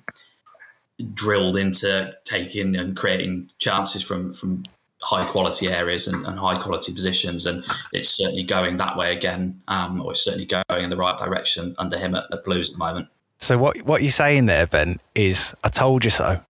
drilled 1.14 1.56
into 1.56 2.14
taking 2.24 2.76
and 2.76 2.94
creating 2.94 3.50
chances 3.58 4.02
from 4.02 4.32
from 4.32 4.64
high 5.04 5.24
quality 5.26 5.68
areas 5.68 6.08
and, 6.08 6.26
and, 6.26 6.38
high 6.38 6.58
quality 6.58 6.92
positions. 6.92 7.44
And 7.44 7.62
it's 7.92 8.08
certainly 8.08 8.42
going 8.42 8.78
that 8.78 8.96
way 8.96 9.14
again, 9.14 9.60
um, 9.68 10.00
or 10.00 10.12
it's 10.12 10.24
certainly 10.24 10.46
going 10.46 10.64
in 10.70 10.90
the 10.90 10.96
right 10.96 11.18
direction 11.18 11.74
under 11.78 11.98
him 11.98 12.14
at, 12.14 12.24
at 12.32 12.42
Blues 12.44 12.70
at 12.70 12.74
the 12.74 12.78
moment. 12.78 13.08
So 13.38 13.58
what 13.58 13.82
what 13.82 14.02
you're 14.02 14.10
saying 14.10 14.46
there, 14.46 14.66
Ben, 14.66 15.00
is 15.14 15.54
I 15.62 15.68
told 15.68 16.04
you 16.04 16.10
so. 16.10 16.40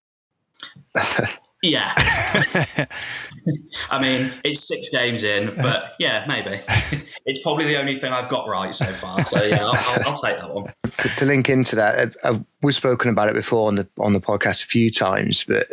yeah. 1.63 1.93
I 3.91 4.01
mean, 4.01 4.33
it's 4.45 4.67
six 4.67 4.89
games 4.91 5.25
in, 5.25 5.55
but 5.57 5.95
yeah, 5.99 6.25
maybe. 6.29 6.61
it's 7.27 7.43
probably 7.43 7.67
the 7.67 7.79
only 7.79 7.99
thing 7.99 8.13
I've 8.13 8.29
got 8.29 8.49
right 8.49 8.75
so 8.75 8.87
far. 8.87 9.25
So 9.25 9.43
yeah, 9.43 9.65
I'll, 9.65 9.75
I'll, 9.75 10.09
I'll 10.11 10.17
take 10.17 10.39
that 10.39 10.55
one. 10.55 10.73
To, 10.85 11.09
to, 11.09 11.25
link 11.25 11.49
into 11.49 11.75
that, 11.77 12.15
I've, 12.23 12.45
we've 12.63 12.75
spoken 12.75 13.11
about 13.11 13.29
it 13.29 13.35
before 13.35 13.69
on 13.69 13.75
the 13.75 13.89
on 13.99 14.13
the 14.13 14.21
podcast 14.21 14.63
a 14.63 14.67
few 14.67 14.91
times, 14.91 15.45
but 15.45 15.69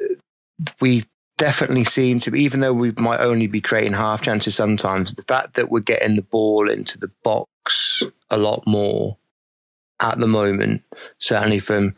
we 0.80 1.04
definitely 1.42 1.84
seem 1.84 2.20
to, 2.20 2.36
even 2.36 2.60
though 2.60 2.72
we 2.72 2.92
might 2.92 3.20
only 3.20 3.48
be 3.48 3.60
creating 3.60 3.94
half 3.94 4.22
chances 4.22 4.54
sometimes, 4.54 5.12
the 5.16 5.24
fact 5.24 5.56
that 5.56 5.72
we're 5.72 5.80
getting 5.80 6.16
the 6.16 6.22
ball 6.22 6.70
into 6.70 7.00
the 7.00 7.10
box 7.24 8.04
a 8.30 8.38
lot 8.38 8.62
more 8.68 9.18
at 10.00 10.20
the 10.20 10.28
moment, 10.28 10.84
certainly 11.18 11.58
from 11.58 11.96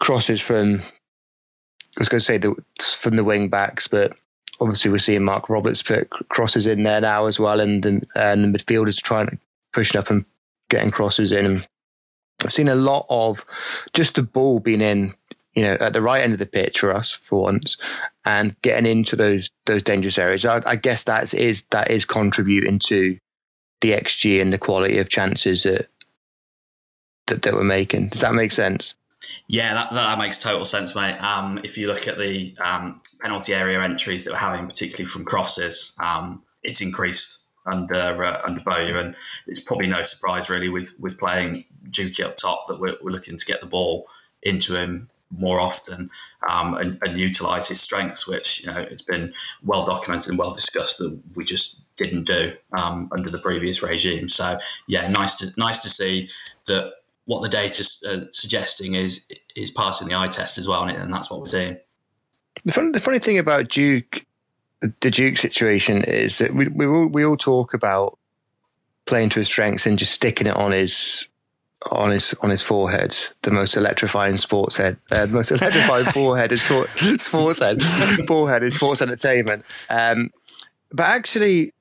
crosses 0.00 0.38
from, 0.38 0.82
I 0.82 1.98
was 1.98 2.10
going 2.10 2.20
to 2.20 2.26
say 2.26 2.36
the, 2.36 2.54
from 2.78 3.16
the 3.16 3.24
wing 3.24 3.48
backs, 3.48 3.88
but 3.88 4.14
obviously 4.60 4.90
we're 4.90 4.98
seeing 4.98 5.24
Mark 5.24 5.48
Roberts 5.48 5.82
put 5.82 6.10
crosses 6.28 6.66
in 6.66 6.82
there 6.82 7.00
now 7.00 7.24
as 7.24 7.40
well, 7.40 7.58
and 7.58 7.82
the, 7.82 8.02
and 8.14 8.44
the 8.44 8.58
midfielders 8.58 9.00
trying 9.00 9.28
to 9.28 9.38
push 9.72 9.96
up 9.96 10.10
and 10.10 10.26
getting 10.68 10.90
crosses 10.90 11.32
in. 11.32 11.64
I've 12.44 12.52
seen 12.52 12.68
a 12.68 12.74
lot 12.74 13.06
of 13.08 13.46
just 13.94 14.14
the 14.14 14.22
ball 14.22 14.60
being 14.60 14.82
in, 14.82 15.14
you 15.56 15.62
know, 15.62 15.76
at 15.80 15.94
the 15.94 16.02
right 16.02 16.22
end 16.22 16.34
of 16.34 16.38
the 16.38 16.46
pitch 16.46 16.80
for 16.80 16.92
us 16.92 17.10
for 17.10 17.42
once, 17.42 17.78
and 18.26 18.54
getting 18.60 18.90
into 18.90 19.16
those 19.16 19.50
those 19.64 19.82
dangerous 19.82 20.18
areas. 20.18 20.44
I, 20.44 20.62
I 20.66 20.76
guess 20.76 21.02
that 21.04 21.32
is 21.32 21.64
that 21.70 21.90
is 21.90 22.04
contributing 22.04 22.78
to 22.80 23.18
the 23.80 23.92
xG 23.92 24.40
and 24.40 24.52
the 24.52 24.58
quality 24.58 24.98
of 24.98 25.08
chances 25.08 25.62
that 25.64 25.88
that, 27.26 27.44
we're 27.54 27.64
making. 27.64 28.10
Does 28.10 28.20
that 28.20 28.34
make 28.34 28.52
sense? 28.52 28.94
Yeah, 29.48 29.74
that, 29.74 29.92
that 29.92 30.18
makes 30.18 30.38
total 30.38 30.64
sense, 30.64 30.94
mate. 30.94 31.16
Um, 31.16 31.58
if 31.64 31.76
you 31.76 31.88
look 31.88 32.06
at 32.06 32.18
the 32.18 32.54
um, 32.60 33.00
penalty 33.20 33.54
area 33.54 33.82
entries 33.82 34.24
that 34.24 34.32
we're 34.32 34.38
having, 34.38 34.68
particularly 34.68 35.08
from 35.08 35.24
crosses, 35.24 35.94
um, 35.98 36.42
it's 36.62 36.80
increased 36.80 37.46
under 37.66 38.22
uh, 38.22 38.42
under 38.44 38.60
Bowyer, 38.60 38.98
and 38.98 39.16
it's 39.46 39.60
probably 39.60 39.86
no 39.86 40.04
surprise 40.04 40.50
really 40.50 40.68
with 40.68 40.94
with 41.00 41.18
playing 41.18 41.64
Juki 41.88 42.24
up 42.24 42.36
top 42.36 42.66
that 42.68 42.78
we're, 42.78 42.96
we're 43.02 43.10
looking 43.10 43.38
to 43.38 43.46
get 43.46 43.62
the 43.62 43.66
ball 43.66 44.06
into 44.42 44.76
him 44.76 45.08
more 45.30 45.60
often 45.60 46.10
um, 46.48 46.74
and, 46.74 46.98
and 47.02 47.20
utilise 47.20 47.68
his 47.68 47.80
strengths, 47.80 48.26
which 48.26 48.64
you 48.64 48.72
know 48.72 48.78
it's 48.78 49.02
been 49.02 49.32
well 49.62 49.84
documented 49.84 50.30
and 50.30 50.38
well 50.38 50.54
discussed 50.54 50.98
that 50.98 51.18
we 51.34 51.44
just 51.44 51.82
didn't 51.96 52.24
do 52.24 52.52
um, 52.76 53.08
under 53.12 53.30
the 53.30 53.38
previous 53.38 53.82
regime. 53.82 54.28
So 54.28 54.58
yeah, 54.86 55.02
nice 55.10 55.34
to 55.36 55.52
nice 55.56 55.78
to 55.80 55.88
see 55.88 56.30
that 56.66 56.92
what 57.24 57.42
the 57.42 57.48
data 57.48 57.84
uh, 58.08 58.26
suggesting 58.30 58.94
is 58.94 59.26
is 59.54 59.70
passing 59.70 60.08
the 60.08 60.16
eye 60.16 60.28
test 60.28 60.58
as 60.58 60.68
well, 60.68 60.84
and 60.84 61.12
that's 61.12 61.30
what 61.30 61.40
we're 61.40 61.46
seeing. 61.46 61.76
The, 62.64 62.72
fun, 62.72 62.92
the 62.92 63.00
funny 63.00 63.18
thing 63.18 63.38
about 63.38 63.68
Duke, 63.68 64.24
the 64.80 65.10
Duke 65.10 65.36
situation 65.36 66.04
is 66.04 66.38
that 66.38 66.54
we 66.54 66.68
we 66.68 66.86
all, 66.86 67.08
we 67.08 67.24
all 67.24 67.36
talk 67.36 67.74
about 67.74 68.18
playing 69.06 69.28
to 69.30 69.38
his 69.40 69.48
strengths 69.48 69.86
and 69.86 69.98
just 69.98 70.12
sticking 70.12 70.46
it 70.46 70.56
on 70.56 70.72
his 70.72 71.28
on 71.90 72.10
his 72.10 72.34
on 72.42 72.50
his 72.50 72.62
forehead, 72.62 73.16
the 73.42 73.50
most 73.50 73.76
electrifying 73.76 74.36
sports 74.36 74.76
head, 74.76 74.96
uh, 75.10 75.26
the 75.26 75.32
most 75.32 75.50
electrifying 75.52 76.06
forehead 76.06 76.52
in 76.52 76.58
sports 76.58 76.94
sports 77.22 77.58
head, 77.60 77.82
forehead 78.26 78.62
in 78.62 78.70
sports 78.70 79.02
entertainment. 79.02 79.64
Um, 79.88 80.30
but 80.92 81.06
actually, 81.06 81.72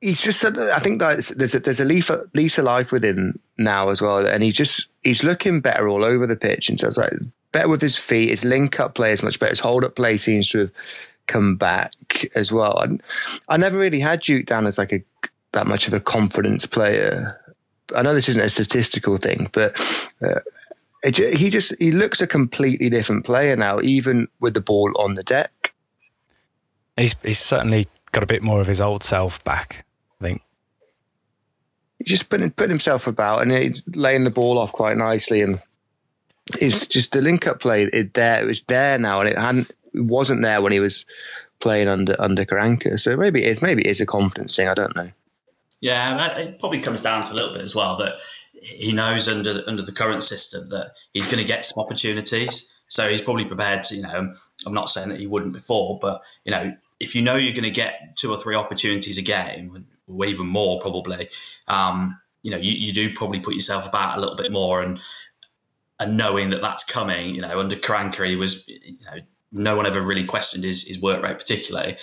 he's 0.00 0.20
just 0.20 0.44
I 0.44 0.78
think 0.78 1.00
that 1.00 1.32
there's 1.36 1.54
a, 1.54 1.60
there's 1.60 1.80
a 1.80 1.84
leaf 1.84 2.10
lease 2.34 2.58
of 2.58 2.64
life 2.64 2.92
with 2.92 3.04
him 3.04 3.38
now 3.58 3.88
as 3.88 4.02
well, 4.02 4.26
and 4.26 4.42
he 4.42 4.52
just 4.52 4.88
he's 5.02 5.24
looking 5.24 5.60
better 5.60 5.88
all 5.88 6.04
over 6.04 6.26
the 6.26 6.36
pitch, 6.36 6.68
and 6.68 6.78
so 6.78 6.88
it's 6.88 6.96
like 6.96 7.14
better 7.52 7.68
with 7.68 7.80
his 7.80 7.96
feet. 7.96 8.30
His 8.30 8.44
link 8.44 8.78
up 8.80 8.94
play 8.94 9.12
is 9.12 9.22
much 9.22 9.38
better. 9.38 9.50
His 9.50 9.60
hold 9.60 9.84
up 9.84 9.96
play 9.96 10.16
seems 10.16 10.48
to 10.50 10.58
have 10.58 10.70
come 11.26 11.56
back 11.56 11.92
as 12.34 12.52
well. 12.52 12.78
And 12.78 13.02
I 13.48 13.56
never 13.56 13.78
really 13.78 14.00
had 14.00 14.20
Duke 14.20 14.46
down 14.46 14.66
as 14.66 14.78
like 14.78 14.92
a 14.92 15.02
that 15.52 15.66
much 15.66 15.88
of 15.88 15.94
a 15.94 16.00
confidence 16.00 16.66
player. 16.66 17.40
I 17.94 18.02
know 18.02 18.14
this 18.14 18.28
isn't 18.28 18.42
a 18.42 18.50
statistical 18.50 19.16
thing, 19.16 19.48
but 19.52 19.78
uh, 20.22 20.40
it, 21.02 21.16
he 21.36 21.50
just 21.50 21.74
he 21.78 21.92
looks 21.92 22.20
a 22.20 22.26
completely 22.26 22.90
different 22.90 23.24
player 23.24 23.56
now, 23.56 23.80
even 23.80 24.28
with 24.40 24.54
the 24.54 24.60
ball 24.60 24.92
on 24.98 25.14
the 25.14 25.22
deck. 25.22 25.74
He's 26.96 27.14
he's 27.22 27.38
certainly 27.38 27.88
got 28.12 28.22
a 28.22 28.26
bit 28.26 28.42
more 28.42 28.60
of 28.60 28.66
his 28.66 28.80
old 28.80 29.04
self 29.04 29.42
back. 29.44 29.84
I 30.20 30.24
think 30.24 30.42
he 31.98 32.04
just 32.04 32.28
put 32.28 32.56
put 32.56 32.70
himself 32.70 33.06
about 33.06 33.42
and 33.42 33.52
he's 33.52 33.82
laying 33.94 34.24
the 34.24 34.30
ball 34.30 34.58
off 34.58 34.72
quite 34.72 34.96
nicely, 34.96 35.42
and 35.42 35.60
it's 36.60 36.86
just 36.86 37.12
the 37.12 37.22
link 37.22 37.46
up 37.46 37.60
play. 37.60 37.84
It 37.84 38.14
there, 38.14 38.42
it 38.42 38.46
was 38.46 38.62
there 38.62 38.98
now, 38.98 39.20
and 39.20 39.28
it 39.28 39.38
hadn't, 39.38 39.70
it 39.94 40.04
wasn't 40.04 40.42
there 40.42 40.62
when 40.62 40.72
he 40.72 40.80
was 40.80 41.04
playing 41.60 41.88
under 41.88 42.16
under 42.18 42.44
Karanka. 42.44 42.98
So 42.98 43.16
maybe 43.16 43.44
it 43.44 43.62
maybe 43.62 43.82
it 43.82 43.90
is 43.90 44.00
a 44.00 44.06
confidence 44.06 44.56
thing. 44.56 44.68
I 44.68 44.74
don't 44.74 44.96
know. 44.96 45.10
Yeah, 45.80 46.38
it 46.38 46.58
probably 46.58 46.80
comes 46.80 47.02
down 47.02 47.22
to 47.22 47.32
a 47.32 47.34
little 47.34 47.52
bit 47.52 47.62
as 47.62 47.74
well 47.74 47.96
that 47.98 48.14
he 48.52 48.92
knows 48.92 49.28
under 49.28 49.62
under 49.66 49.82
the 49.82 49.92
current 49.92 50.24
system 50.24 50.68
that 50.70 50.92
he's 51.12 51.26
going 51.26 51.38
to 51.38 51.44
get 51.44 51.64
some 51.64 51.82
opportunities. 51.82 52.72
So 52.88 53.08
he's 53.08 53.22
probably 53.22 53.44
prepared 53.44 53.82
to, 53.84 53.96
you 53.96 54.02
know, 54.02 54.32
I'm 54.64 54.74
not 54.74 54.88
saying 54.88 55.08
that 55.08 55.20
he 55.20 55.26
wouldn't 55.26 55.52
before, 55.52 55.98
but 56.00 56.22
you 56.44 56.52
know, 56.52 56.74
if 57.00 57.14
you 57.14 57.22
know 57.22 57.36
you're 57.36 57.52
going 57.52 57.64
to 57.64 57.70
get 57.70 58.16
two 58.16 58.30
or 58.30 58.38
three 58.38 58.54
opportunities 58.54 59.18
a 59.18 59.22
game, 59.22 59.86
or 60.06 60.24
even 60.24 60.46
more 60.46 60.80
probably, 60.80 61.28
um, 61.68 62.18
you 62.42 62.50
know, 62.50 62.56
you, 62.56 62.72
you 62.72 62.92
do 62.92 63.12
probably 63.12 63.40
put 63.40 63.54
yourself 63.54 63.88
about 63.88 64.16
a 64.16 64.20
little 64.20 64.36
bit 64.36 64.52
more 64.52 64.82
and 64.82 65.00
and 65.98 66.16
knowing 66.16 66.50
that 66.50 66.60
that's 66.60 66.84
coming, 66.84 67.34
you 67.34 67.40
know, 67.40 67.58
under 67.58 67.74
Karanka, 67.74 68.26
he 68.26 68.36
was, 68.36 68.66
you 68.68 68.98
know, 69.06 69.18
no 69.50 69.76
one 69.76 69.86
ever 69.86 70.02
really 70.02 70.24
questioned 70.24 70.62
his, 70.62 70.86
his 70.86 71.00
work 71.00 71.22
rate 71.22 71.38
particularly, 71.38 71.96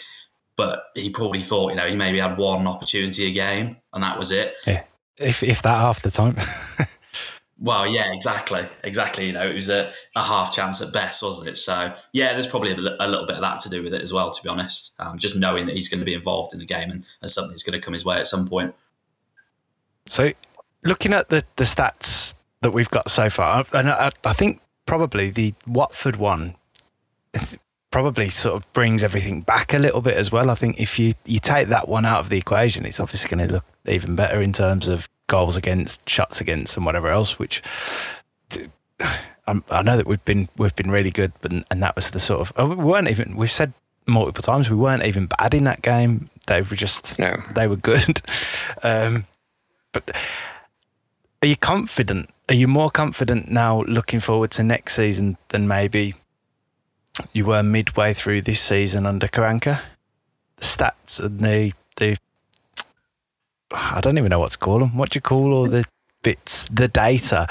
but 0.56 0.86
he 0.96 1.10
probably 1.10 1.42
thought, 1.42 1.70
you 1.70 1.76
know, 1.76 1.88
he 1.88 1.96
maybe 1.96 2.20
had 2.20 2.38
one 2.38 2.68
opportunity 2.68 3.28
a 3.28 3.32
game 3.32 3.78
and 3.94 4.04
that 4.04 4.18
was 4.18 4.32
it. 4.32 4.56
Yeah, 4.68 4.84
if 5.18 5.44
if 5.44 5.62
that 5.62 5.78
half 5.78 6.02
the 6.02 6.12
time. 6.12 6.38
Well, 7.64 7.88
yeah, 7.88 8.12
exactly, 8.12 8.68
exactly. 8.84 9.28
You 9.28 9.32
know, 9.32 9.48
it 9.48 9.54
was 9.54 9.70
a, 9.70 9.90
a 10.18 10.24
half 10.24 10.52
chance 10.52 10.82
at 10.82 10.92
best, 10.92 11.24
wasn't 11.24 11.48
it? 11.48 11.58
So, 11.58 11.94
yeah, 12.12 12.34
there's 12.34 12.46
probably 12.46 12.72
a, 12.72 12.76
a 12.76 13.08
little 13.08 13.26
bit 13.26 13.36
of 13.36 13.42
that 13.42 13.62
to 13.62 13.70
do 13.70 13.82
with 13.82 13.94
it 13.94 14.02
as 14.02 14.12
well, 14.12 14.32
to 14.32 14.44
be 14.44 14.50
honest. 14.50 14.94
Um, 15.00 15.18
just 15.18 15.38
knowing 15.38 15.66
that 15.68 15.76
he's 15.76 15.88
going 15.88 16.00
to 16.00 16.06
be 16.06 16.14
involved 16.14 16.54
in 16.54 16.60
the 16.60 16.66
game 16.66 16.92
and, 16.92 17.08
and 17.22 17.32
something's 17.32 17.64
going 17.64 17.80
to 17.80 17.84
come 17.84 17.94
his 17.94 18.04
way 18.04 18.18
at 18.18 18.28
some 18.28 18.50
point. 18.50 18.76
So, 20.08 20.34
looking 20.84 21.14
at 21.14 21.30
the, 21.30 21.46
the 21.56 21.64
stats 21.64 22.34
that 22.60 22.72
we've 22.72 22.90
got 22.90 23.10
so 23.10 23.30
far, 23.30 23.66
and 23.72 23.90
I, 23.90 24.12
I 24.26 24.34
think 24.34 24.60
probably 24.86 25.30
the 25.30 25.54
Watford 25.66 26.18
one 26.18 26.56
probably 27.94 28.28
sort 28.28 28.56
of 28.56 28.74
brings 28.74 29.04
everything 29.04 29.42
back 29.42 29.72
a 29.72 29.78
little 29.78 30.02
bit 30.02 30.18
as 30.18 30.32
well. 30.32 30.50
I 30.50 30.56
think 30.56 30.80
if 30.80 30.98
you, 30.98 31.14
you 31.26 31.40
take 31.40 31.68
that 31.68 31.88
one 31.88 32.06
out 32.06 32.22
of 32.22 32.30
the 32.30 32.40
equation, 32.40 32.88
it's 32.88 33.00
obviously 33.00 33.30
going 33.30 33.48
to 33.48 33.54
look 33.54 33.66
even 33.86 34.16
better 34.16 34.42
in 34.42 34.52
terms 34.52 34.88
of 34.88 35.08
goals 35.28 35.56
against, 35.56 36.10
shots 36.10 36.42
against, 36.42 36.76
and 36.76 36.88
whatever 36.88 37.10
else. 37.10 37.38
Which 37.38 37.62
I 39.00 39.84
know 39.84 39.96
that 39.96 40.08
we've 40.08 40.26
been 40.26 40.50
we've 40.58 40.76
been 40.76 40.90
really 40.90 41.12
good, 41.12 41.34
but 41.42 41.52
and 41.52 41.84
that 41.84 41.96
was 41.96 42.10
the 42.10 42.20
sort 42.20 42.42
of 42.42 42.52
oh, 42.56 42.70
we 42.70 42.84
weren't 42.84 43.10
even. 43.10 43.36
We've 43.36 43.52
said 43.52 43.74
multiple 44.08 44.42
times 44.42 44.72
we 44.72 44.76
weren't 44.76 45.06
even 45.06 45.28
bad 45.28 45.54
in 45.54 45.66
that 45.66 45.84
game. 45.84 46.32
They 46.48 46.64
were 46.64 46.76
just 46.76 47.20
no. 47.20 47.36
they 47.54 47.68
were 47.68 47.78
good. 47.78 48.22
Um, 48.82 49.28
but 49.94 50.12
are 51.42 51.48
you 51.48 51.56
confident? 51.56 52.32
Are 52.50 52.56
you 52.56 52.68
more 52.68 52.90
confident 52.90 53.52
now 53.52 53.84
looking 53.84 54.20
forward 54.20 54.50
to 54.52 54.64
next 54.64 54.96
season 54.96 55.38
than 55.50 55.68
maybe 55.68 56.16
you 57.32 57.46
were 57.46 57.64
midway 57.64 58.14
through 58.14 58.42
this 58.42 58.62
season 58.62 59.06
under 59.06 59.28
Karanka? 59.28 59.82
The 60.58 60.66
stats 60.66 61.20
and 61.20 61.40
the 61.40 61.74
the 61.98 62.18
I 63.72 64.02
don't 64.02 64.18
even 64.18 64.30
know 64.30 64.40
what 64.40 64.52
to 64.52 64.58
call 64.58 64.80
them. 64.80 64.98
What 64.98 65.12
do 65.12 65.18
you 65.18 65.22
call 65.22 65.54
all 65.54 65.68
the 65.68 65.86
bits? 66.22 66.68
The 66.72 66.88
data. 66.88 67.48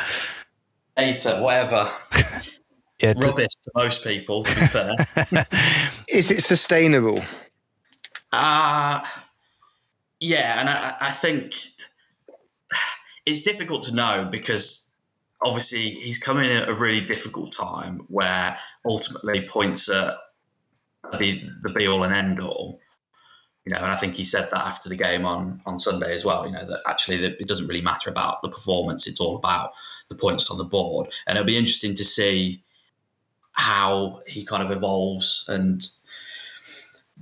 Data, 0.97 1.39
whatever. 1.41 1.91
yeah, 3.01 3.15
rubbish 3.17 3.55
to 3.65 3.71
most 3.75 4.05
people. 4.05 4.45
To 4.45 4.61
be 4.61 4.67
fair, 4.67 5.47
is 6.09 6.31
it 6.31 6.43
sustainable? 6.43 7.23
Uh 8.33 9.05
yeah, 10.21 10.61
and 10.61 10.69
I, 10.69 10.97
I 11.01 11.11
think 11.11 11.55
it's 13.27 13.41
difficult 13.43 13.83
to 13.85 13.95
know 13.95 14.29
because 14.31 14.82
obviously 15.45 15.90
he's 16.03 16.18
coming 16.18 16.51
at 16.51 16.68
a 16.68 16.74
really 16.74 17.01
difficult 17.01 17.53
time 17.53 18.03
where 18.09 18.57
ultimately 18.84 19.47
points 19.49 19.88
are 19.88 20.16
the 21.18 21.43
the 21.62 21.70
be 21.70 21.86
all 21.86 22.05
and 22.05 22.14
end 22.14 22.40
all 22.40 22.80
you 23.64 23.72
know, 23.72 23.78
and 23.78 23.93
I 23.93 23.97
think 23.97 24.16
he 24.16 24.24
said 24.24 24.49
that 24.51 24.66
after 24.66 24.88
the 24.88 24.97
game 24.97 25.24
on 25.24 25.61
on 25.66 25.78
Sunday 25.78 26.14
as 26.14 26.24
well. 26.24 26.47
You 26.47 26.53
know 26.53 26.66
that 26.66 26.80
actually 26.86 27.24
it 27.24 27.47
doesn't 27.47 27.68
really 27.68 27.80
matter 27.80 28.11
about 28.11 28.43
the 28.43 28.49
performance; 28.49 29.07
it's 29.07 29.20
all 29.20 29.36
about 29.36 29.72
the 30.09 30.16
points 30.16 30.51
on 30.51 30.59
the 30.59 30.64
board. 30.64 31.12
And 31.26 31.38
it'll 31.38 31.47
be 31.47 31.57
interesting 31.57 31.95
to 31.95 32.05
see 32.05 32.62
how 33.53 34.22
he 34.26 34.45
kind 34.45 34.62
of 34.62 34.72
evolves 34.72 35.47
and 35.49 35.86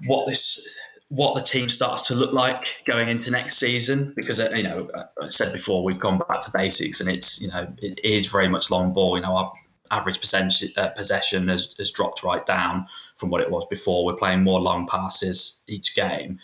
what 0.06 0.26
this 0.26 0.78
what 1.10 1.34
the 1.34 1.42
team 1.42 1.68
starts 1.68 2.02
to 2.02 2.14
look 2.14 2.32
like 2.32 2.82
going 2.86 3.08
into 3.08 3.30
next 3.30 3.58
season 3.58 4.12
because 4.16 4.40
uh, 4.40 4.50
you 4.54 4.62
know 4.62 4.88
I 5.20 5.28
said 5.28 5.52
before 5.52 5.82
we've 5.82 5.98
gone 5.98 6.18
back 6.18 6.40
to 6.42 6.50
basics 6.52 7.00
and 7.00 7.10
it's 7.10 7.42
you 7.42 7.48
know 7.48 7.66
it 7.78 7.98
is 8.04 8.26
very 8.26 8.48
much 8.48 8.70
long 8.70 8.92
ball 8.92 9.16
you 9.16 9.22
know 9.22 9.34
our 9.34 9.52
average 9.90 10.20
percentage, 10.20 10.72
uh, 10.76 10.88
possession 10.90 11.48
has, 11.48 11.74
has 11.78 11.90
dropped 11.90 12.22
right 12.22 12.46
down 12.46 12.86
from 13.16 13.30
what 13.30 13.40
it 13.40 13.50
was 13.50 13.66
before. 13.66 14.04
We're 14.04 14.14
playing 14.14 14.42
more 14.42 14.60
long 14.60 14.86
passes 14.86 15.62
each 15.66 15.94
game. 15.94 16.38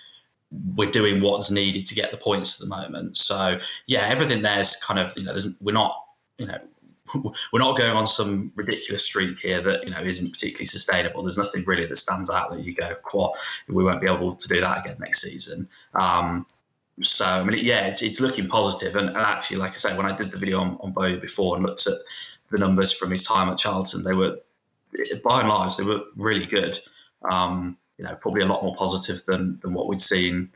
We're 0.74 0.90
doing 0.90 1.20
what's 1.20 1.50
needed 1.50 1.86
to 1.86 1.94
get 1.94 2.10
the 2.10 2.16
points 2.16 2.60
at 2.60 2.68
the 2.68 2.74
moment. 2.74 3.16
So 3.16 3.58
yeah, 3.86 4.06
everything 4.06 4.42
there's 4.42 4.76
kind 4.76 4.98
of 4.98 5.16
you 5.16 5.24
know 5.24 5.36
we're 5.60 5.72
not 5.72 5.96
you 6.38 6.46
know 6.46 6.58
we're 7.52 7.60
not 7.60 7.76
going 7.76 7.92
on 7.92 8.06
some 8.06 8.52
ridiculous 8.54 9.04
streak 9.04 9.38
here 9.38 9.60
that 9.62 9.84
you 9.84 9.90
know 9.90 10.00
isn't 10.00 10.32
particularly 10.32 10.66
sustainable. 10.66 11.22
There's 11.22 11.38
nothing 11.38 11.64
really 11.66 11.86
that 11.86 11.96
stands 11.96 12.30
out 12.30 12.50
that 12.50 12.64
you 12.64 12.74
go, 12.74 12.94
"What? 13.12 13.36
We 13.68 13.84
won't 13.84 14.00
be 14.00 14.08
able 14.08 14.34
to 14.34 14.48
do 14.48 14.60
that 14.60 14.84
again 14.84 14.96
next 15.00 15.22
season." 15.22 15.68
Um, 15.94 16.46
so 17.02 17.26
I 17.26 17.42
mean, 17.44 17.64
yeah, 17.64 17.86
it's, 17.86 18.02
it's 18.02 18.20
looking 18.20 18.48
positive. 18.48 18.96
And, 18.96 19.08
and 19.08 19.18
actually, 19.18 19.58
like 19.58 19.72
I 19.72 19.76
say, 19.76 19.96
when 19.96 20.10
I 20.10 20.16
did 20.16 20.30
the 20.30 20.38
video 20.38 20.60
on, 20.60 20.78
on 20.80 20.92
Bow 20.92 21.16
before 21.16 21.56
and 21.56 21.66
looked 21.66 21.86
at 21.86 21.98
the 22.48 22.58
numbers 22.58 22.92
from 22.92 23.10
his 23.10 23.22
time 23.22 23.48
at 23.48 23.58
Charlton. 23.58 24.02
They 24.02 24.14
were, 24.14 24.38
by 25.24 25.40
and 25.40 25.48
large, 25.48 25.76
they 25.76 25.84
were 25.84 26.02
really 26.16 26.46
good. 26.46 26.78
Um, 27.30 27.76
you 27.98 28.04
know, 28.04 28.14
probably 28.16 28.42
a 28.42 28.46
lot 28.46 28.62
more 28.62 28.76
positive 28.76 29.24
than 29.24 29.58
than 29.60 29.72
what 29.72 29.88
we'd 29.88 30.02
seen 30.02 30.50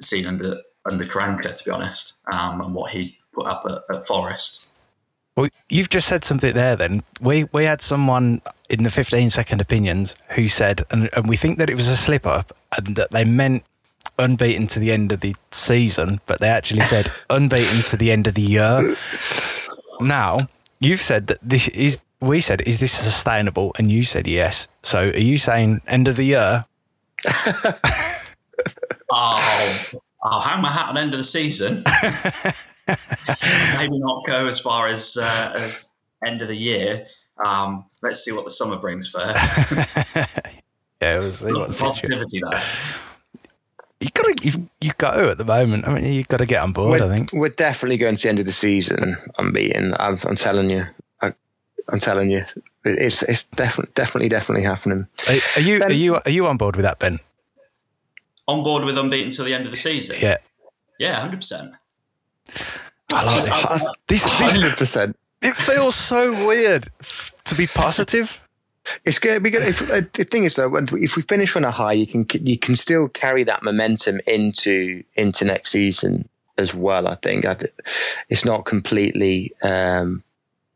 seen 0.00 0.26
under 0.26 0.60
under 0.84 1.04
Karanka, 1.04 1.54
to 1.54 1.64
be 1.64 1.70
honest, 1.70 2.14
um, 2.32 2.60
and 2.60 2.74
what 2.74 2.90
he 2.90 3.18
put 3.32 3.46
up 3.46 3.64
at, 3.66 3.94
at 3.94 4.06
Forest. 4.06 4.65
Well, 5.36 5.48
you've 5.68 5.90
just 5.90 6.08
said 6.08 6.24
something 6.24 6.54
there. 6.54 6.76
Then 6.76 7.02
we 7.20 7.44
we 7.52 7.64
had 7.64 7.82
someone 7.82 8.40
in 8.70 8.82
the 8.82 8.90
15 8.90 9.30
second 9.30 9.60
opinions 9.60 10.16
who 10.30 10.48
said, 10.48 10.84
and, 10.90 11.10
and 11.12 11.28
we 11.28 11.36
think 11.36 11.58
that 11.58 11.70
it 11.70 11.74
was 11.74 11.88
a 11.88 11.96
slip 11.96 12.26
up, 12.26 12.56
and 12.76 12.96
that 12.96 13.10
they 13.10 13.24
meant 13.24 13.62
unbeaten 14.18 14.66
to 14.68 14.78
the 14.78 14.92
end 14.92 15.12
of 15.12 15.20
the 15.20 15.36
season, 15.50 16.20
but 16.26 16.40
they 16.40 16.48
actually 16.48 16.80
said 16.80 17.06
unbeaten 17.30 17.82
to 17.82 17.96
the 17.98 18.10
end 18.10 18.26
of 18.26 18.34
the 18.34 18.42
year. 18.42 18.96
Now 20.00 20.38
you've 20.80 21.02
said 21.02 21.26
that 21.28 21.38
this 21.42 21.68
is. 21.68 21.98
We 22.18 22.40
said, 22.40 22.62
is 22.62 22.78
this 22.78 22.92
sustainable? 22.92 23.72
And 23.76 23.92
you 23.92 24.02
said 24.02 24.26
yes. 24.26 24.68
So 24.82 25.10
are 25.10 25.18
you 25.18 25.36
saying 25.36 25.82
end 25.86 26.08
of 26.08 26.16
the 26.16 26.24
year? 26.24 26.64
oh, 29.10 29.84
I'll 30.22 30.40
hang 30.40 30.62
my 30.62 30.70
hat 30.70 30.88
on 30.88 30.96
end 30.96 31.12
of 31.12 31.18
the 31.18 31.24
season. 31.24 31.84
Maybe 32.88 33.98
not 33.98 34.26
go 34.26 34.46
as 34.46 34.58
far 34.58 34.88
as, 34.88 35.16
uh, 35.16 35.54
as 35.56 35.92
end 36.24 36.42
of 36.42 36.48
the 36.48 36.56
year. 36.56 37.06
Um, 37.44 37.84
let's 38.02 38.24
see 38.24 38.32
what 38.32 38.44
the 38.44 38.50
summer 38.50 38.76
brings 38.76 39.08
first. 39.08 39.70
yeah, 41.00 41.18
it 41.18 41.20
was 41.20 41.42
positivity 41.78 42.40
there. 42.50 42.62
You 44.00 44.10
got 44.10 44.22
to, 44.24 44.44
you've, 44.44 44.68
you've 44.80 44.98
got 44.98 45.14
to 45.14 45.30
at 45.30 45.38
the 45.38 45.44
moment. 45.44 45.88
I 45.88 45.94
mean, 45.94 46.12
you've 46.12 46.28
got 46.28 46.38
to 46.38 46.46
get 46.46 46.62
on 46.62 46.72
board. 46.72 47.00
We're, 47.00 47.10
I 47.10 47.14
think 47.14 47.32
we're 47.32 47.48
definitely 47.48 47.96
going 47.96 48.16
to 48.16 48.22
the 48.22 48.28
end 48.28 48.38
of 48.38 48.44
the 48.44 48.52
season 48.52 49.16
unbeaten. 49.38 49.94
I'm, 49.98 50.18
I'm 50.26 50.36
telling 50.36 50.68
you. 50.70 50.84
I, 51.22 51.32
I'm 51.88 51.98
telling 51.98 52.30
you, 52.30 52.44
it's 52.84 53.22
it's 53.22 53.44
definitely 53.44 53.92
definitely 53.94 54.28
definitely 54.28 54.64
happening. 54.64 55.06
Are, 55.28 55.34
are 55.56 55.60
you 55.60 55.78
ben, 55.78 55.90
are 55.90 55.94
you 55.94 56.14
are 56.16 56.30
you 56.30 56.46
on 56.46 56.56
board 56.58 56.76
with 56.76 56.84
that, 56.84 56.98
Ben? 56.98 57.20
On 58.48 58.62
board 58.62 58.84
with 58.84 58.98
unbeaten 58.98 59.30
till 59.30 59.44
the 59.44 59.54
end 59.54 59.64
of 59.64 59.70
the 59.70 59.76
season. 59.76 60.16
Yeah. 60.20 60.36
Yeah, 60.98 61.18
hundred 61.20 61.38
percent. 61.38 61.72
I 63.12 63.24
like 63.24 63.44
this. 63.44 63.86
This, 64.08 64.24
Hundred 64.24 64.76
percent. 64.76 65.16
It 65.42 65.54
feels 65.54 65.94
so 65.94 66.46
weird 66.46 66.88
to 67.44 67.54
be 67.54 67.66
positive. 67.66 68.40
It's 69.04 69.18
good. 69.18 69.42
Be 69.42 69.50
good. 69.50 69.66
If, 69.66 69.82
uh, 69.90 70.02
the 70.12 70.24
thing 70.24 70.44
is, 70.44 70.56
though, 70.56 70.74
if 70.76 71.16
we 71.16 71.22
finish 71.22 71.56
on 71.56 71.64
a 71.64 71.70
high, 71.70 71.92
you 71.92 72.06
can 72.06 72.26
you 72.46 72.58
can 72.58 72.76
still 72.76 73.08
carry 73.08 73.44
that 73.44 73.62
momentum 73.62 74.20
into 74.26 75.02
into 75.14 75.44
next 75.44 75.70
season 75.70 76.28
as 76.58 76.74
well. 76.74 77.06
I 77.06 77.16
think 77.16 77.44
I 77.44 77.54
th- 77.54 77.72
it's 78.28 78.44
not 78.44 78.64
completely. 78.64 79.52
Um, 79.62 80.22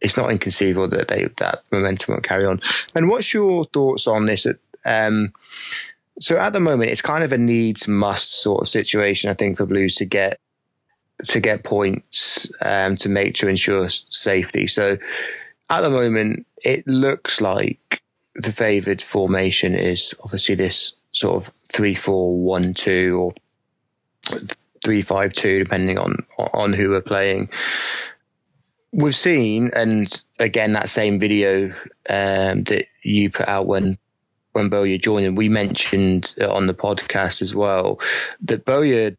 it's 0.01 0.17
not 0.17 0.31
inconceivable 0.31 0.89
that 0.89 1.09
they 1.09 1.25
that 1.39 1.63
momentum 1.71 2.15
will 2.15 2.23
carry 2.23 2.47
on. 2.47 2.61
And 2.95 3.09
what's 3.09 3.33
your 3.35 3.65
thoughts 3.67 4.07
on 4.07 4.27
this? 4.27 4.47
Um, 4.85 5.33
so 6.21 6.37
at 6.37 6.53
the 6.53 6.61
moment, 6.61 6.91
it's 6.91 7.03
kind 7.03 7.25
of 7.25 7.33
a 7.33 7.39
needs 7.39 7.89
must 7.89 8.43
sort 8.43 8.63
of 8.63 8.69
situation. 8.69 9.31
I 9.31 9.35
think 9.35 9.57
for 9.57 9.67
Blues 9.67 9.95
to 9.97 10.05
get 10.05 10.39
to 11.25 11.41
get 11.41 11.65
points 11.65 12.51
um, 12.63 12.97
to 12.97 13.09
make 13.09 13.35
to 13.37 13.49
ensure 13.49 13.89
safety. 13.89 14.67
So 14.67 14.97
at 15.69 15.81
the 15.83 15.91
moment, 15.91 16.47
it 16.65 16.87
looks 16.87 17.41
like 17.41 18.03
the 18.35 18.53
favoured 18.53 19.03
formation 19.03 19.75
is 19.75 20.15
obviously 20.25 20.55
this 20.55 20.95
sort 21.13 21.37
of 21.37 21.53
three 21.69 21.95
four 21.95 22.37
one 22.39 22.75
two 22.75 23.19
or 23.19 24.39
three 24.85 25.03
five 25.03 25.33
two, 25.33 25.59
depending 25.59 25.99
on 25.99 26.17
on 26.39 26.73
who 26.73 26.91
we're 26.91 27.01
playing. 27.01 27.49
We've 28.93 29.17
seen, 29.17 29.71
and 29.75 30.23
again, 30.41 30.73
that 30.73 30.91
same 30.91 31.21
video 31.21 31.69
um, 32.09 32.65
that 32.65 32.87
you 33.03 33.31
put 33.31 33.49
out 33.49 33.67
when 33.67 33.99
when 34.53 34.69
Bowyer 34.69 34.99
joined, 34.99 35.27
and 35.27 35.37
we 35.37 35.49
mentioned 35.49 36.35
on 36.41 36.67
the 36.67 36.75
podcast 36.75 37.41
as 37.41 37.55
well 37.55 38.01
that 38.41 38.65
Bowyer 38.65 39.17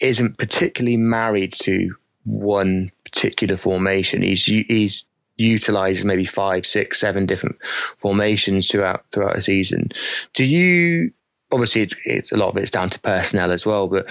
isn't 0.00 0.38
particularly 0.38 0.96
married 0.96 1.52
to 1.52 1.94
one 2.24 2.90
particular 3.04 3.56
formation. 3.56 4.22
He's 4.22 4.44
he's 4.44 5.04
utilized 5.36 6.04
maybe 6.04 6.24
five, 6.24 6.64
six, 6.66 7.00
seven 7.00 7.26
different 7.26 7.56
formations 7.98 8.68
throughout 8.68 9.04
throughout 9.12 9.36
a 9.36 9.42
season. 9.42 9.90
Do 10.34 10.44
you? 10.44 11.12
Obviously, 11.52 11.82
it's 11.82 11.94
it's 12.04 12.32
a 12.32 12.36
lot 12.36 12.48
of 12.48 12.56
it's 12.56 12.70
down 12.70 12.90
to 12.90 13.00
personnel 13.00 13.52
as 13.52 13.64
well, 13.64 13.88
but 13.88 14.08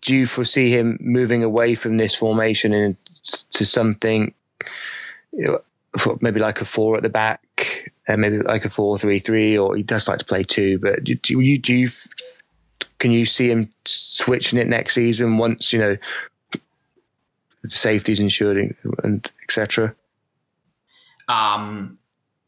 do 0.00 0.14
you 0.14 0.26
foresee 0.26 0.70
him 0.70 0.98
moving 1.00 1.44
away 1.44 1.74
from 1.74 1.96
this 1.96 2.14
formation 2.14 2.72
and 2.72 2.96
to 3.50 3.64
something 3.64 4.34
you 5.32 5.44
know, 5.44 5.60
maybe 6.20 6.40
like 6.40 6.60
a 6.60 6.64
four 6.64 6.96
at 6.96 7.02
the 7.02 7.08
back 7.08 7.92
and 8.06 8.20
maybe 8.20 8.38
like 8.38 8.64
a 8.64 8.70
four 8.70 8.98
three 8.98 9.18
three 9.18 9.56
or 9.56 9.76
he 9.76 9.82
does 9.82 10.08
like 10.08 10.18
to 10.18 10.24
play 10.24 10.42
two 10.42 10.78
but 10.78 11.04
do, 11.04 11.14
do 11.14 11.40
you 11.40 11.58
do 11.58 11.74
you 11.74 11.88
can 13.04 13.12
you 13.12 13.26
see 13.26 13.50
him 13.50 13.70
switching 13.84 14.58
it 14.58 14.66
next 14.66 14.94
season 14.94 15.36
once 15.36 15.74
you 15.74 15.78
know 15.78 15.94
safety's 17.68 18.18
ensured 18.18 18.74
and 19.02 19.30
etc 19.42 19.94
um 21.28 21.98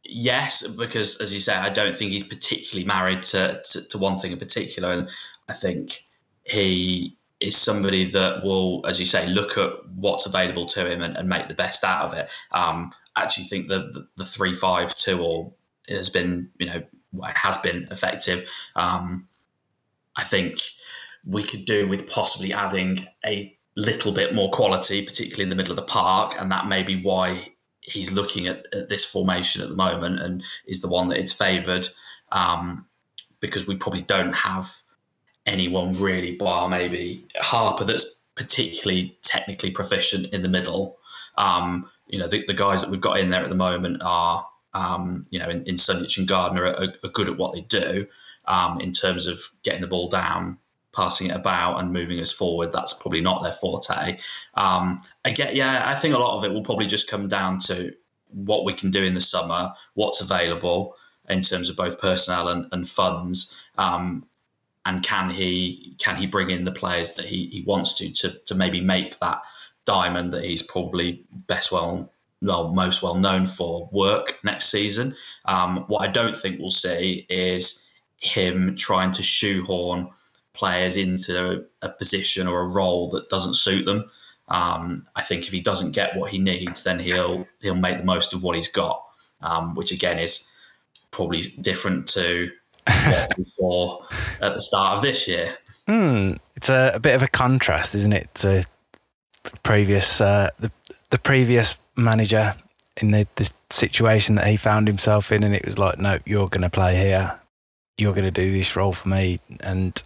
yes 0.03 0.67
because 0.67 1.21
as 1.21 1.35
you 1.35 1.41
say 1.41 1.55
i 1.55 1.69
don't 1.69 1.95
think 1.95 2.11
he's 2.11 2.25
particularly 2.25 2.87
married 2.87 3.23
to, 3.23 3.61
to, 3.71 3.87
to 3.89 3.99
one 3.99 4.19
thing 4.19 4.33
in 4.33 4.39
particular 4.39 4.93
and 4.93 5.11
i 5.51 5.53
think 5.53 6.07
he 6.45 7.15
is 7.41 7.55
somebody 7.55 8.11
that 8.11 8.43
will, 8.43 8.83
as 8.87 8.99
you 8.99 9.05
say, 9.05 9.29
look 9.29 9.59
at 9.59 9.71
what's 9.95 10.25
available 10.25 10.65
to 10.65 10.91
him 10.91 11.03
and, 11.03 11.19
and 11.19 11.29
make 11.29 11.49
the 11.49 11.55
best 11.55 11.85
out 11.85 12.07
of 12.07 12.15
it. 12.15 12.31
Um, 12.53 12.91
I 13.15 13.25
actually 13.25 13.45
think 13.45 13.69
the, 13.69 14.07
the 14.17 14.25
three 14.25 14.55
five 14.55 14.97
two 14.97 15.23
or 15.23 15.53
has 15.87 16.09
been, 16.09 16.49
you 16.59 16.65
know, 16.65 16.83
has 17.35 17.59
been 17.59 17.89
effective. 17.91 18.49
Um, 18.75 19.29
I 20.17 20.25
think 20.25 20.61
we 21.25 21.43
could 21.43 21.65
do 21.65 21.89
with 21.89 22.09
possibly 22.09 22.53
adding 22.53 23.07
a 23.25 23.57
little 23.77 24.13
bit 24.13 24.35
more 24.35 24.51
quality, 24.51 25.03
particularly 25.03 25.43
in 25.43 25.51
the 25.51 25.57
middle 25.57 25.73
of 25.73 25.77
the 25.77 25.83
park, 25.83 26.35
and 26.39 26.51
that 26.51 26.67
may 26.67 26.83
be 26.83 27.03
why 27.03 27.53
he's 27.81 28.13
looking 28.13 28.47
at, 28.47 28.67
at 28.73 28.89
this 28.89 29.05
formation 29.05 29.63
at 29.63 29.69
the 29.69 29.77
moment 29.77 30.21
and 30.21 30.43
is 30.67 30.81
the 30.81 30.89
one 30.89 31.09
that 31.09 31.19
is 31.19 31.33
favoured 31.33 31.89
um, 32.33 32.85
because 33.41 33.67
we 33.67 33.77
probably 33.77 34.03
don't 34.03 34.33
have 34.33 34.75
anyone 35.47 35.93
really, 35.93 36.35
bar 36.35 36.69
maybe 36.69 37.25
Harper, 37.37 37.85
that's 37.85 38.21
particularly 38.35 39.17
technically 39.23 39.71
proficient 39.71 40.33
in 40.33 40.43
the 40.43 40.49
middle. 40.49 40.99
Um, 41.39 41.89
you 42.09 42.19
know, 42.19 42.27
the, 42.27 42.45
the, 42.47 42.55
guys 42.55 42.81
that 42.81 42.91
we've 42.91 43.01
got 43.01 43.19
in 43.19 43.31
there 43.31 43.43
at 43.43 43.49
the 43.49 43.55
moment 43.55 44.03
are, 44.03 44.47
um, 44.75 45.25
you 45.31 45.39
know, 45.39 45.49
in, 45.49 45.63
in 45.65 45.77
Sunjic 45.77 46.19
and 46.19 46.27
Gardner 46.27 46.65
are, 46.65 46.89
are, 47.05 47.09
good 47.11 47.29
at 47.29 47.37
what 47.37 47.53
they 47.53 47.61
do 47.61 48.07
um, 48.47 48.81
in 48.81 48.93
terms 48.93 49.27
of 49.27 49.41
getting 49.63 49.81
the 49.81 49.87
ball 49.87 50.09
down, 50.09 50.59
passing 50.95 51.29
it 51.29 51.37
about, 51.37 51.81
and 51.81 51.93
moving 51.93 52.21
us 52.21 52.33
forward. 52.33 52.73
That's 52.73 52.93
probably 52.93 53.21
not 53.21 53.43
their 53.43 53.53
forte. 53.53 54.19
Um, 54.55 55.01
again, 55.25 55.55
yeah, 55.55 55.85
I 55.87 55.95
think 55.95 56.15
a 56.15 56.19
lot 56.19 56.37
of 56.37 56.45
it 56.45 56.53
will 56.53 56.63
probably 56.63 56.87
just 56.87 57.09
come 57.09 57.29
down 57.29 57.59
to 57.61 57.93
what 58.31 58.65
we 58.65 58.73
can 58.73 58.91
do 58.91 59.03
in 59.03 59.15
the 59.15 59.21
summer, 59.21 59.73
what's 59.95 60.21
available 60.21 60.97
in 61.29 61.41
terms 61.41 61.69
of 61.69 61.77
both 61.77 62.01
personnel 62.01 62.49
and, 62.49 62.67
and 62.73 62.89
funds. 62.89 63.57
Um, 63.79 64.27
and 64.87 65.03
can 65.03 65.31
he 65.31 65.95
can 65.99 66.17
he 66.17 66.27
bring 66.27 66.51
in 66.51 66.65
the 66.65 66.73
players 66.73 67.15
that 67.15 67.27
he, 67.27 67.49
he 67.53 67.63
wants 67.67 67.93
to, 67.95 68.11
to 68.13 68.31
to 68.47 68.55
maybe 68.55 68.81
make 68.81 69.19
that 69.19 69.43
diamond 69.85 70.33
that 70.33 70.45
he's 70.45 70.63
probably 70.63 71.25
best 71.49 71.73
well 71.73 72.13
well 72.41 72.73
most 72.73 73.03
well 73.03 73.17
known 73.17 73.47
for 73.47 73.89
work 73.93 74.39
next 74.45 74.67
season. 74.67 75.15
Um, 75.47 75.85
what 75.89 76.03
I 76.03 76.07
don't 76.07 76.37
think 76.37 76.61
we'll 76.61 76.71
see 76.71 77.27
is 77.29 77.86
him 78.19 78.75
trying 78.77 79.13
to 79.13 79.23
shoehorn 79.23 80.09
players 80.55 80.97
into 80.97 81.65
a 81.83 81.89
position 81.89 82.47
or 82.47 82.61
a 82.61 82.67
role 82.67 83.11
that 83.11 83.29
doesn't 83.29 83.55
suit 83.55 83.85
them. 83.85 84.07
Um, 84.49 85.07
I 85.17 85.23
think 85.23 85.47
if 85.47 85.53
he 85.53 85.61
doesn't 85.61 85.93
get 85.93 86.17
what 86.17 86.31
he 86.31 86.39
needs, 86.39 86.85
then 86.85 86.99
he'll 86.99 87.47
he'll 87.61 87.75
make 87.75 87.99
the 87.99 88.05
most 88.05 88.33
of 88.33 88.43
what 88.43 88.57
he's 88.57 88.69
got, 88.69 89.05
um, 89.43 89.75
which 89.75 89.93
again 89.93 90.19
is 90.19 90.49
probably 91.11 91.43
different 91.61 92.07
to 92.09 92.51
what 92.87 93.33
we 93.37 93.45
saw 93.59 94.03
at 94.41 94.55
the 94.55 94.61
start 94.61 94.97
of 94.97 95.03
this 95.03 95.27
year. 95.27 95.57
Hmm. 95.87 96.35
It's 96.55 96.69
a, 96.69 96.93
a, 96.95 97.01
bit 97.01 97.15
of 97.15 97.23
a 97.23 97.29
contrast, 97.29 97.95
isn't 97.95 98.13
it, 98.13 98.29
to 98.37 98.65
the 99.43 99.51
previous 99.63 100.21
uh, 100.21 100.51
the 100.59 100.71
the 101.11 101.19
previous 101.19 101.77
manager 101.97 102.55
in 102.97 103.11
the, 103.11 103.27
the 103.37 103.51
situation 103.71 104.37
that 104.37 104.47
he 104.47 104.57
found 104.57 104.87
himself 104.87 105.33
in, 105.33 105.43
and 105.43 105.55
it 105.55 105.65
was 105.65 105.79
like, 105.79 105.99
no, 105.99 106.19
you're 106.25 106.49
going 106.49 106.63
to 106.63 106.71
play 106.71 106.97
here, 106.97 107.39
you're 107.99 108.13
going 108.13 108.25
to 108.25 108.31
do 108.31 108.53
this 108.53 108.77
role 108.77 108.93
for 108.93 109.09
me, 109.09 109.41
and 109.61 110.03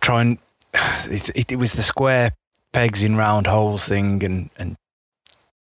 try 0.00 0.22
and 0.22 0.38
it, 0.74 1.52
it 1.52 1.56
was 1.56 1.72
the 1.72 1.82
square 1.82 2.32
pegs 2.72 3.02
in 3.02 3.16
round 3.16 3.46
holes 3.46 3.86
thing, 3.86 4.22
and 4.24 4.50
and 4.56 4.76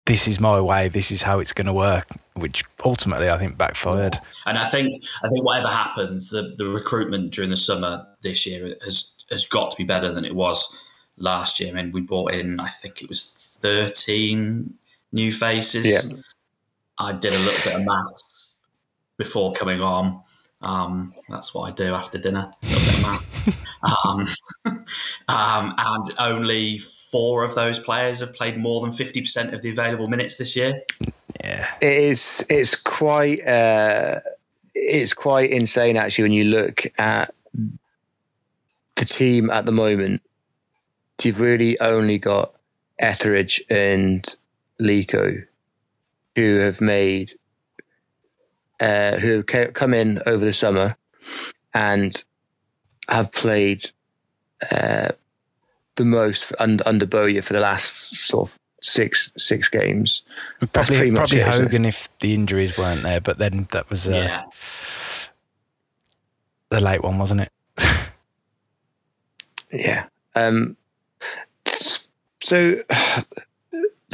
this 0.09 0.28
is 0.28 0.39
my 0.39 0.59
way, 0.59 0.89
this 0.89 1.11
is 1.11 1.22
how 1.22 1.38
it's 1.38 1.53
going 1.53 1.67
to 1.67 1.74
work, 1.74 2.07
which 2.34 2.63
ultimately 2.84 3.30
I 3.30 3.38
think 3.38 3.59
backfired. 3.59 4.20
And 4.47 4.57
I 4.57 4.65
think 4.65 5.05
I 5.24 5.30
think 5.30 5.45
whatever 5.45 5.67
happens, 5.67 6.32
the 6.32 6.53
the 6.57 6.67
recruitment 6.67 7.32
during 7.32 7.51
the 7.51 7.57
summer 7.57 8.05
this 8.22 8.45
year 8.45 8.76
has 8.84 9.13
has 9.30 9.45
got 9.45 9.70
to 9.70 9.78
be 9.78 9.84
better 9.84 10.11
than 10.11 10.26
it 10.26 10.34
was 10.34 10.84
last 11.17 11.59
year. 11.59 11.70
I 11.70 11.74
mean, 11.74 11.91
we 11.91 12.01
brought 12.01 12.34
in 12.34 12.59
I 12.59 12.67
think 12.67 13.03
it 13.03 13.09
was 13.09 13.57
thirteen 13.61 14.74
new 15.11 15.32
faces. 15.32 15.86
Yeah. 15.86 16.17
I 16.97 17.13
did 17.13 17.34
a 17.34 17.39
little 17.39 17.72
bit 17.72 17.80
of 17.80 17.86
maths 17.86 18.59
before 19.17 19.53
coming 19.53 19.80
on. 19.80 20.22
Um, 20.62 21.14
that's 21.30 21.53
what 21.53 21.64
I 21.64 21.72
do 21.72 21.93
after 21.93 22.18
dinner. 22.18 22.51
A 22.64 22.66
little 22.66 22.86
bit 22.86 22.95
of 22.95 23.01
maths. 23.01 24.41
um, 24.66 24.86
um, 25.28 25.76
and 25.78 26.14
only 26.20 26.80
four 26.80 27.43
of 27.43 27.55
those 27.55 27.80
players 27.80 28.20
have 28.20 28.34
played 28.34 28.57
more 28.57 28.82
than 28.82 28.91
50% 28.91 29.53
of 29.53 29.62
the 29.62 29.70
available 29.72 30.07
minutes 30.07 30.38
this 30.38 30.55
year. 30.55 30.82
Yeah. 31.41 31.68
It 31.82 31.93
is. 31.93 32.45
It's 32.49 32.76
quite. 32.76 33.45
Uh, 33.45 34.20
it's 34.76 35.14
quite 35.14 35.49
insane 35.49 35.97
actually 35.97 36.24
when 36.24 36.32
you 36.32 36.45
look 36.45 36.84
at 36.97 37.34
the 38.95 39.05
team 39.05 39.49
at 39.49 39.66
the 39.66 39.72
moment. 39.72 40.22
You've 41.24 41.39
really 41.39 41.80
only 41.80 42.18
got 42.18 42.53
Etheridge 42.99 43.62
and 43.70 44.24
Leko, 44.80 45.45
who 46.36 46.57
have 46.60 46.80
made, 46.80 47.34
uh, 48.80 49.17
who 49.17 49.43
have 49.51 49.73
come 49.73 49.93
in 49.93 50.21
over 50.25 50.43
the 50.43 50.53
summer, 50.53 50.95
and 51.73 52.23
have 53.07 53.32
played 53.32 53.91
uh, 54.71 55.09
the 55.95 56.05
most 56.05 56.53
under, 56.59 56.88
under 56.88 57.05
Bowyer 57.05 57.41
for 57.41 57.53
the 57.53 57.59
last 57.59 58.15
sort 58.15 58.49
of 58.49 58.59
six 58.82 59.32
six 59.36 59.67
games. 59.67 60.21
Probably, 60.71 60.95
pretty 60.97 61.11
much 61.11 61.32
probably 61.32 61.39
it? 61.39 61.47
Hogan 61.47 61.86
if 61.86 62.07
the 62.19 62.34
injuries 62.34 62.77
weren't 62.77 63.03
there, 63.03 63.19
but 63.19 63.38
then 63.38 63.67
that 63.71 63.89
was 63.89 64.07
uh, 64.07 64.11
Yeah. 64.11 64.43
the 66.69 66.80
late 66.80 67.03
one, 67.03 67.17
wasn't 67.17 67.41
it? 67.41 67.51
Yeah. 69.71 70.05
Um, 70.36 70.77
so, 72.41 72.82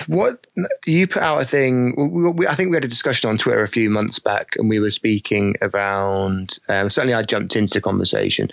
what 0.08 0.46
you 0.86 1.08
put 1.08 1.22
out 1.22 1.42
a 1.42 1.46
thing? 1.46 1.96
We, 1.98 2.30
we, 2.30 2.48
I 2.48 2.56
think 2.56 2.70
we 2.70 2.76
had 2.76 2.86
a 2.86 2.90
discussion 2.90 3.30
on 3.30 3.38
Twitter 3.38 3.64
a 3.64 3.68
few 3.68 3.90
months 3.90 4.20
back, 4.20 4.50
and 4.58 4.70
we 4.70 4.80
were 4.80 4.92
speaking 4.92 5.56
around. 5.62 6.58
Um, 6.68 6.90
certainly, 6.90 7.14
I 7.14 7.24
jumped 7.24 7.56
into 7.56 7.82
conversation. 7.82 8.50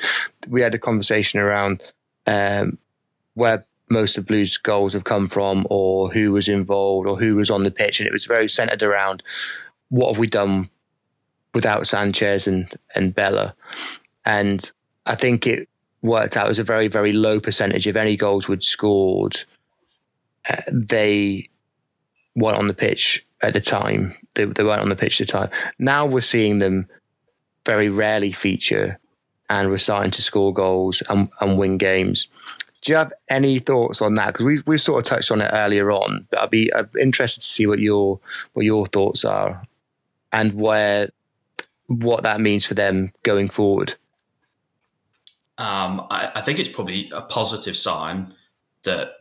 We 0.49 0.61
had 0.61 0.75
a 0.75 0.79
conversation 0.79 1.41
around 1.41 1.83
um, 2.27 2.79
where 3.35 3.65
most 3.91 4.17
of 4.17 4.27
Blues' 4.27 4.57
goals 4.57 4.93
have 4.93 5.05
come 5.05 5.29
from, 5.29 5.67
or 5.69 6.09
who 6.09 6.33
was 6.33 6.49
involved, 6.49 7.09
or 7.09 7.17
who 7.17 7.37
was 7.37 7.51
on 7.51 7.65
the 7.65 7.71
pitch, 7.71 7.99
and 7.99 8.07
it 8.07 8.13
was 8.13 8.25
very 8.25 8.49
centered 8.49 8.83
around 8.83 9.23
what 9.89 10.09
have 10.09 10.19
we 10.19 10.27
done 10.27 10.71
without 11.55 11.87
Sanchez 11.87 12.47
and 12.47 12.75
and 12.95 13.15
Bela, 13.15 13.55
and 14.25 14.71
I 15.07 15.17
think 15.17 15.47
it 15.47 15.69
worked 16.03 16.37
out 16.37 16.49
as 16.49 16.59
a 16.59 16.65
very 16.65 16.89
very 16.89 17.13
low 17.13 17.41
percentage 17.41 17.87
of 17.87 17.97
any 17.97 18.17
goals 18.17 18.49
we'd 18.49 18.63
scored. 18.63 19.45
They 20.71 21.49
weren't 22.35 22.59
on 22.59 22.69
the 22.69 22.75
pitch 22.75 23.27
at 23.43 23.53
the 23.53 23.61
time. 23.61 24.17
They, 24.35 24.45
they 24.45 24.65
weren't 24.65 24.81
on 24.81 24.89
the 24.89 24.97
pitch 24.97 25.21
at 25.21 25.27
the 25.27 25.33
time. 25.33 25.51
Now 25.79 26.07
we're 26.07 26.21
seeing 26.21 26.59
them 26.59 26.89
very 27.67 27.89
rarely 27.89 28.33
feature, 28.33 28.99
and 29.49 29.71
we're 29.71 29.79
starting 29.79 30.11
to 30.13 30.23
score 30.23 30.53
goals 30.53 31.03
and, 31.09 31.29
and 31.41 31.59
win 31.59 31.79
games. 31.79 32.29
Do 32.81 32.91
you 32.91 32.97
have 32.99 33.13
any 33.29 33.61
thoughts 33.61 34.03
on 34.03 34.15
that? 34.15 34.33
Because 34.33 34.47
we 34.47 34.63
we 34.67 34.79
sort 34.79 35.05
of 35.05 35.09
touched 35.09 35.31
on 35.31 35.41
it 35.41 35.51
earlier 35.53 35.93
on, 35.93 36.27
but 36.31 36.41
I'd 36.41 36.51
be 36.51 36.73
I'd 36.73 36.95
interested 36.97 37.41
to 37.41 37.47
see 37.47 37.67
what 37.67 37.79
your 37.79 38.19
what 38.55 38.65
your 38.65 38.87
thoughts 38.87 39.25
are, 39.25 39.63
and 40.33 40.55
where 40.55 41.11
what 41.87 42.25
that 42.25 42.41
means 42.41 42.65
for 42.65 42.75
them 42.75 43.13
going 43.23 43.49
forward. 43.49 43.95
Um, 45.59 46.07
I, 46.11 46.33
I 46.35 46.41
think 46.41 46.59
it's 46.59 46.71
probably 46.71 47.11
a 47.15 47.21
positive 47.23 47.77
sign 47.77 48.35
that 48.83 49.13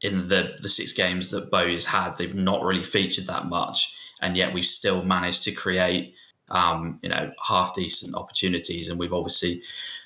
in 0.00 0.28
the, 0.28 0.56
the 0.60 0.68
six 0.68 0.92
games 0.92 1.30
that 1.30 1.50
Bowyer's 1.50 1.84
had, 1.84 2.16
they've 2.16 2.34
not 2.34 2.62
really 2.62 2.82
featured 2.82 3.26
that 3.26 3.46
much, 3.46 3.96
and 4.20 4.36
yet 4.36 4.52
we've 4.52 4.64
still 4.64 5.02
managed 5.02 5.42
to 5.44 5.52
create, 5.52 6.14
um, 6.50 6.98
you 7.02 7.08
know, 7.08 7.32
half 7.42 7.74
decent 7.74 8.14
opportunities, 8.14 8.88
and 8.88 8.98
we've 8.98 9.12
obviously 9.12 9.62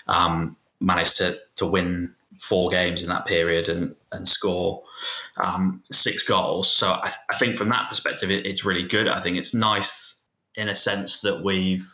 um, 0.06 0.56
managed 0.80 1.16
to 1.16 1.38
to 1.56 1.66
win 1.66 2.14
four 2.38 2.70
games 2.70 3.02
in 3.02 3.08
that 3.08 3.26
period 3.26 3.68
and 3.68 3.94
and 4.12 4.26
score 4.26 4.82
um, 5.36 5.82
six 5.90 6.22
goals. 6.22 6.72
So 6.72 6.92
I, 6.92 7.12
I 7.30 7.36
think 7.36 7.56
from 7.56 7.68
that 7.70 7.88
perspective, 7.88 8.30
it, 8.30 8.46
it's 8.46 8.64
really 8.64 8.84
good. 8.84 9.08
I 9.08 9.20
think 9.20 9.36
it's 9.36 9.54
nice 9.54 10.16
in 10.54 10.68
a 10.68 10.74
sense 10.74 11.20
that 11.20 11.42
we've 11.42 11.86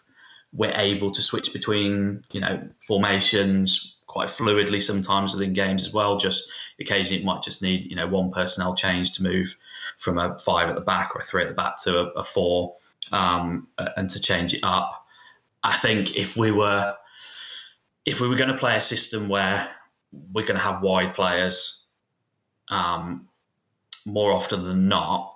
we're 0.53 0.75
able 0.77 1.11
to 1.11 1.23
switch 1.23 1.53
between 1.53 2.23
you 2.33 2.41
know 2.41 2.69
formations 2.87 3.94
quite 4.07 4.29
fluidly 4.29 4.81
sometimes 4.81 5.33
within 5.33 5.53
games 5.53 5.87
as 5.87 5.93
well. 5.93 6.17
Just 6.17 6.51
occasionally 6.79 7.23
it 7.23 7.27
might 7.27 7.43
just 7.43 7.63
need 7.63 7.91
you 7.91 7.97
know 7.97 8.07
one 8.07 8.31
personnel 8.31 8.75
change 8.75 9.13
to 9.15 9.23
move 9.23 9.57
from 9.99 10.19
a 10.19 10.39
five 10.39 10.69
at 10.69 10.75
the 10.75 10.81
back 10.81 11.15
or 11.15 11.21
a 11.21 11.25
three 11.25 11.43
at 11.43 11.49
the 11.49 11.55
back 11.55 11.81
to 11.83 12.01
a, 12.01 12.05
a 12.11 12.25
four, 12.25 12.77
um, 13.13 13.67
and 13.97 14.11
to 14.11 14.21
change 14.21 14.55
it 14.55 14.61
up. 14.63 15.07
I 15.63 15.77
think 15.77 16.17
if 16.17 16.37
we 16.37 16.51
were 16.51 16.95
if 18.05 18.21
we 18.21 18.29
were 18.29 18.37
going 18.37 18.51
to 18.51 18.59
play 18.59 18.77
a 18.77 18.81
system 18.81 19.29
where 19.29 19.69
we're 20.33 20.47
going 20.47 20.59
to 20.59 20.63
have 20.63 20.83
wide 20.83 21.15
players, 21.15 21.87
um, 22.69 23.29
more 24.07 24.33
often 24.33 24.65
than 24.65 24.89
not, 24.89 25.34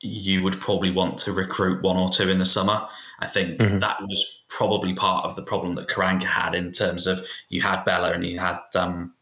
you 0.00 0.42
would 0.42 0.60
probably 0.60 0.90
want 0.90 1.18
to 1.18 1.32
recruit 1.32 1.82
one 1.82 1.96
or 1.96 2.08
two 2.08 2.28
in 2.28 2.38
the 2.38 2.46
summer. 2.46 2.86
I 3.18 3.26
think 3.26 3.58
Mhm. 3.58 3.80
that 3.80 4.00
was 4.02 4.42
probably 4.48 4.94
part 4.94 5.24
of 5.24 5.34
the 5.34 5.42
problem 5.42 5.74
that 5.74 5.88
Karanka 5.88 6.24
had 6.24 6.54
in 6.54 6.72
terms 6.72 7.06
of 7.06 7.24
you 7.48 7.62
had 7.62 7.84
Bela 7.84 8.12
and 8.12 8.24
you 8.24 8.38
had 8.38 8.60
um, 8.74 9.12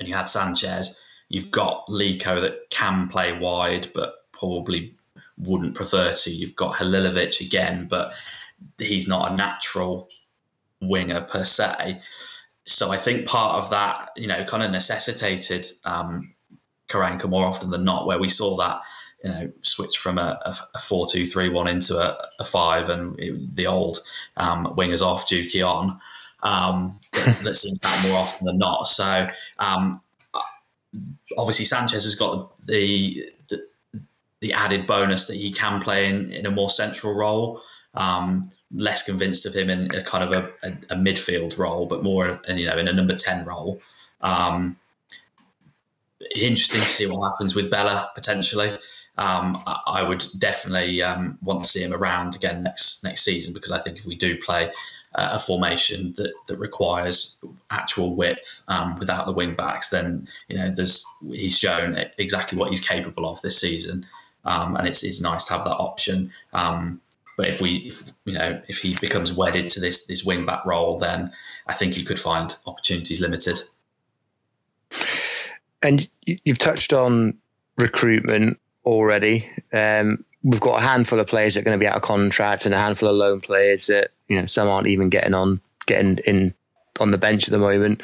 and 0.00 0.08
you 0.08 0.14
had 0.14 0.28
Sanchez. 0.28 0.96
You've 1.28 1.50
got 1.50 1.86
Leko 1.88 2.40
that 2.40 2.68
can 2.70 3.08
play 3.08 3.32
wide, 3.32 3.92
but 3.94 4.26
probably 4.32 4.94
wouldn't 5.38 5.76
prefer 5.76 6.12
to. 6.12 6.30
You've 6.30 6.56
got 6.56 6.74
Halilovic 6.74 7.40
again, 7.40 7.86
but 7.88 8.12
he's 8.78 9.06
not 9.06 9.30
a 9.30 9.36
natural 9.36 10.08
winger 10.80 11.20
per 11.20 11.44
se. 11.44 12.02
So 12.64 12.90
I 12.90 12.96
think 12.96 13.26
part 13.26 13.62
of 13.62 13.70
that, 13.70 14.10
you 14.16 14.26
know, 14.26 14.44
kind 14.44 14.62
of 14.62 14.70
necessitated 14.70 15.68
um, 15.84 16.34
Karanka 16.88 17.28
more 17.28 17.46
often 17.46 17.70
than 17.70 17.84
not, 17.84 18.06
where 18.06 18.18
we 18.18 18.28
saw 18.28 18.56
that, 18.58 18.82
you 19.24 19.30
know, 19.30 19.52
switch 19.62 19.98
from 19.98 20.18
a, 20.18 20.38
a, 20.44 20.56
a 20.74 20.78
4 20.78 21.06
2 21.08 21.26
3 21.26 21.48
1 21.48 21.68
into 21.68 21.98
a, 21.98 22.28
a 22.38 22.44
5 22.44 22.88
and 22.88 23.18
it- 23.20 23.56
the 23.56 23.66
old 23.66 23.98
um, 24.36 24.66
wingers 24.76 25.02
off, 25.02 25.28
Dookie 25.28 25.66
on. 25.66 26.00
Um, 26.42 26.98
that, 27.12 27.38
that 27.44 27.54
seems 27.54 27.78
that 27.80 28.06
more 28.08 28.18
often 28.18 28.46
than 28.46 28.58
not. 28.58 28.88
So 28.88 29.28
um, 29.58 30.00
obviously 31.36 31.64
Sanchez 31.64 32.04
has 32.04 32.14
got 32.14 32.54
the, 32.66 33.30
the 33.48 33.62
the 34.40 34.52
added 34.52 34.88
bonus 34.88 35.26
that 35.26 35.36
he 35.36 35.52
can 35.52 35.80
play 35.80 36.08
in, 36.08 36.32
in 36.32 36.46
a 36.46 36.50
more 36.50 36.68
central 36.68 37.14
role. 37.14 37.62
Um, 37.94 38.50
less 38.74 39.02
convinced 39.04 39.46
of 39.46 39.54
him 39.54 39.70
in 39.70 39.94
a 39.94 40.02
kind 40.02 40.24
of 40.24 40.32
a, 40.32 40.50
a, 40.66 40.94
a 40.94 40.96
midfield 40.96 41.58
role, 41.58 41.86
but 41.86 42.02
more 42.02 42.40
in, 42.48 42.58
you 42.58 42.66
know 42.66 42.76
in 42.76 42.88
a 42.88 42.92
number 42.92 43.14
ten 43.14 43.44
role. 43.44 43.80
Um, 44.20 44.76
interesting 46.34 46.80
to 46.80 46.86
see 46.88 47.06
what 47.06 47.30
happens 47.30 47.54
with 47.54 47.70
Bela 47.70 48.10
potentially. 48.14 48.76
Um, 49.18 49.62
I, 49.86 50.02
would 50.02 50.24
definitely 50.38 51.02
um, 51.02 51.38
want 51.42 51.62
to 51.62 51.68
see 51.68 51.82
him 51.82 51.92
around 51.92 52.34
again 52.34 52.62
next 52.62 53.04
next 53.04 53.22
season 53.22 53.52
because 53.52 53.70
I 53.70 53.78
think 53.78 53.98
if 53.98 54.06
we 54.06 54.14
do 54.14 54.38
play 54.38 54.72
uh, 55.14 55.28
a 55.32 55.38
formation 55.38 56.14
that 56.16 56.32
that 56.46 56.56
requires 56.56 57.36
actual 57.70 58.16
width 58.16 58.62
um, 58.68 58.98
without 58.98 59.26
the 59.26 59.32
wing 59.32 59.54
backs, 59.54 59.90
then 59.90 60.26
you 60.48 60.56
know 60.56 60.72
there's 60.74 61.04
he's 61.30 61.58
shown 61.58 62.02
exactly 62.16 62.56
what 62.56 62.70
he's 62.70 62.80
capable 62.80 63.28
of 63.28 63.40
this 63.42 63.60
season, 63.60 64.06
um, 64.46 64.76
and 64.76 64.88
it's 64.88 65.02
it's 65.02 65.20
nice 65.20 65.44
to 65.44 65.52
have 65.52 65.64
that 65.64 65.76
option. 65.76 66.32
Um, 66.54 66.98
but 67.36 67.48
if 67.48 67.60
we, 67.60 67.76
if, 67.78 68.02
you 68.24 68.34
know, 68.34 68.60
if 68.68 68.78
he 68.78 68.94
becomes 69.00 69.32
wedded 69.32 69.68
to 69.70 69.80
this 69.80 70.06
this 70.06 70.24
wing 70.24 70.46
back 70.46 70.64
role, 70.64 70.98
then 70.98 71.30
I 71.66 71.74
think 71.74 71.94
he 71.94 72.04
could 72.04 72.18
find 72.18 72.56
opportunities 72.66 73.20
limited. 73.20 73.58
And 75.82 76.08
you've 76.24 76.58
touched 76.58 76.92
on 76.92 77.36
recruitment 77.76 78.58
already. 78.84 79.50
Um, 79.72 80.24
we've 80.42 80.60
got 80.60 80.82
a 80.82 80.86
handful 80.86 81.20
of 81.20 81.26
players 81.26 81.54
that 81.54 81.60
are 81.60 81.64
going 81.64 81.78
to 81.78 81.82
be 81.82 81.88
out 81.88 81.96
of 81.96 82.02
contract, 82.02 82.66
and 82.66 82.74
a 82.74 82.78
handful 82.78 83.08
of 83.08 83.16
loan 83.16 83.40
players 83.40 83.86
that 83.86 84.10
you 84.28 84.36
know 84.36 84.46
some 84.46 84.68
aren't 84.68 84.88
even 84.88 85.08
getting 85.08 85.34
on, 85.34 85.60
getting 85.86 86.18
in 86.26 86.54
on 87.00 87.10
the 87.10 87.18
bench 87.18 87.48
at 87.48 87.52
the 87.52 87.58
moment. 87.58 88.02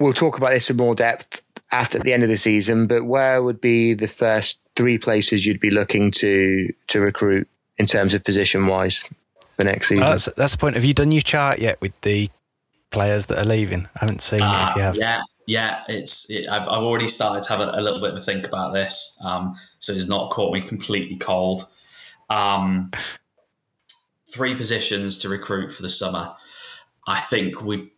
We'll 0.00 0.12
talk 0.12 0.36
about 0.38 0.50
this 0.50 0.70
in 0.70 0.76
more 0.76 0.94
depth 0.94 1.40
after 1.72 1.98
the 1.98 2.12
end 2.12 2.22
of 2.22 2.28
the 2.28 2.38
season. 2.38 2.86
But 2.86 3.04
where 3.04 3.42
would 3.42 3.60
be 3.60 3.94
the 3.94 4.06
first 4.08 4.60
three 4.76 4.96
places 4.98 5.44
you'd 5.44 5.60
be 5.60 5.70
looking 5.70 6.10
to 6.12 6.72
to 6.88 7.00
recruit 7.00 7.48
in 7.78 7.86
terms 7.86 8.14
of 8.14 8.24
position 8.24 8.66
wise 8.66 9.04
for 9.56 9.64
next 9.64 9.88
season? 9.88 10.04
Oh, 10.04 10.10
that's, 10.10 10.28
that's 10.36 10.52
the 10.52 10.58
point. 10.58 10.76
Have 10.76 10.84
you 10.84 10.94
done 10.94 11.10
your 11.10 11.22
chart 11.22 11.58
yet 11.58 11.80
with 11.80 12.00
the 12.02 12.30
players 12.90 13.26
that 13.26 13.38
are 13.38 13.44
leaving? 13.44 13.86
I 13.96 13.98
haven't 14.00 14.22
seen 14.22 14.40
it. 14.40 14.42
Uh, 14.42 14.68
If 14.70 14.76
you 14.76 14.82
have, 14.82 14.96
Yeah, 14.96 15.20
yeah. 15.48 15.82
It's 15.88 16.28
it, 16.30 16.46
I've, 16.46 16.68
I've 16.68 16.82
already 16.82 17.08
started 17.08 17.42
to 17.44 17.48
have 17.48 17.60
a, 17.60 17.72
a 17.72 17.80
little 17.80 18.00
bit 18.00 18.10
of 18.10 18.16
a 18.16 18.20
think 18.20 18.46
about 18.46 18.74
this, 18.74 19.18
um, 19.24 19.56
so 19.78 19.92
it's 19.92 20.06
not 20.06 20.30
caught 20.30 20.52
me 20.52 20.60
completely 20.60 21.16
cold. 21.16 21.66
Um, 22.28 22.92
three 24.30 24.54
positions 24.54 25.16
to 25.18 25.30
recruit 25.30 25.72
for 25.72 25.82
the 25.82 25.88
summer. 25.88 26.34
I 27.06 27.20
think 27.20 27.62
we. 27.62 27.90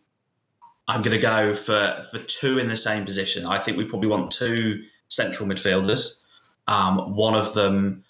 I'm 0.87 1.01
going 1.01 1.15
to 1.15 1.21
go 1.21 1.53
for 1.53 2.03
for 2.09 2.19
two 2.19 2.57
in 2.57 2.69
the 2.69 2.77
same 2.77 3.05
position. 3.05 3.45
I 3.45 3.59
think 3.59 3.77
we 3.77 3.85
probably 3.85 4.09
want 4.09 4.31
two 4.31 4.83
central 5.09 5.47
midfielders. 5.47 6.21
Um, 6.67 7.15
one 7.15 7.35
of 7.35 7.53
them 7.53 8.05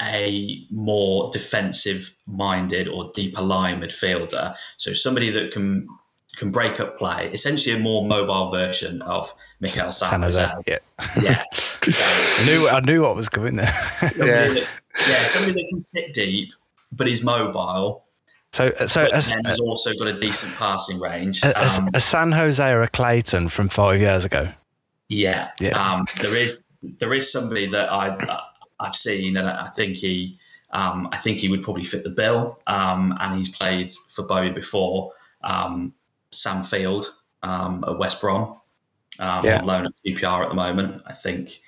a 0.00 0.64
more 0.70 1.30
defensive 1.32 2.14
minded 2.26 2.86
or 2.86 3.10
deeper 3.14 3.40
line 3.42 3.80
midfielder. 3.80 4.54
So 4.76 4.92
somebody 4.92 5.30
that 5.30 5.50
can 5.50 5.88
can 6.36 6.50
break 6.50 6.78
up 6.80 6.98
play. 6.98 7.30
Essentially, 7.32 7.74
a 7.74 7.78
more 7.78 8.06
mobile 8.06 8.50
version 8.50 9.02
of 9.02 9.32
Mikel 9.60 9.90
San 9.90 10.22
Jose. 10.22 10.50
Yeah, 10.66 10.78
Yeah. 11.20 11.42
I 11.52 12.42
knew 12.46 12.68
I 12.68 12.80
knew 12.80 13.02
what 13.02 13.16
was 13.16 13.28
coming 13.28 13.56
there. 13.56 13.72
Somebody 14.00 14.16
that- 14.60 14.66
yeah, 15.08 15.24
somebody 15.24 15.52
that 15.62 15.68
can 15.68 15.80
sit 15.80 16.12
deep, 16.14 16.52
but 16.92 17.06
is 17.08 17.22
mobile. 17.22 18.04
So, 18.52 18.70
so 18.86 19.04
but 19.04 19.12
as, 19.12 19.32
has 19.44 19.60
also 19.60 19.92
got 19.94 20.08
a 20.08 20.18
decent 20.18 20.54
passing 20.56 20.98
range. 20.98 21.44
as, 21.44 21.78
Um, 21.78 21.90
a 21.94 22.00
San 22.00 22.32
Jose 22.32 22.66
or 22.66 22.82
a 22.82 22.88
Clayton 22.88 23.48
from 23.48 23.68
five 23.68 24.00
years 24.00 24.24
ago. 24.24 24.48
Yeah, 25.08 25.50
Yeah. 25.60 25.70
Um, 25.78 26.06
there 26.20 26.34
is 26.34 26.62
there 26.98 27.12
is 27.14 27.30
somebody 27.30 27.66
that 27.66 27.92
I 27.92 28.16
I've 28.80 28.94
seen, 28.94 29.36
and 29.36 29.48
I 29.48 29.66
think 29.68 29.96
he 29.96 30.38
um, 30.72 31.08
I 31.12 31.18
think 31.18 31.38
he 31.38 31.48
would 31.48 31.62
probably 31.62 31.84
fit 31.84 32.02
the 32.04 32.10
bill. 32.10 32.58
Um, 32.66 33.16
and 33.20 33.38
he's 33.38 33.48
played 33.56 33.92
for 34.08 34.22
Bowyer 34.24 34.52
before. 34.52 35.12
Um, 35.44 35.92
Sam 36.32 36.62
Field 36.62 37.14
um, 37.42 37.84
at 37.86 37.98
West 37.98 38.20
Brom, 38.20 38.56
um, 39.20 39.44
Yeah. 39.44 39.60
on 39.60 39.66
loan 39.66 39.86
at 39.86 39.92
QPR 40.06 40.42
at 40.42 40.48
the 40.48 40.54
moment. 40.54 41.02
I 41.06 41.12
think 41.12 41.60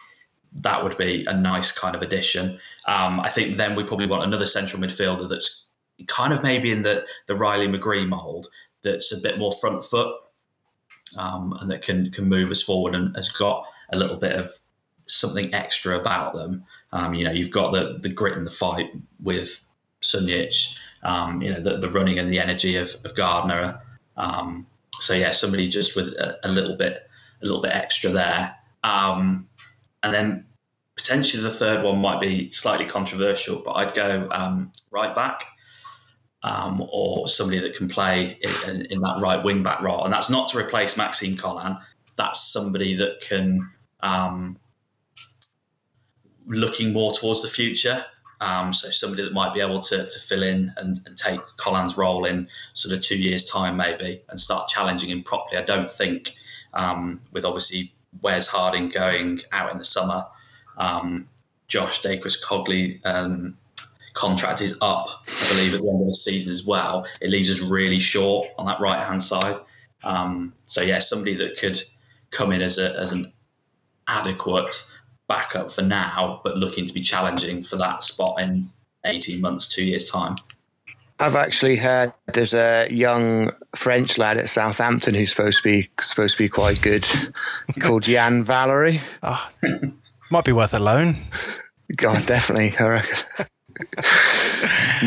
that 0.63 0.83
would 0.83 0.99
be 0.99 1.25
a 1.27 1.35
nice 1.35 1.71
kind 1.73 1.95
of 1.95 2.03
addition. 2.03 2.59
Um, 2.87 3.21
I 3.21 3.29
think 3.29 3.57
then 3.57 3.77
we 3.77 3.85
probably 3.85 4.07
want 4.07 4.25
another 4.25 4.47
central 4.47 4.83
midfielder 4.83 5.29
that's 5.29 5.67
kind 6.07 6.33
of 6.33 6.43
maybe 6.43 6.73
in 6.73 6.83
the 6.83 7.07
the 7.27 7.35
Riley 7.35 7.69
McGree 7.69 8.09
mould. 8.09 8.49
That's 8.83 9.13
a 9.13 9.21
bit 9.21 9.39
more 9.39 9.53
front 9.53 9.85
foot 9.85 10.15
um, 11.17 11.57
and 11.61 11.71
that 11.71 11.83
can 11.83 12.11
can 12.11 12.29
move 12.29 12.51
us 12.51 12.63
forward 12.63 12.95
and 12.95 13.15
has 13.17 13.29
got 13.29 13.67
a 13.93 13.97
little 13.97 14.17
bit 14.17 14.35
of 14.35 14.53
something 15.07 15.53
extra 15.55 15.99
about 15.99 16.35
them. 16.35 16.65
Um, 16.93 17.15
you 17.15 17.25
know, 17.25 17.33
you've 17.33 17.51
got 17.51 17.73
the 17.73 17.99
the 18.01 18.09
grit 18.09 18.37
and 18.37 18.47
the 18.47 18.51
fight 18.51 18.91
with 19.23 19.63
Sunjic, 20.03 20.77
um, 21.03 21.43
you 21.43 21.53
know, 21.53 21.61
the, 21.61 21.79
the 21.79 21.91
running 21.91 22.19
and 22.19 22.33
the 22.33 22.41
energy 22.41 22.77
of, 22.77 22.95
of 23.05 23.15
Gardner. 23.15 23.81
Um, 24.21 24.67
so 25.01 25.15
yeah, 25.15 25.31
somebody 25.31 25.69
just 25.69 25.97
with 25.97 26.09
a, 26.09 26.39
a 26.45 26.51
little 26.51 26.77
bit 26.77 27.09
a 27.43 27.47
little 27.47 27.63
bit 27.63 27.73
extra 27.73 28.11
there. 28.11 28.55
Um, 28.85 29.49
and 30.03 30.15
then 30.15 30.47
potentially 30.97 31.43
the 31.43 31.51
third 31.51 31.83
one 31.83 31.99
might 31.99 32.21
be 32.21 32.53
slightly 32.53 32.85
controversial, 32.85 33.63
but 33.65 33.73
I'd 33.73 33.95
go 33.95 34.29
um, 34.31 34.73
right 34.91 35.15
back 35.15 35.45
um, 36.43 36.87
or 36.93 37.29
somebody 37.29 37.59
that 37.61 37.75
can 37.75 37.89
play 37.89 38.39
in, 38.67 38.87
in, 38.87 39.01
that 39.01 39.19
right 39.21 39.43
wing 39.43 39.63
back 39.63 39.81
role. 39.81 40.05
And 40.05 40.13
that's 40.13 40.29
not 40.29 40.49
to 40.51 40.59
replace 40.59 40.97
Maxime 40.97 41.37
Colin. 41.37 41.77
That's 42.17 42.53
somebody 42.53 42.95
that 42.97 43.21
can 43.23 43.71
um, 44.01 44.59
looking 46.47 46.93
more 46.93 47.13
towards 47.13 47.43
the 47.43 47.49
future. 47.49 48.05
Um, 48.41 48.73
so 48.73 48.91
somebody 48.91 49.23
that 49.23 49.33
might 49.33 49.53
be 49.53 49.61
able 49.61 49.81
to, 49.81 50.09
to 50.09 50.19
fill 50.21 50.43
in 50.43 50.73
and, 50.77 50.99
and 51.07 51.17
take 51.17 51.41
Colin's 51.59 51.97
role 51.97 52.25
in 52.25 52.49
sort 52.73 52.95
of 52.95 53.03
two 53.03 53.19
years' 53.19 53.45
time, 53.45 53.77
maybe, 53.77 54.23
and 54.29 54.41
start 54.41 54.69
challenging 54.69 55.11
him 55.11 55.23
properly. 55.23 55.59
I 55.59 55.65
don't 55.65 55.91
think, 55.91 56.35
um, 56.73 57.21
with 57.33 57.45
obviously 57.45 57.93
Wes 58.23 58.47
Harding 58.47 58.89
going 58.89 59.41
out 59.53 59.71
in 59.73 59.79
the 59.79 59.85
summer, 59.85 60.27
um, 60.79 61.29
Josh 61.69 62.03
Dacres 62.03 62.43
Cogley 62.43 63.01
um, 63.05 63.57
contract 64.15 64.61
is 64.61 64.77
up, 64.81 65.09
I 65.29 65.49
believe, 65.51 65.75
at 65.75 65.81
the 65.81 65.89
end 65.89 66.03
of 66.03 66.09
the 66.09 66.15
season 66.15 66.51
as 66.51 66.67
well. 66.67 67.07
It 67.21 67.31
leaves 67.31 67.51
us 67.51 67.61
really 67.61 68.01
short 68.01 68.49
on 68.59 68.67
that 68.67 68.81
right 68.81 69.07
hand 69.07 69.23
side. 69.23 69.57
Um, 70.03 70.55
so 70.67 70.81
yeah, 70.83 70.99
somebody 70.99 71.35
that 71.37 71.59
could 71.59 71.81
come 72.31 72.53
in 72.53 72.63
as 72.63 72.79
a 72.79 72.99
as 72.99 73.13
an 73.13 73.33
adequate 74.09 74.75
backup 75.31 75.71
for 75.71 75.83
now, 75.83 76.41
but 76.43 76.57
looking 76.57 76.87
to 76.87 76.93
be 76.93 77.01
challenging 77.01 77.63
for 77.63 77.77
that 77.77 78.03
spot 78.03 78.43
in 78.43 78.69
eighteen 79.07 79.41
months, 79.41 79.69
two 79.69 79.85
years 79.85 80.11
time. 80.11 80.35
I've 81.21 81.37
actually 81.37 81.77
heard 81.77 82.13
there's 82.33 82.53
a 82.53 82.89
young 82.91 83.53
French 83.77 84.19
lad 84.19 84.39
at 84.39 84.49
Southampton 84.49 85.15
who's 85.15 85.31
supposed 85.31 85.63
to 85.63 85.63
be 85.63 85.91
supposed 86.01 86.37
to 86.37 86.43
be 86.43 86.49
quite 86.49 86.83
good, 86.83 87.07
called 87.81 88.09
Yan 88.09 88.43
Valery. 88.43 89.01
Might 90.31 90.45
be 90.45 90.53
worth 90.53 90.75
a 90.75 90.81
loan. 90.81 91.17
God, 91.95 92.27
definitely. 92.27 92.75
I 92.79 92.89
reckon. 92.89 93.47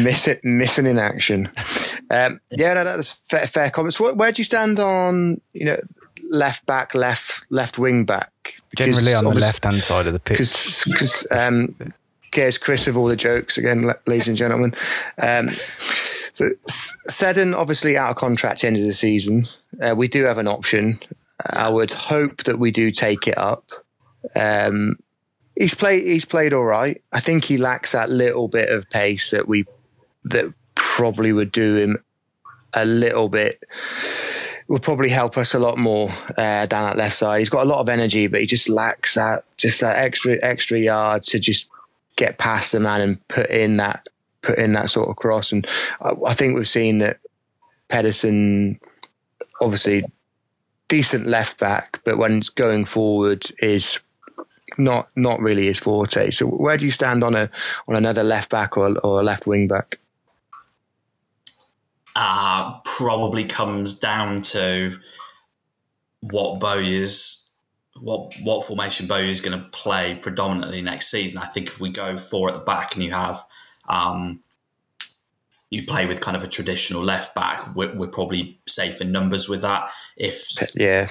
Miss 0.03 0.27
it, 0.27 0.39
missing 0.43 0.85
in 0.85 0.99
action. 0.99 1.49
Um, 2.09 2.39
yeah, 2.51 2.73
no, 2.73 2.83
that's 2.83 3.11
fair, 3.11 3.45
fair 3.47 3.69
comments. 3.69 3.99
Where, 3.99 4.13
where 4.13 4.31
do 4.31 4.39
you 4.39 4.45
stand 4.45 4.79
on 4.79 5.41
you 5.53 5.65
know 5.65 5.77
left 6.29 6.65
back, 6.65 6.93
left 6.95 7.45
left 7.49 7.77
wing 7.77 8.05
back? 8.05 8.31
Generally 8.75 9.13
on 9.13 9.25
the 9.25 9.31
left 9.31 9.63
hand 9.63 9.83
side 9.83 10.07
of 10.07 10.13
the 10.13 10.19
pitch. 10.19 10.37
Because 10.85 11.27
um, 11.31 11.75
here's 12.33 12.57
Chris 12.57 12.87
with 12.87 12.95
all 12.95 13.05
the 13.05 13.15
jokes 13.15 13.57
again, 13.57 13.91
ladies 14.05 14.27
and 14.27 14.37
gentlemen. 14.37 14.73
Um, 15.21 15.49
so 16.33 16.49
Seddon 16.67 17.53
obviously 17.53 17.97
out 17.97 18.11
of 18.11 18.15
contract 18.15 18.63
end 18.63 18.77
of 18.77 18.83
the 18.83 18.93
season. 18.93 19.47
Uh, 19.81 19.93
we 19.95 20.07
do 20.07 20.23
have 20.23 20.37
an 20.37 20.47
option. 20.47 20.99
I 21.45 21.69
would 21.69 21.91
hope 21.91 22.43
that 22.43 22.59
we 22.59 22.71
do 22.71 22.91
take 22.91 23.27
it 23.27 23.37
up. 23.37 23.65
Um, 24.35 24.97
he's 25.55 25.75
played. 25.75 26.03
He's 26.03 26.25
played 26.25 26.53
all 26.53 26.63
right. 26.63 27.01
I 27.11 27.19
think 27.19 27.45
he 27.45 27.57
lacks 27.57 27.91
that 27.91 28.09
little 28.09 28.47
bit 28.47 28.69
of 28.69 28.89
pace 28.89 29.31
that 29.31 29.47
we 29.47 29.65
that 30.25 30.53
probably 30.75 31.33
would 31.33 31.51
do 31.51 31.75
him 31.75 32.03
a 32.73 32.85
little 32.85 33.29
bit. 33.29 33.63
Would 34.67 34.81
probably 34.81 35.09
help 35.09 35.37
us 35.37 35.53
a 35.53 35.59
lot 35.59 35.77
more 35.77 36.09
uh, 36.37 36.65
down 36.65 36.83
that 36.83 36.97
left 36.97 37.15
side. 37.15 37.39
He's 37.39 37.49
got 37.49 37.65
a 37.65 37.69
lot 37.69 37.79
of 37.79 37.89
energy, 37.89 38.27
but 38.27 38.41
he 38.41 38.47
just 38.47 38.69
lacks 38.69 39.15
that 39.15 39.43
just 39.57 39.81
that 39.81 39.97
extra 39.97 40.37
extra 40.41 40.79
yard 40.79 41.23
to 41.23 41.39
just 41.39 41.67
get 42.15 42.37
past 42.37 42.71
the 42.71 42.79
man 42.79 43.01
and 43.01 43.27
put 43.27 43.49
in 43.49 43.77
that 43.77 44.07
put 44.41 44.57
in 44.57 44.73
that 44.73 44.89
sort 44.89 45.09
of 45.09 45.15
cross. 45.15 45.51
And 45.51 45.67
I, 46.01 46.13
I 46.27 46.33
think 46.33 46.55
we've 46.55 46.67
seen 46.67 46.99
that 46.99 47.19
Pedersen, 47.89 48.79
obviously 49.61 50.03
decent 50.87 51.27
left 51.27 51.59
back, 51.59 51.99
but 52.05 52.17
when 52.17 52.43
going 52.55 52.85
forward 52.85 53.45
is 53.59 53.99
not 54.77 55.09
not 55.15 55.39
really 55.39 55.65
his 55.65 55.79
forte. 55.79 56.31
So 56.31 56.45
where 56.47 56.77
do 56.77 56.85
you 56.85 56.91
stand 56.91 57.23
on 57.23 57.35
a 57.35 57.49
on 57.87 57.95
another 57.95 58.23
left 58.23 58.49
back 58.49 58.77
or 58.77 58.97
or 58.99 59.19
a 59.19 59.23
left 59.23 59.47
wing 59.47 59.67
back? 59.67 59.99
Uh, 62.15 62.79
probably 62.81 63.45
comes 63.45 63.99
down 63.99 64.41
to 64.41 64.97
what 66.21 66.59
Bowyer's 66.59 67.39
what 67.99 68.33
what 68.41 68.65
formation 68.65 69.07
Bowyer's 69.07 69.41
going 69.41 69.59
to 69.59 69.67
play 69.69 70.15
predominantly 70.15 70.81
next 70.81 71.11
season. 71.11 71.39
I 71.39 71.45
think 71.45 71.67
if 71.67 71.79
we 71.79 71.89
go 71.89 72.17
four 72.17 72.49
at 72.49 72.55
the 72.55 72.61
back 72.61 72.95
and 72.95 73.03
you 73.03 73.11
have 73.11 73.43
um, 73.87 74.39
you 75.73 75.83
play 75.83 76.05
with 76.05 76.21
kind 76.21 76.37
of 76.37 76.43
a 76.43 76.47
traditional 76.47 77.03
left 77.03 77.33
back, 77.33 77.75
we're, 77.75 77.93
we're 77.95 78.07
probably 78.07 78.59
safe 78.67 79.01
in 79.01 79.11
numbers 79.11 79.49
with 79.49 79.61
that. 79.63 79.89
If 80.15 80.47
Yeah. 80.75 81.09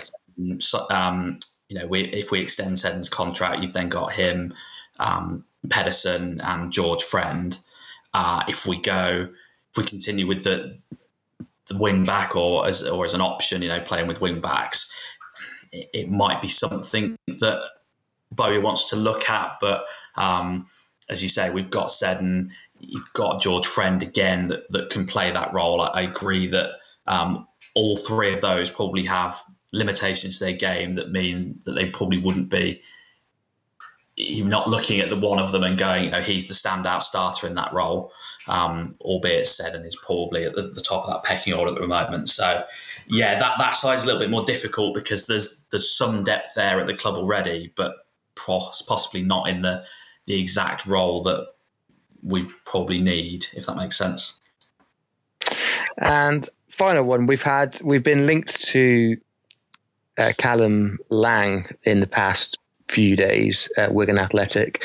um, 0.91 1.39
you 1.69 1.79
know, 1.79 1.87
we, 1.87 2.03
if 2.13 2.31
we 2.31 2.41
extend 2.41 2.79
Seddon's 2.79 3.09
contract, 3.09 3.63
you've 3.63 3.73
then 3.73 3.89
got 3.89 4.13
him, 4.13 4.55
um, 5.01 5.45
Pedersen, 5.69 6.41
and 6.43 6.73
George 6.73 7.03
Friend. 7.03 7.59
Uh, 8.15 8.45
if 8.47 8.67
we 8.67 8.81
go, 8.81 9.29
if 9.73 9.79
we 9.79 9.85
continue 9.85 10.27
with 10.27 10.45
the 10.45 10.79
the 11.67 11.77
wing 11.77 12.05
back 12.05 12.37
or 12.37 12.67
as 12.67 12.83
or 12.83 13.05
as 13.05 13.15
an 13.15 13.21
option, 13.21 13.63
you 13.63 13.69
know, 13.69 13.81
playing 13.81 14.07
with 14.07 14.21
wing 14.21 14.41
backs, 14.41 14.93
it, 15.73 15.89
it 15.95 16.11
might 16.11 16.43
be 16.43 16.49
something 16.49 17.17
that 17.27 17.61
Bowyer 18.33 18.61
wants 18.61 18.91
to 18.91 18.97
look 18.97 19.29
at. 19.31 19.57
But 19.61 19.85
um, 20.17 20.67
as 21.09 21.23
you 21.23 21.29
say, 21.29 21.51
we've 21.51 21.71
got 21.71 21.91
Seddon, 21.91 22.51
you've 22.81 23.13
got 23.15 23.41
George 23.41 23.67
Friend 23.67 24.03
again 24.03 24.49
that, 24.49 24.71
that 24.71 24.91
can 24.91 25.07
play 25.07 25.31
that 25.31 25.53
role. 25.53 25.81
I, 25.81 25.87
I 25.89 26.01
agree 26.03 26.47
that 26.49 26.71
um, 27.07 27.47
all 27.75 27.97
three 27.97 28.33
of 28.33 28.41
those 28.41 28.71
probably 28.71 29.05
have 29.05 29.41
limitations 29.73 30.39
to 30.39 30.45
their 30.45 30.53
game 30.53 30.97
that 30.97 31.13
mean 31.13 31.59
that 31.65 31.73
they 31.73 31.87
probably 31.87 32.19
wouldn't 32.19 32.51
be 32.51 32.83
you're 34.17 34.47
not 34.47 34.69
looking 34.69 35.01
at 35.01 35.09
the 35.09 35.17
one 35.17 35.39
of 35.39 35.53
them 35.53 35.63
and 35.63 35.79
going, 35.79 36.05
you 36.05 36.11
know, 36.11 36.21
he's 36.21 36.47
the 36.47 36.55
standout 36.55 37.03
starter 37.03 37.47
in 37.47 37.55
that 37.55 37.73
role. 37.73 38.13
Um, 38.49 38.97
albeit 39.01 39.47
Seddon 39.47 39.85
is 39.85 39.97
probably 39.97 40.45
at 40.45 40.55
the, 40.55 40.63
the 40.63 40.81
top 40.81 41.05
of 41.05 41.11
that 41.11 41.23
pecking 41.23 41.53
order 41.53 41.73
at 41.73 41.81
the 41.81 41.87
moment. 41.87 42.29
So, 42.29 42.65
yeah, 43.07 43.39
that 43.39 43.57
that 43.59 43.77
side's 43.77 44.03
a 44.03 44.07
little 44.07 44.21
bit 44.21 44.31
more 44.31 44.45
difficult 44.45 44.95
because 44.95 45.27
there's 45.27 45.61
there's 45.71 45.91
some 45.91 46.25
depth 46.25 46.55
there 46.55 46.81
at 46.81 46.87
the 46.87 46.97
club 46.97 47.15
already, 47.15 47.73
but 47.77 48.07
possibly 48.35 49.23
not 49.23 49.49
in 49.49 49.63
the 49.63 49.85
the 50.27 50.41
exact 50.41 50.87
role 50.87 51.23
that 51.23 51.47
we 52.23 52.45
probably 52.65 53.01
need, 53.01 53.47
if 53.55 53.67
that 53.67 53.77
makes 53.77 53.97
sense. 53.97 54.41
And 55.99 56.49
final 56.69 57.05
one, 57.05 57.27
we've 57.27 57.43
had 57.43 57.81
we've 57.83 58.05
been 58.05 58.27
linked 58.27 58.63
to 58.67 59.17
uh, 60.19 60.33
Callum 60.39 60.99
Lang 61.11 61.67
in 61.85 62.01
the 62.01 62.07
past 62.07 62.59
few 62.89 63.17
days 63.17 63.69
at 63.77 63.95
Wigan 63.95 64.19
Athletic. 64.19 64.85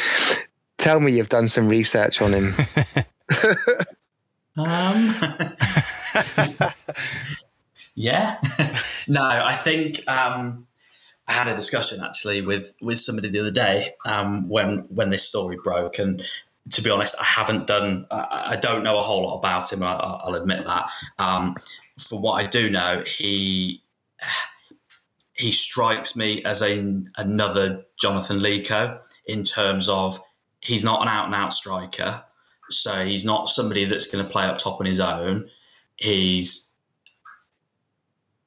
Tell 0.78 1.00
me 1.00 1.14
you've 1.14 1.30
done 1.30 1.48
some 1.48 1.68
research 1.68 2.22
on 2.22 2.34
him. 2.34 2.54
Um, 4.58 5.16
yeah, 7.96 8.38
no, 9.08 9.24
I 9.24 9.54
think 9.54 10.08
um, 10.10 10.66
I 11.28 11.34
had 11.34 11.48
a 11.48 11.56
discussion 11.56 12.04
actually 12.04 12.42
with 12.42 12.74
with 12.82 13.00
somebody 13.00 13.30
the 13.30 13.40
other 13.40 13.52
day 13.52 13.94
um, 14.06 14.50
when 14.50 14.80
when 14.90 15.10
this 15.10 15.24
story 15.24 15.58
broke, 15.64 16.00
and 16.00 16.24
to 16.72 16.82
be 16.82 16.90
honest, 16.90 17.16
I 17.20 17.24
haven't 17.24 17.68
done. 17.68 18.08
I, 18.12 18.58
don't 18.58 18.84
know 18.84 19.00
a 19.00 19.04
whole 19.04 19.24
lot 19.24 19.38
about 19.38 19.72
him. 19.72 19.84
I, 19.84 19.94
I'll 19.94 20.36
admit 20.36 20.66
that. 20.66 20.90
Um, 21.20 21.56
for 22.00 22.20
what 22.20 22.34
I 22.34 22.48
do 22.48 22.70
know, 22.70 23.04
he 23.06 23.84
he 25.34 25.52
strikes 25.52 26.16
me 26.16 26.44
as 26.46 26.62
a 26.62 27.02
another 27.18 27.84
Jonathan 28.00 28.40
Leko 28.40 29.00
in 29.28 29.44
terms 29.44 29.88
of 29.88 30.20
he's 30.62 30.84
not 30.84 31.02
an 31.04 31.08
out 31.08 31.26
and 31.26 31.36
out 31.36 31.54
striker, 31.54 32.24
so 32.70 33.06
he's 33.06 33.26
not 33.26 33.50
somebody 33.50 33.86
that's 33.86 34.08
going 34.08 34.24
to 34.24 34.30
play 34.30 34.44
up 34.44 34.58
top 34.58 34.80
on 34.80 34.86
his 34.86 35.00
own. 35.00 35.50
He's 35.98 36.68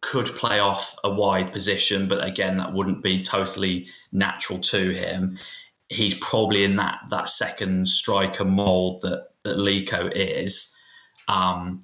could 0.00 0.26
play 0.26 0.58
off 0.58 0.96
a 1.04 1.10
wide 1.12 1.52
position, 1.52 2.08
but 2.08 2.24
again, 2.24 2.56
that 2.56 2.72
wouldn't 2.72 3.02
be 3.02 3.22
totally 3.22 3.86
natural 4.12 4.58
to 4.58 4.90
him. 4.90 5.38
He's 5.88 6.14
probably 6.14 6.64
in 6.64 6.76
that 6.76 7.00
that 7.10 7.28
second 7.28 7.86
striker 7.86 8.44
mold 8.44 9.02
that 9.02 9.28
that 9.42 9.56
Leko 9.56 10.10
is. 10.14 10.74
Um, 11.28 11.80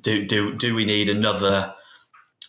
do 0.00 0.24
do 0.24 0.54
do 0.54 0.74
we 0.74 0.84
need 0.84 1.08
another 1.08 1.74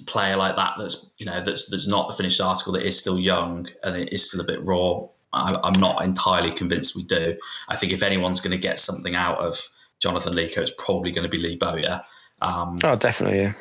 player 0.08 0.36
like 0.36 0.56
that? 0.56 0.76
That's 0.78 1.10
you 1.18 1.26
know 1.26 1.42
that's 1.42 1.70
that's 1.70 1.88
not 1.88 2.10
the 2.10 2.16
finished 2.16 2.42
article 2.42 2.74
that 2.74 2.86
is 2.86 2.98
still 2.98 3.20
young 3.20 3.68
and 3.84 3.96
it 3.96 4.14
is 4.14 4.28
still 4.28 4.42
a 4.42 4.46
bit 4.46 4.64
raw. 4.64 5.08
I, 5.36 5.54
I'm 5.64 5.80
not 5.80 6.04
entirely 6.04 6.52
convinced 6.52 6.96
we 6.96 7.04
do. 7.04 7.38
I 7.68 7.76
think 7.76 7.92
if 7.94 8.04
anyone's 8.04 8.42
going 8.42 8.52
to 8.52 8.58
get 8.58 8.80
something 8.80 9.16
out 9.16 9.38
of 9.40 9.60
Jonathan 10.00 10.34
Leko, 10.34 10.58
it's 10.58 10.74
probably 10.78 11.12
going 11.12 11.24
to 11.24 11.30
be 11.30 11.38
Lee 11.38 11.58
Bowyer. 11.58 12.02
Um, 12.42 12.78
oh, 12.84 12.96
definitely, 12.96 13.40
yeah. 13.40 13.54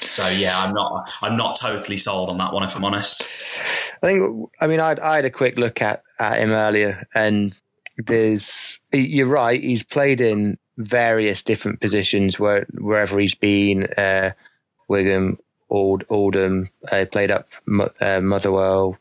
So 0.00 0.28
yeah, 0.28 0.62
I'm 0.62 0.74
not 0.74 1.10
I'm 1.22 1.36
not 1.36 1.58
totally 1.58 1.96
sold 1.96 2.28
on 2.28 2.38
that 2.38 2.52
one 2.52 2.62
if 2.62 2.76
I'm 2.76 2.84
honest. 2.84 3.26
I 4.02 4.06
think 4.06 4.48
I 4.60 4.68
mean 4.68 4.78
I'd, 4.78 5.00
I 5.00 5.16
had 5.16 5.24
a 5.24 5.30
quick 5.30 5.58
look 5.58 5.82
at 5.82 6.02
at 6.20 6.38
him 6.38 6.50
earlier, 6.50 7.04
and 7.14 7.58
there's 7.96 8.78
you're 8.92 9.26
right. 9.26 9.60
He's 9.60 9.82
played 9.82 10.20
in 10.20 10.56
various 10.76 11.42
different 11.42 11.80
positions 11.80 12.38
where 12.38 12.66
wherever 12.74 13.18
he's 13.18 13.34
been. 13.34 13.84
Uh, 13.96 14.32
Wigan, 14.88 15.38
Old, 15.68 16.04
Oldham, 16.08 16.70
uh, 16.90 17.04
played 17.10 17.30
up 17.30 17.44
uh, 18.00 18.20
Motherwell, 18.20 18.96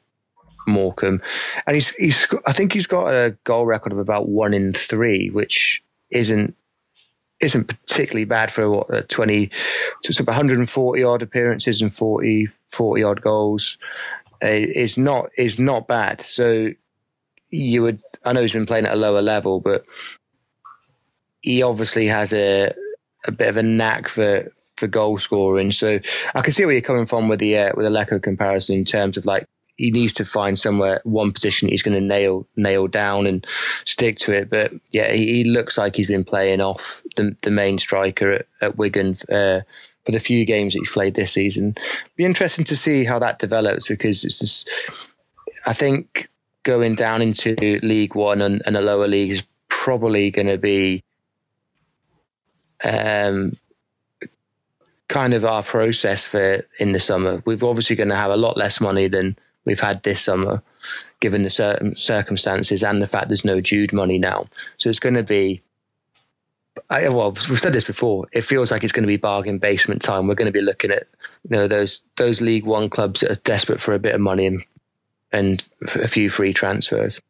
Morecambe, 0.68 1.22
and 1.66 1.76
he's 1.76 1.90
he's 1.92 2.28
I 2.46 2.54
think 2.54 2.74
he's 2.74 2.88
got 2.88 3.14
a 3.14 3.38
goal 3.44 3.66
record 3.66 3.92
of 3.92 4.00
about 4.00 4.30
one 4.30 4.54
in 4.54 4.74
three, 4.74 5.30
which 5.30 5.84
isn't 6.12 6.56
isn't 7.40 7.66
particularly 7.66 8.26
bad 8.26 8.52
for 8.52 8.70
what 8.70 9.10
20 9.10 9.52
just 10.04 10.20
140 10.20 11.04
odd 11.04 11.22
appearances 11.22 11.82
and 11.82 11.94
40 11.94 12.48
40 12.70 13.04
odd 13.04 13.22
goals. 13.22 13.78
Uh, 14.44 14.50
is 14.50 14.98
not 14.98 15.30
is 15.38 15.60
not 15.60 15.88
bad. 15.88 16.22
So 16.22 16.70
you 17.50 17.82
would 17.82 18.02
i 18.26 18.34
know 18.34 18.42
he's 18.42 18.52
been 18.52 18.66
playing 18.66 18.86
at 18.86 18.94
a 18.94 18.98
lower 18.98 19.22
level 19.22 19.62
but 19.62 19.86
he 21.42 21.64
obviously 21.64 22.06
has 22.06 22.34
a 22.34 22.74
a 23.26 23.32
bit 23.32 23.48
of 23.48 23.56
a 23.56 23.64
knack 23.64 24.08
for 24.08 24.52
for 24.76 24.88
goal 24.88 25.18
scoring. 25.18 25.72
So 25.72 26.00
i 26.36 26.42
can 26.42 26.54
see 26.54 26.66
where 26.66 26.74
you're 26.74 26.82
coming 26.82 27.06
from 27.06 27.28
with 27.28 27.40
the 27.40 27.58
uh, 27.58 27.72
with 27.76 27.86
the 27.86 27.92
Leko 27.92 28.22
comparison 28.22 28.76
in 28.76 28.86
terms 28.86 29.18
of 29.18 29.26
like 29.26 29.48
he 29.78 29.92
needs 29.92 30.14
to 30.14 30.26
find 30.26 30.58
somewhere 30.58 31.02
one 31.04 31.32
position 31.32 31.70
he's 31.70 31.84
going 31.84 31.98
to 31.98 32.02
nail 32.02 32.48
nail 32.56 32.88
down 32.88 33.28
and 33.28 33.46
stick 33.84 34.18
to 34.20 34.32
it. 34.32 34.50
But 34.50 34.74
yeah, 34.92 35.12
he, 35.12 35.26
he 35.28 35.44
looks 35.44 35.78
like 35.78 35.96
he's 35.96 36.08
been 36.08 36.24
playing 36.24 36.62
off 36.62 37.02
the, 37.16 37.36
the 37.44 37.52
main 37.52 37.80
striker 37.80 38.32
at, 38.32 38.48
at 38.62 38.78
Wigan 38.78 39.16
uh, 39.32 39.62
for 40.06 40.12
the 40.12 40.20
few 40.20 40.46
games 40.46 40.74
that 40.74 40.80
he's 40.80 40.92
played 40.92 41.14
this 41.14 41.34
season. 41.34 41.76
Be 42.16 42.26
interesting 42.26 42.66
to 42.66 42.76
see 42.76 43.06
how 43.06 43.20
that 43.20 43.40
develops 43.40 43.88
because 43.88 44.26
it's 44.26 44.40
just 44.40 44.70
I 45.66 45.74
think 45.74 46.30
going 46.64 46.96
down 46.96 47.22
into 47.22 47.56
League 47.84 48.16
One 48.16 48.42
and, 48.42 48.62
and 48.66 48.76
a 48.76 48.82
lower 48.82 49.08
league 49.08 49.32
is 49.32 49.44
probably 49.70 50.32
going 50.32 50.48
to 50.48 50.58
be 50.58 51.04
um, 52.84 53.54
kind 55.08 55.34
of 55.34 55.46
our 55.46 55.64
process 55.64 56.28
for 56.28 56.66
in 56.80 56.92
the 56.92 57.00
summer. 57.00 57.42
We're 57.46 57.64
obviously 57.64 57.96
going 57.96 58.10
to 58.10 58.16
have 58.16 58.32
a 58.32 58.38
lot 58.38 58.58
less 58.58 58.82
money 58.82 59.08
than 59.08 59.38
we've 59.68 59.80
had 59.80 60.02
this 60.02 60.22
summer, 60.22 60.64
given 61.20 61.44
the 61.44 61.50
certain 61.52 61.94
circumstances 61.96 62.82
and 62.82 63.02
the 63.02 63.08
fact 63.08 63.28
there's 63.28 63.46
no 63.46 63.62
Jude 63.62 63.94
money 63.94 64.18
now. 64.18 64.48
So 64.78 64.90
it's 64.90 65.00
going 65.00 65.16
to 65.16 65.24
be. 65.24 65.62
I, 66.90 67.10
well, 67.10 67.32
we've 67.50 67.60
said 67.60 67.74
this 67.74 67.84
before. 67.84 68.28
It 68.32 68.42
feels 68.42 68.72
like 68.72 68.84
it's 68.84 68.94
going 68.94 69.04
to 69.04 69.08
be 69.08 69.18
bargain 69.18 69.58
basement 69.58 70.02
time. 70.02 70.28
We're 70.28 70.36
going 70.36 70.52
to 70.52 70.58
be 70.58 70.62
looking 70.62 70.92
at 70.92 71.08
you 71.44 71.58
know 71.58 71.68
those 71.68 72.02
those 72.16 72.42
League 72.42 72.66
One 72.66 72.90
clubs 72.90 73.20
that 73.20 73.32
are 73.32 73.42
desperate 73.42 73.82
for 73.82 73.94
a 73.94 74.00
bit 74.00 74.16
of 74.16 74.22
money 74.22 74.48
and 74.48 74.64
and 75.32 75.68
a 75.96 76.08
few 76.08 76.30
free 76.30 76.54
transfers. 76.54 77.22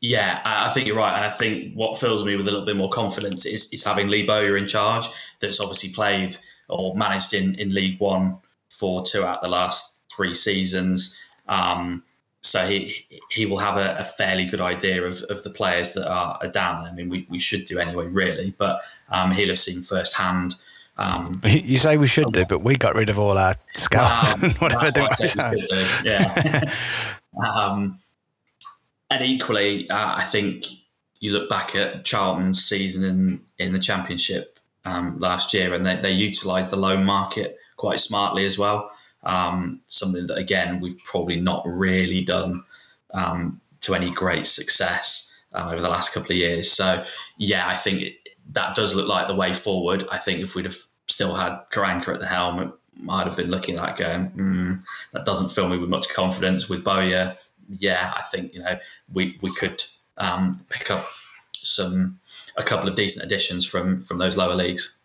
Yeah, 0.00 0.40
I 0.44 0.70
think 0.70 0.86
you're 0.86 0.96
right, 0.96 1.14
and 1.14 1.24
I 1.24 1.30
think 1.30 1.74
what 1.74 1.98
fills 1.98 2.24
me 2.24 2.36
with 2.36 2.48
a 2.48 2.50
little 2.50 2.64
bit 2.64 2.76
more 2.76 2.88
confidence 2.88 3.44
is, 3.44 3.70
is 3.72 3.84
having 3.84 4.08
Lee 4.08 4.24
Bowyer 4.24 4.56
in 4.56 4.66
charge. 4.66 5.06
That's 5.40 5.60
obviously 5.60 5.90
played 5.90 6.36
or 6.68 6.96
managed 6.96 7.34
in, 7.34 7.54
in 7.56 7.74
League 7.74 8.00
One 8.00 8.38
for 8.70 9.04
two 9.04 9.24
out 9.24 9.42
the 9.42 9.48
last 9.48 9.95
three 10.16 10.34
seasons. 10.34 11.18
Um, 11.48 12.02
so 12.40 12.66
he 12.66 13.04
he 13.30 13.46
will 13.46 13.58
have 13.58 13.76
a, 13.76 13.96
a, 13.98 14.04
fairly 14.04 14.46
good 14.46 14.60
idea 14.60 15.02
of, 15.04 15.22
of 15.30 15.42
the 15.42 15.50
players 15.50 15.94
that 15.94 16.08
are, 16.08 16.38
are 16.40 16.48
down. 16.48 16.86
I 16.86 16.92
mean, 16.92 17.08
we, 17.08 17.26
we 17.28 17.38
should 17.38 17.66
do 17.66 17.78
anyway, 17.78 18.06
really, 18.06 18.54
but 18.56 18.82
um, 19.10 19.32
he'll 19.32 19.48
have 19.48 19.58
seen 19.58 19.82
firsthand. 19.82 20.54
Um, 20.98 21.40
you 21.44 21.76
say 21.76 21.96
we 21.96 22.06
should 22.06 22.32
do, 22.32 22.44
but 22.46 22.62
we 22.62 22.76
got 22.76 22.94
rid 22.94 23.10
of 23.10 23.18
all 23.18 23.36
our 23.36 23.54
scouts 23.74 24.34
um, 24.34 24.50
whatever. 24.58 24.84
What 25.00 25.18
do. 25.18 25.86
Yeah. 26.04 26.72
um, 27.44 27.98
and 29.10 29.24
equally, 29.24 29.88
uh, 29.90 30.16
I 30.16 30.24
think 30.24 30.66
you 31.20 31.32
look 31.32 31.48
back 31.48 31.74
at 31.74 32.04
Charlton's 32.04 32.64
season 32.64 33.04
in 33.04 33.40
in 33.58 33.72
the 33.72 33.78
Championship 33.78 34.58
um, 34.84 35.18
last 35.18 35.52
year, 35.52 35.74
and 35.74 35.84
they, 35.84 35.96
they 35.96 36.12
utilised 36.12 36.70
the 36.70 36.76
loan 36.76 37.04
market 37.04 37.58
quite 37.76 38.00
smartly 38.00 38.46
as 38.46 38.58
well. 38.58 38.90
Um, 39.26 39.80
something 39.88 40.26
that 40.28 40.38
again 40.38 40.80
we've 40.80 40.98
probably 41.04 41.40
not 41.40 41.62
really 41.66 42.22
done 42.22 42.62
um, 43.12 43.60
to 43.82 43.94
any 43.94 44.10
great 44.10 44.46
success 44.46 45.34
uh, 45.52 45.68
over 45.70 45.82
the 45.82 45.88
last 45.88 46.12
couple 46.12 46.32
of 46.32 46.38
years. 46.38 46.70
So 46.70 47.04
yeah, 47.38 47.66
I 47.68 47.76
think 47.76 48.02
it, 48.02 48.14
that 48.52 48.74
does 48.74 48.94
look 48.94 49.08
like 49.08 49.28
the 49.28 49.34
way 49.34 49.52
forward. 49.52 50.06
I 50.10 50.18
think 50.18 50.40
if 50.40 50.54
we'd 50.54 50.64
have 50.64 50.78
still 51.08 51.34
had 51.34 51.58
Karanka 51.72 52.14
at 52.14 52.20
the 52.20 52.26
helm, 52.26 52.60
it 52.60 52.70
might 52.96 53.26
have 53.26 53.36
been 53.36 53.50
looking 53.50 53.76
like 53.76 53.96
going, 53.98 54.30
mm, 54.30 54.82
that 55.12 55.24
doesn't 55.24 55.50
fill 55.50 55.68
me 55.68 55.78
with 55.78 55.90
much 55.90 56.08
confidence. 56.08 56.68
With 56.68 56.84
Bowyer, 56.84 57.36
yeah, 57.78 58.12
I 58.16 58.22
think 58.22 58.54
you 58.54 58.62
know 58.62 58.78
we 59.12 59.38
we 59.42 59.52
could 59.54 59.82
um, 60.18 60.64
pick 60.68 60.90
up 60.90 61.06
some 61.62 62.18
a 62.56 62.62
couple 62.62 62.88
of 62.88 62.94
decent 62.94 63.24
additions 63.24 63.64
from 63.64 64.00
from 64.02 64.18
those 64.18 64.36
lower 64.36 64.54
leagues. 64.54 64.96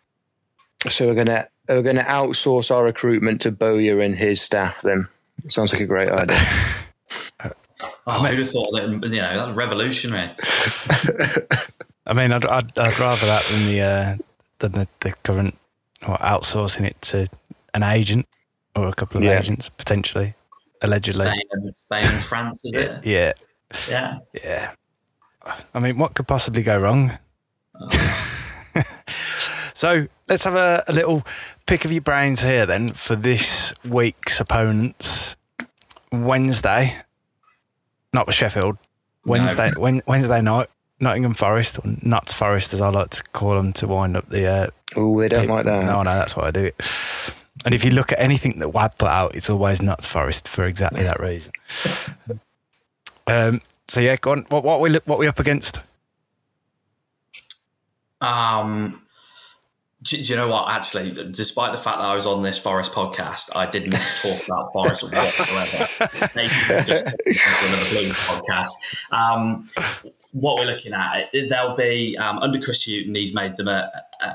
So 0.88 1.06
we're 1.06 1.14
gonna 1.14 1.48
we're 1.68 1.82
gonna 1.82 2.02
outsource 2.02 2.74
our 2.74 2.84
recruitment 2.84 3.40
to 3.42 3.52
Bowyer 3.52 4.00
and 4.00 4.14
his 4.14 4.40
staff. 4.40 4.82
Then 4.82 5.08
sounds 5.48 5.72
like 5.72 5.82
a 5.82 5.86
great 5.86 6.08
idea. 6.10 6.44
Oh, 7.44 7.52
I 8.06 8.28
who'd 8.28 8.38
have 8.38 8.50
thought 8.50 8.72
that? 8.72 8.88
You 8.88 9.20
know, 9.20 9.36
that's 9.46 9.56
revolutionary. 9.56 10.30
I 12.06 12.12
mean, 12.14 12.32
I'd, 12.32 12.44
I'd, 12.44 12.78
I'd 12.78 12.98
rather 12.98 13.26
that 13.26 13.44
than 13.50 13.66
the 13.66 13.80
uh, 13.80 14.16
than 14.58 14.72
the, 14.72 14.88
the 15.00 15.12
current 15.22 15.56
or 16.06 16.16
outsourcing 16.18 16.84
it 16.84 17.00
to 17.02 17.28
an 17.74 17.82
agent 17.82 18.26
or 18.74 18.88
a 18.88 18.92
couple 18.92 19.18
of 19.18 19.24
yeah. 19.24 19.38
agents 19.38 19.68
potentially, 19.68 20.34
allegedly. 20.80 21.26
Spain, 21.26 21.74
Spain 21.74 22.04
and 22.04 22.24
France, 22.24 22.60
is 22.64 22.72
it? 22.74 23.04
Yeah. 23.04 23.32
Yeah. 23.88 24.18
Yeah. 24.34 24.72
I 25.74 25.80
mean, 25.80 25.98
what 25.98 26.14
could 26.14 26.26
possibly 26.26 26.62
go 26.62 26.78
wrong? 26.78 27.18
Oh. 27.80 28.22
So 29.82 30.06
let's 30.28 30.44
have 30.44 30.54
a, 30.54 30.84
a, 30.86 30.92
little 30.92 31.26
pick 31.66 31.84
of 31.84 31.90
your 31.90 32.02
brains 32.02 32.40
here 32.40 32.66
then 32.66 32.92
for 32.92 33.16
this 33.16 33.74
week's 33.84 34.38
opponents. 34.38 35.34
Wednesday, 36.12 36.98
not 38.12 38.28
with 38.28 38.36
Sheffield. 38.36 38.78
Wednesday, 39.24 39.70
no. 39.76 40.00
Wednesday 40.06 40.40
night, 40.40 40.68
Nottingham 41.00 41.34
Forest 41.34 41.80
or 41.80 41.96
Nuts 42.00 42.32
Forest, 42.32 42.74
as 42.74 42.80
I 42.80 42.90
like 42.90 43.10
to 43.10 43.24
call 43.32 43.56
them, 43.56 43.72
to 43.72 43.88
wind 43.88 44.16
up 44.16 44.28
the. 44.28 44.46
Uh, 44.46 44.66
oh, 44.94 45.20
they 45.20 45.28
don't 45.28 45.48
like 45.48 45.64
that. 45.64 45.84
No, 45.84 46.04
no, 46.04 46.14
that's 46.14 46.36
why 46.36 46.44
I 46.44 46.50
do 46.52 46.66
it. 46.66 46.80
And 47.64 47.74
if 47.74 47.84
you 47.84 47.90
look 47.90 48.12
at 48.12 48.20
anything 48.20 48.60
that 48.60 48.68
Wad 48.68 48.96
put 48.98 49.08
out, 49.08 49.34
it's 49.34 49.50
always 49.50 49.82
Nuts 49.82 50.06
Forest 50.06 50.46
for 50.46 50.62
exactly 50.62 51.02
that 51.02 51.18
reason. 51.18 51.54
um, 53.26 53.60
so 53.88 53.98
yeah, 53.98 54.14
go 54.14 54.30
on. 54.30 54.46
What 54.48 54.62
what 54.62 54.80
we 54.80 54.94
what 55.06 55.18
we 55.18 55.26
up 55.26 55.40
against? 55.40 55.80
Um, 58.20 59.02
do, 60.02 60.16
you 60.16 60.36
know 60.36 60.48
what? 60.48 60.70
Actually, 60.70 61.12
despite 61.30 61.72
the 61.72 61.78
fact 61.78 61.98
that 61.98 62.04
I 62.04 62.14
was 62.14 62.26
on 62.26 62.42
this 62.42 62.58
Forest 62.58 62.92
podcast, 62.92 63.50
I 63.54 63.66
didn't 63.66 63.92
talk 64.20 64.44
about 64.46 64.72
Forest 64.72 65.02
whatsoever. 65.12 66.28
Maybe 66.34 66.52
just 66.86 67.06
another 67.06 67.90
Blue 67.90 68.10
podcast. 68.10 68.72
Um, 69.10 69.68
what 70.32 70.56
we're 70.58 70.66
looking 70.66 70.92
at, 70.92 71.30
there'll 71.32 71.76
be 71.76 72.16
um, 72.16 72.38
under 72.38 72.58
Chris 72.58 72.84
Hughton, 72.84 73.14
he's 73.14 73.34
made 73.34 73.56
them 73.56 73.68
a, 73.68 73.90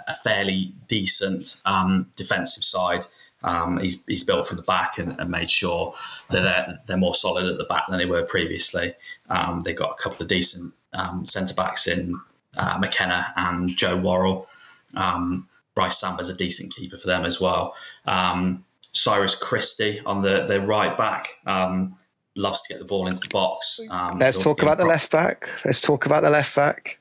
a 0.07 0.15
fairly 0.15 0.73
decent 0.87 1.57
um, 1.65 2.07
defensive 2.15 2.63
side. 2.63 3.05
Um, 3.43 3.79
he's, 3.79 4.03
he's 4.07 4.23
built 4.23 4.47
from 4.47 4.57
the 4.57 4.63
back 4.63 4.97
and, 4.97 5.19
and, 5.19 5.29
made 5.29 5.49
sure 5.49 5.93
that 6.31 6.41
they're, 6.41 6.79
they're 6.85 6.97
more 6.97 7.13
solid 7.13 7.45
at 7.45 7.57
the 7.57 7.65
back 7.65 7.83
than 7.87 7.99
they 7.99 8.05
were 8.05 8.23
previously. 8.23 8.93
Um, 9.29 9.59
they've 9.59 9.77
got 9.77 9.91
a 9.91 10.01
couple 10.01 10.23
of 10.23 10.27
decent 10.27 10.73
um, 10.93 11.23
centre 11.23 11.53
backs 11.53 11.85
in 11.85 12.19
uh, 12.57 12.77
McKenna 12.79 13.31
and 13.35 13.69
Joe 13.69 13.95
Worrall. 13.95 14.47
Um, 14.95 15.47
Brice 15.77 15.99
Samba's 15.99 16.27
a 16.29 16.33
decent 16.33 16.73
keeper 16.75 16.97
for 16.97 17.05
them 17.05 17.23
as 17.23 17.39
well. 17.39 17.75
Um, 18.07 18.65
Cyrus 18.93 19.35
Christie 19.35 20.01
on 20.07 20.23
the, 20.23 20.45
the 20.47 20.59
right 20.61 20.97
back 20.97 21.27
um, 21.45 21.95
loves 22.35 22.63
to 22.63 22.73
get 22.73 22.79
the 22.79 22.85
ball 22.85 23.07
into 23.07 23.21
the 23.21 23.27
box. 23.29 23.79
Um, 23.91 24.17
Let's 24.17 24.39
talk 24.39 24.63
about 24.63 24.77
the 24.79 24.85
pro- 24.85 24.93
left 24.93 25.11
back. 25.11 25.47
Let's 25.63 25.79
talk 25.79 26.07
about 26.07 26.23
the 26.23 26.31
left 26.31 26.55
back. 26.55 26.99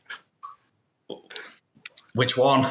Which 2.15 2.37
one? 2.37 2.67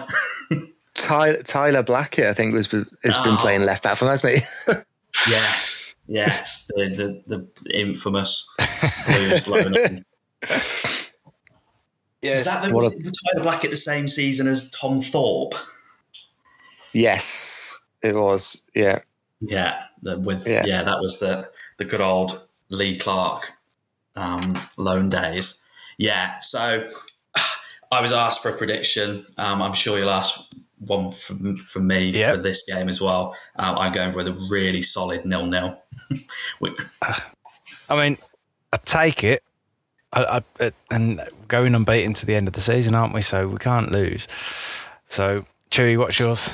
Tyler, 0.93 1.41
Tyler 1.41 1.82
Blackett, 1.82 2.28
I 2.28 2.34
think, 2.34 2.53
was 2.53 2.68
has 2.72 2.84
been 3.18 3.34
Oh. 3.34 3.38
playing 3.41 3.64
left 3.64 3.82
back 3.82 3.97
for 3.97 4.06
them, 4.06 4.12
hasn't 4.12 4.34
he? 4.36 4.74
yes, 5.28 5.93
yes, 6.08 6.68
the 6.76 7.22
the, 7.28 7.38
the 7.66 7.78
infamous 7.80 8.47
Blues 9.08 9.47
loan. 9.47 10.06
Yes. 12.22 12.45
Was 12.45 12.53
that 12.53 12.68
the, 12.68 12.74
What 12.74 12.93
was 12.95 13.12
Tyler 13.34 13.43
Blackett 13.43 13.70
the 13.70 13.76
same 13.76 14.08
season 14.08 14.47
as 14.47 14.72
Tom 14.72 14.99
Thorpe? 14.99 15.53
Yes, 16.96 17.80
it 18.02 18.16
was. 18.16 18.62
Yeah. 18.74 19.00
Yeah, 19.41 19.84
the, 20.02 20.18
with 20.20 20.48
Yeah. 20.48 20.64
yeah. 20.66 20.84
that 20.84 21.00
was 21.00 21.20
the 21.20 21.50
the 21.78 21.86
good 21.86 22.02
old 22.02 22.48
Lee 22.70 22.98
Clark 22.98 23.52
um, 24.16 24.39
loan 24.78 25.10
days. 25.10 25.62
Yeah, 25.98 26.39
so 26.39 26.88
I 27.91 28.02
was 28.02 28.12
asked 28.12 28.41
for 28.41 28.50
a 28.50 28.58
prediction. 28.58 29.26
Um, 29.38 29.62
I'm 29.62 29.74
sure 29.74 29.98
you'll 29.98 30.10
ask 30.10 30.39
one 30.80 31.12
from 31.12 31.58
from 31.58 31.88
me 31.88 32.10
Yep. 32.12 32.36
for 32.36 32.41
this 32.41 32.64
game 32.66 32.89
as 32.89 33.02
well. 33.02 33.36
Um, 33.58 33.78
I'm 33.78 33.93
going 33.93 34.14
with 34.14 34.28
a 34.28 34.48
really 34.50 34.82
solid 34.82 35.26
nil 35.26 35.46
nil. 35.46 35.78
I 37.89 37.96
mean, 37.96 38.18
I 38.74 38.78
take 38.78 39.24
it. 39.24 39.43
I, 40.14 40.41
I, 40.62 40.72
and 40.89 41.22
going 41.50 41.76
unbeaten 41.76 42.14
to 42.14 42.26
the 42.26 42.36
end 42.36 42.48
of 42.48 42.54
the 42.54 42.62
season, 42.62 42.96
aren't 42.96 43.14
we? 43.14 43.22
So 43.22 43.50
we 43.50 43.58
can't 43.58 43.91
lose. 43.91 44.28
So, 45.08 45.46
Chewy, 45.72 45.98
what's 45.98 46.18
yours? 46.18 46.52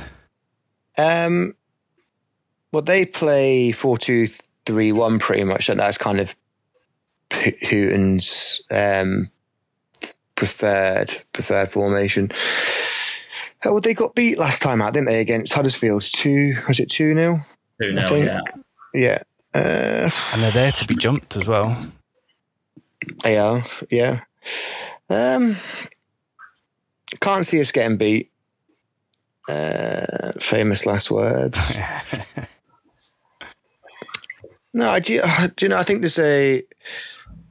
Um, 0.98 1.56
well, 2.72 2.82
they 2.82 3.06
play 3.06 3.72
4 3.72 3.98
2 3.98 4.28
3 4.66 4.92
1 4.92 5.20
pretty 5.20 5.44
much, 5.44 5.70
and 5.70 5.80
that's 5.80 5.98
kind 5.98 6.20
of 6.20 6.36
H- 7.34 7.56
Hooten's 7.70 8.62
um, 8.72 9.30
preferred 10.36 11.12
preferred 11.34 11.70
formation. 11.70 12.32
Oh, 13.64 13.80
they 13.80 13.94
got 13.94 14.16
beat 14.16 14.38
last 14.40 14.62
time 14.62 14.82
out, 14.82 14.94
didn't 14.94 15.08
they, 15.08 15.22
against 15.22 15.54
Huddersfield? 15.54 16.02
Two, 16.02 16.56
was 16.68 16.80
it 16.80 16.90
2 16.90 17.14
0? 17.14 17.46
Two 17.82 17.96
I 17.98 18.08
0 18.10 18.22
yeah. 18.24 18.40
Yeah. 18.94 19.24
Uh, 19.54 20.10
And 20.34 20.42
they're 20.42 20.52
there 20.52 20.72
to 20.72 20.86
be 20.88 20.96
jumped 20.96 21.36
as 21.36 21.46
well. 21.46 21.92
they 23.24 23.38
are, 23.38 23.64
yeah. 23.90 24.22
Um, 25.10 25.58
can't 27.20 27.46
see 27.46 27.60
us 27.60 27.72
getting 27.72 27.98
beat. 27.98 28.31
Uh, 29.52 30.32
famous 30.40 30.86
last 30.86 31.12
words. 31.12 31.78
No, 34.74 34.90
I 34.90 35.00
do, 35.00 35.22
do 35.56 35.66
you 35.66 35.70
know? 35.70 35.78
I 35.78 35.84
think 35.84 36.02
there's 36.02 36.20
a. 36.20 36.64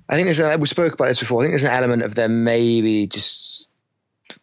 I 0.08 0.14
think 0.14 0.24
there's 0.26 0.40
a. 0.40 0.56
We 0.56 0.66
spoke 0.66 0.94
about 0.94 1.08
this 1.08 1.20
before. 1.20 1.40
I 1.40 1.44
think 1.44 1.52
there's 1.52 1.62
an 1.62 1.76
element 1.76 2.02
of 2.02 2.14
them 2.14 2.44
maybe 2.44 3.06
just 3.06 3.70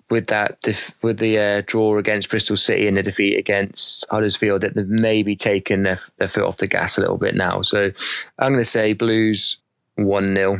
with 0.09 0.27
that 0.27 0.61
def, 0.61 1.03
with 1.03 1.17
the 1.17 1.37
uh, 1.37 1.61
draw 1.65 1.97
against 1.97 2.29
Bristol 2.29 2.55
City 2.55 2.87
and 2.87 2.95
the 2.95 3.03
defeat 3.03 3.37
against 3.37 4.05
Huddersfield 4.09 4.61
that 4.61 4.75
they've 4.75 4.87
maybe 4.87 5.35
taken 5.35 5.83
their, 5.83 5.99
their 6.17 6.27
foot 6.27 6.43
off 6.43 6.57
the 6.57 6.67
gas 6.67 6.97
a 6.97 7.01
little 7.01 7.17
bit 7.17 7.35
now. 7.35 7.61
So 7.61 7.91
I'm 8.39 8.53
going 8.53 8.63
to 8.63 8.65
say 8.65 8.93
Blues 8.93 9.57
one 9.95 10.35
0 10.35 10.57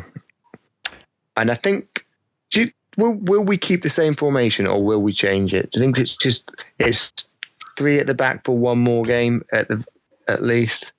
and 1.35 1.51
I 1.51 1.55
think. 1.55 2.03
Do 2.49 2.61
you, 2.61 2.69
will 2.97 3.13
will 3.13 3.43
we 3.43 3.57
keep 3.57 3.83
the 3.83 3.89
same 3.89 4.15
formation 4.15 4.67
or 4.67 4.83
will 4.83 5.01
we 5.01 5.13
change 5.13 5.53
it? 5.53 5.71
Do 5.71 5.79
you 5.79 5.85
think 5.85 5.99
it's 5.99 6.17
just 6.17 6.51
it's 6.79 7.13
three 7.77 7.99
at 7.99 8.07
the 8.07 8.15
back 8.15 8.43
for 8.43 8.57
one 8.57 8.79
more 8.79 9.05
game 9.05 9.43
at 9.51 9.67
the 9.69 9.85
at 10.27 10.43
least? 10.43 10.91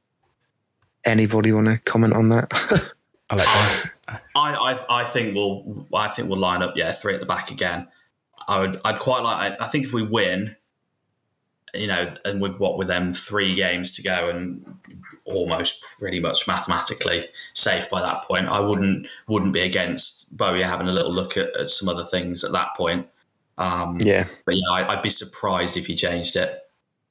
Anybody 1.05 1.53
want 1.53 1.67
to 1.67 1.79
comment 1.79 2.15
on 2.15 2.31
that? 2.31 2.53
I 3.31 3.35
like 3.35 3.47
that. 3.47 3.91
I, 4.35 4.55
I 4.55 5.01
I 5.01 5.05
think 5.05 5.35
we'll 5.35 5.87
I 5.93 6.09
think 6.09 6.29
we'll 6.29 6.39
line 6.39 6.63
up 6.63 6.77
yeah 6.77 6.93
three 6.93 7.15
at 7.15 7.21
the 7.21 7.27
back 7.27 7.51
again. 7.51 7.89
I 8.47 8.61
would 8.61 8.81
I'd 8.85 8.99
quite 8.99 9.23
like 9.23 9.53
I, 9.53 9.65
I 9.65 9.69
think 9.69 9.85
if 9.85 9.93
we 9.93 10.03
win, 10.03 10.57
you 11.75 11.87
know, 11.87 12.13
and 12.25 12.41
with 12.41 12.57
what 12.59 12.79
with 12.79 12.89
them 12.89 13.13
three 13.13 13.55
games 13.55 13.93
to 13.97 14.03
go 14.03 14.29
and 14.29 14.65
almost 15.25 15.83
pretty 15.99 16.21
much 16.21 16.47
mathematically 16.47 17.27
safe 17.55 17.89
by 17.91 18.01
that 18.01 18.25
point, 18.25 18.49
I 18.49 18.61
wouldn't 18.61 19.07
wouldn't 19.27 19.53
be 19.53 19.61
against 19.61 20.37
Bowyer 20.37 20.65
having 20.65 20.89
a 20.89 20.93
little 20.93 21.13
look 21.13 21.37
at, 21.37 21.57
at 21.57 21.71
some 21.71 21.89
other 21.89 22.05
things 22.05 22.45
at 22.45 22.53
that 22.53 22.69
point. 22.77 23.07
Um, 23.59 23.99
yeah, 24.01 24.27
but 24.47 24.55
yeah, 24.57 24.71
I, 24.71 24.95
I'd 24.95 25.03
be 25.03 25.11
surprised 25.11 25.77
if 25.77 25.87
he 25.87 25.97
changed 25.97 26.37
it. 26.37 26.61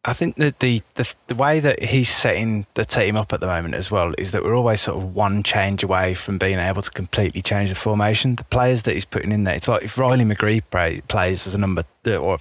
I 0.08 0.14
think 0.14 0.38
that 0.38 0.62
the, 0.62 0.82
the 0.96 1.14
the 1.28 1.36
way 1.36 1.60
that 1.60 1.84
he's 1.84 2.10
setting 2.10 2.66
the 2.76 2.86
team 2.86 3.18
up 3.18 3.34
at 3.34 3.42
the 3.42 3.46
moment 3.46 3.76
as 3.76 3.92
well 3.92 4.14
is 4.18 4.32
that 4.32 4.42
we're 4.42 4.56
always 4.56 4.80
sort 4.80 4.98
of 4.98 5.14
one 5.14 5.44
change 5.44 5.84
away 5.84 6.14
from 6.14 6.38
being 6.38 6.60
able 6.60 6.82
to 6.82 6.90
completely 6.90 7.42
change 7.42 7.68
the 7.68 7.76
formation. 7.76 8.36
The 8.36 8.46
players 8.46 8.84
that 8.84 8.94
he's 8.94 9.04
putting 9.04 9.34
in 9.34 9.44
there, 9.44 9.56
it's 9.56 9.68
like 9.68 9.84
if 9.84 9.98
Riley 9.98 10.24
McGree 10.24 10.64
play, 10.72 11.02
plays 11.10 11.46
as 11.46 11.54
a 11.56 11.58
number 11.58 11.84
uh, 12.06 12.16
or 12.16 12.40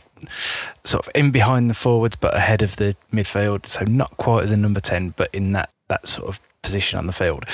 sort 0.85 1.09
of 1.09 1.13
in 1.13 1.33
behind 1.33 1.69
the 1.69 1.75
forwards 1.75 2.15
but 2.15 2.37
ahead 2.37 2.63
of 2.63 2.77
the 2.77 2.95
midfield, 3.13 3.67
so 3.67 3.85
not 3.85 4.17
quite 4.17 4.45
as 4.45 4.53
a 4.53 4.57
number 4.57 4.79
ten, 4.81 5.11
but 5.17 5.29
in 5.33 5.51
that 5.53 5.69
that 5.89 6.07
sort 6.07 6.29
of 6.29 6.41
position 6.63 7.01
on 7.01 7.09
the 7.09 7.13
field. 7.13 7.45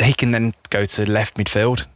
He 0.00 0.12
can 0.12 0.30
then 0.30 0.54
go 0.70 0.84
to 0.84 1.10
left 1.10 1.36
midfield 1.36 1.86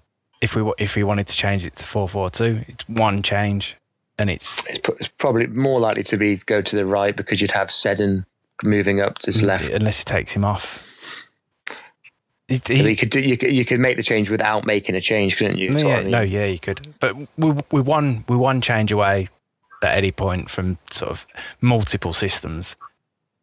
if 0.41 0.57
we 0.57 0.73
if 0.79 0.97
we 0.97 1.05
wanted 1.05 1.29
to 1.29 1.37
change 1.37 1.65
it 1.65 1.77
to 1.77 1.87
four 1.87 2.09
four 2.09 2.29
two. 2.29 2.65
It's 2.67 2.89
one 2.89 3.23
change, 3.23 3.77
and 4.23 4.31
it's 4.31 4.65
it's, 4.69 4.79
pro- 4.79 4.95
it's 4.95 5.09
probably 5.19 5.49
more 5.49 5.81
likely 5.81 6.05
to 6.05 6.17
be 6.17 6.37
go 6.37 6.63
to 6.63 6.77
the 6.77 6.87
right 6.87 7.15
because 7.17 7.41
you'd 7.41 7.51
have 7.51 7.71
Seddon 7.71 8.25
moving 8.63 9.01
up 9.01 9.19
to 9.19 9.27
his 9.27 9.43
left. 9.43 9.69
unless 9.69 9.99
he 9.99 10.05
takes 10.05 10.33
him 10.33 10.45
off. 10.45 10.83
He- 12.49 12.91
you 12.91 12.97
could 12.97 13.11
do 13.11 13.21
you 13.21 13.37
could, 13.37 13.53
you 13.53 13.65
could 13.65 13.81
make 13.81 13.97
the 13.97 14.03
change 14.03 14.31
without 14.31 14.67
making 14.67 14.95
a 14.95 15.01
change, 15.01 15.37
couldn't 15.37 15.59
you? 15.59 15.71
No, 15.71 15.89
yeah, 15.89 15.97
I 15.97 16.03
mean. 16.03 16.11
no, 16.11 16.21
yeah, 16.21 16.45
you 16.47 16.59
could. 16.59 16.87
But 17.01 17.17
we 17.37 17.55
we 17.71 17.81
won 17.81 18.25
we 18.29 18.37
one 18.37 18.61
change 18.61 18.93
away 18.93 19.29
at 19.83 19.97
any 19.97 20.13
point 20.13 20.49
from 20.51 20.79
sort 20.91 21.11
of 21.11 21.27
multiple 21.61 22.13
systems, 22.13 22.77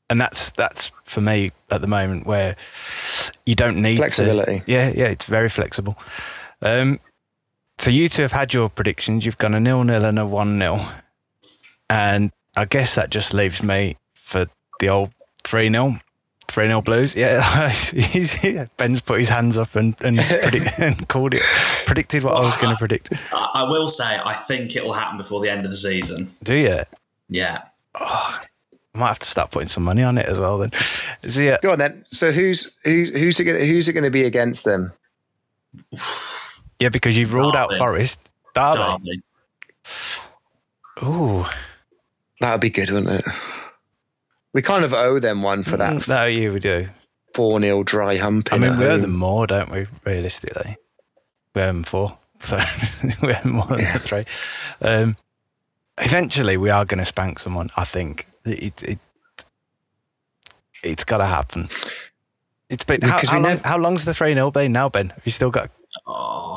and 0.09 0.21
that's 0.21 0.51
that's 0.51 0.91
for 1.03 1.21
me 1.21 1.51
at 1.71 1.82
the 1.82 1.88
moment 1.88 2.25
where 2.25 2.55
you 3.45 3.55
don't 3.55 3.77
need 3.82 3.95
to- 3.95 3.97
Flexibility. 3.97 4.61
yeah, 4.67 4.91
yeah, 4.95 5.07
it's 5.07 5.25
very 5.25 5.49
flexible. 5.49 5.97
Um, 6.61 6.99
so 7.80 7.89
you 7.89 8.09
two 8.09 8.21
have 8.21 8.32
had 8.34 8.53
your 8.53 8.69
predictions. 8.69 9.25
You've 9.25 9.38
gone 9.38 9.53
a 9.53 9.59
nil 9.59 9.84
nil 9.84 10.05
and 10.05 10.19
a 10.19 10.25
one 10.25 10.59
nil, 10.59 10.86
and 11.89 12.32
I 12.55 12.65
guess 12.65 12.95
that 12.95 13.09
just 13.09 13.34
leaves 13.34 13.63
me 13.63 13.97
for 14.13 14.47
the 14.80 14.89
old 14.89 15.11
three 15.43 15.69
0 15.69 15.99
Three 16.49 16.65
0 16.65 16.82
Blues. 16.82 17.15
Yeah, 17.15 17.69
He's- 17.69 18.67
Ben's 18.77 19.01
put 19.01 19.19
his 19.19 19.30
hands 19.30 19.55
up 19.55 19.75
and 19.75 19.95
and, 20.01 20.17
predict, 20.17 20.67
and 20.80 21.07
called 21.07 21.36
it, 21.36 21.43
predicted 21.86 22.23
what 22.23 22.36
I 22.36 22.39
was 22.39 22.57
going 22.57 22.73
to 22.73 22.77
predict. 22.77 23.13
I, 23.32 23.51
I 23.53 23.63
will 23.69 23.88
say 23.88 24.03
I 24.25 24.34
think 24.34 24.75
it'll 24.75 24.93
happen 24.93 25.17
before 25.17 25.41
the 25.41 25.51
end 25.51 25.63
of 25.63 25.69
the 25.69 25.77
season. 25.77 26.32
Do 26.41 26.55
you? 26.55 26.80
Yeah. 27.30 27.61
Oh, 27.93 28.41
I 28.95 28.97
might 28.97 29.07
have 29.09 29.19
to 29.19 29.27
start 29.27 29.51
putting 29.51 29.69
some 29.69 29.84
money 29.84 30.01
on 30.01 30.17
it 30.17 30.25
as 30.25 30.39
well. 30.39 30.57
Then, 30.57 30.71
so 31.23 31.39
yeah, 31.39 31.57
Go 31.61 31.73
on 31.73 31.80
then. 31.80 32.03
So 32.07 32.32
who's 32.32 32.71
who's 32.84 33.11
who's 33.11 33.39
it 33.39 33.43
gonna, 33.43 33.59
who's 33.59 33.88
it 33.88 33.93
going 33.93 34.03
to 34.03 34.09
be 34.09 34.23
against 34.25 34.65
them? 34.65 34.91
yeah, 36.80 36.89
because 36.89 37.17
you've 37.17 37.34
ruled 37.34 37.55
out 37.55 37.73
Forest, 37.75 38.19
Derby. 38.55 38.77
Derby. 38.77 39.21
Ooh, 41.03 41.45
That 42.41 42.51
would 42.53 42.61
be 42.61 42.69
good, 42.69 42.89
wouldn't 42.91 43.25
it? 43.25 43.34
We 44.53 44.61
kind 44.61 44.84
of 44.84 44.93
owe 44.93 45.19
them 45.19 45.41
one 45.43 45.63
for 45.63 45.77
that 45.77 46.07
no, 46.07 46.25
you 46.25 46.51
would 46.51 46.63
do. 46.63 46.89
four 47.36 47.59
0 47.61 47.84
dry 47.84 48.17
humping. 48.17 48.53
I 48.63 48.67
mean, 48.67 48.77
we 48.80 48.86
owe 48.86 48.89
home. 48.91 49.01
them 49.01 49.15
more, 49.15 49.45
don't 49.47 49.71
we? 49.71 49.86
Realistically, 50.05 50.75
we 51.53 51.61
owe 51.61 51.65
them 51.67 51.84
four, 51.84 52.17
so 52.39 52.57
we 53.21 53.30
owe 53.30 53.34
them 53.43 53.51
more 53.53 53.65
than 53.67 53.77
the 53.93 53.99
three. 53.99 54.25
Um, 54.82 55.15
eventually, 55.99 56.57
we 56.57 56.69
are 56.69 56.84
going 56.86 56.97
to 56.99 57.05
spank 57.05 57.39
someone. 57.39 57.69
I 57.77 57.86
think 57.86 58.27
it, 58.43 58.82
it 58.84 58.99
it's 60.84 61.03
got 61.03 61.17
to 61.19 61.25
happen. 61.25 61.69
It's 62.69 62.84
been 62.84 63.01
how, 63.01 63.15
Because 63.17 63.30
how 63.30 63.36
long? 63.39 63.43
never- 63.49 63.67
How 63.67 63.77
long's 63.77 64.05
the 64.05 64.13
three 64.13 64.34
0 64.34 64.51
been 64.51 64.71
now, 64.71 64.89
Ben? 64.89 65.09
Have 65.09 65.25
you 65.25 65.32
still 65.32 65.51
got? 65.51 65.69
Oh, 66.12 66.55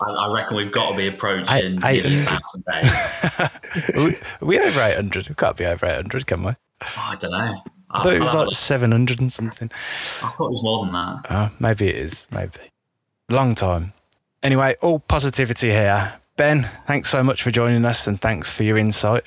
I, 0.00 0.10
I 0.10 0.32
reckon 0.34 0.56
we've 0.56 0.70
got 0.70 0.90
to 0.90 0.96
be 0.96 1.06
approaching 1.06 1.46
I- 1.82 1.88
I- 1.88 1.92
nearly 1.94 2.20
a 2.20 2.24
thousand 2.24 2.64
days. 2.70 3.96
are, 3.96 4.04
we, 4.04 4.14
are 4.16 4.46
we 4.46 4.58
over 4.60 4.80
eight 4.82 4.96
hundred? 4.96 5.28
We 5.28 5.34
can't 5.34 5.56
be 5.56 5.64
over 5.66 5.86
eight 5.86 5.94
hundred, 5.96 6.26
can 6.26 6.42
we? 6.42 6.52
Oh, 6.82 6.94
I 6.96 7.16
don't 7.16 7.30
know. 7.32 7.54
I 7.90 8.02
thought 8.02 8.12
it 8.12 8.20
was 8.20 8.28
I'll 8.28 8.36
have 8.36 8.46
a 8.46 8.48
like 8.50 8.56
seven 8.56 8.92
hundred 8.92 9.20
and 9.20 9.32
something. 9.32 9.70
I 10.22 10.28
thought 10.28 10.48
it 10.48 10.50
was 10.50 10.62
more 10.62 10.84
than 10.84 10.92
that. 10.92 11.16
Oh, 11.30 11.50
maybe 11.58 11.88
it 11.88 11.96
is. 11.96 12.26
Maybe. 12.30 12.58
Long 13.30 13.54
time. 13.54 13.94
Anyway, 14.42 14.76
all 14.82 14.98
positivity 15.00 15.70
here. 15.70 16.14
Ben, 16.36 16.68
thanks 16.86 17.08
so 17.10 17.24
much 17.24 17.42
for 17.42 17.50
joining 17.50 17.84
us 17.84 18.06
and 18.06 18.20
thanks 18.20 18.52
for 18.52 18.62
your 18.62 18.76
insight. 18.78 19.26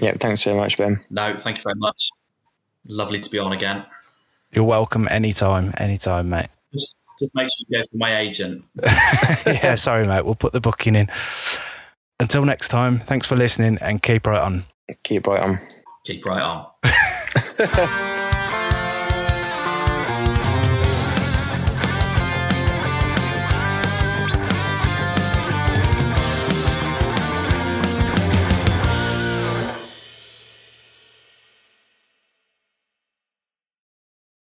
Yeah, 0.00 0.12
thanks 0.20 0.42
very 0.42 0.56
much, 0.56 0.76
Ben. 0.76 1.00
No, 1.08 1.34
thank 1.36 1.58
you 1.58 1.62
very 1.62 1.76
much. 1.76 2.10
Lovely 2.86 3.20
to 3.20 3.30
be 3.30 3.38
on 3.38 3.52
again. 3.52 3.84
You're 4.52 4.64
welcome 4.64 5.06
anytime, 5.10 5.72
anytime, 5.78 6.28
mate. 6.28 6.48
Just, 6.74 6.96
just 7.22 7.34
make 7.34 7.48
sure 7.48 7.66
you 7.68 7.78
go 7.78 7.84
for 7.90 7.96
my 7.96 8.16
agent. 8.16 8.64
yeah, 9.46 9.74
sorry, 9.76 10.04
mate. 10.04 10.24
We'll 10.24 10.34
put 10.34 10.52
the 10.52 10.60
booking 10.60 10.96
in. 10.96 11.10
Until 12.20 12.44
next 12.44 12.68
time, 12.68 13.00
thanks 13.00 13.26
for 13.26 13.36
listening 13.36 13.78
and 13.80 14.02
keep 14.02 14.26
right 14.26 14.40
on. 14.40 14.64
Keep 15.04 15.26
right 15.26 15.42
on. 15.42 15.58
Keep 16.04 16.26
right 16.26 16.42
on. 16.42 18.18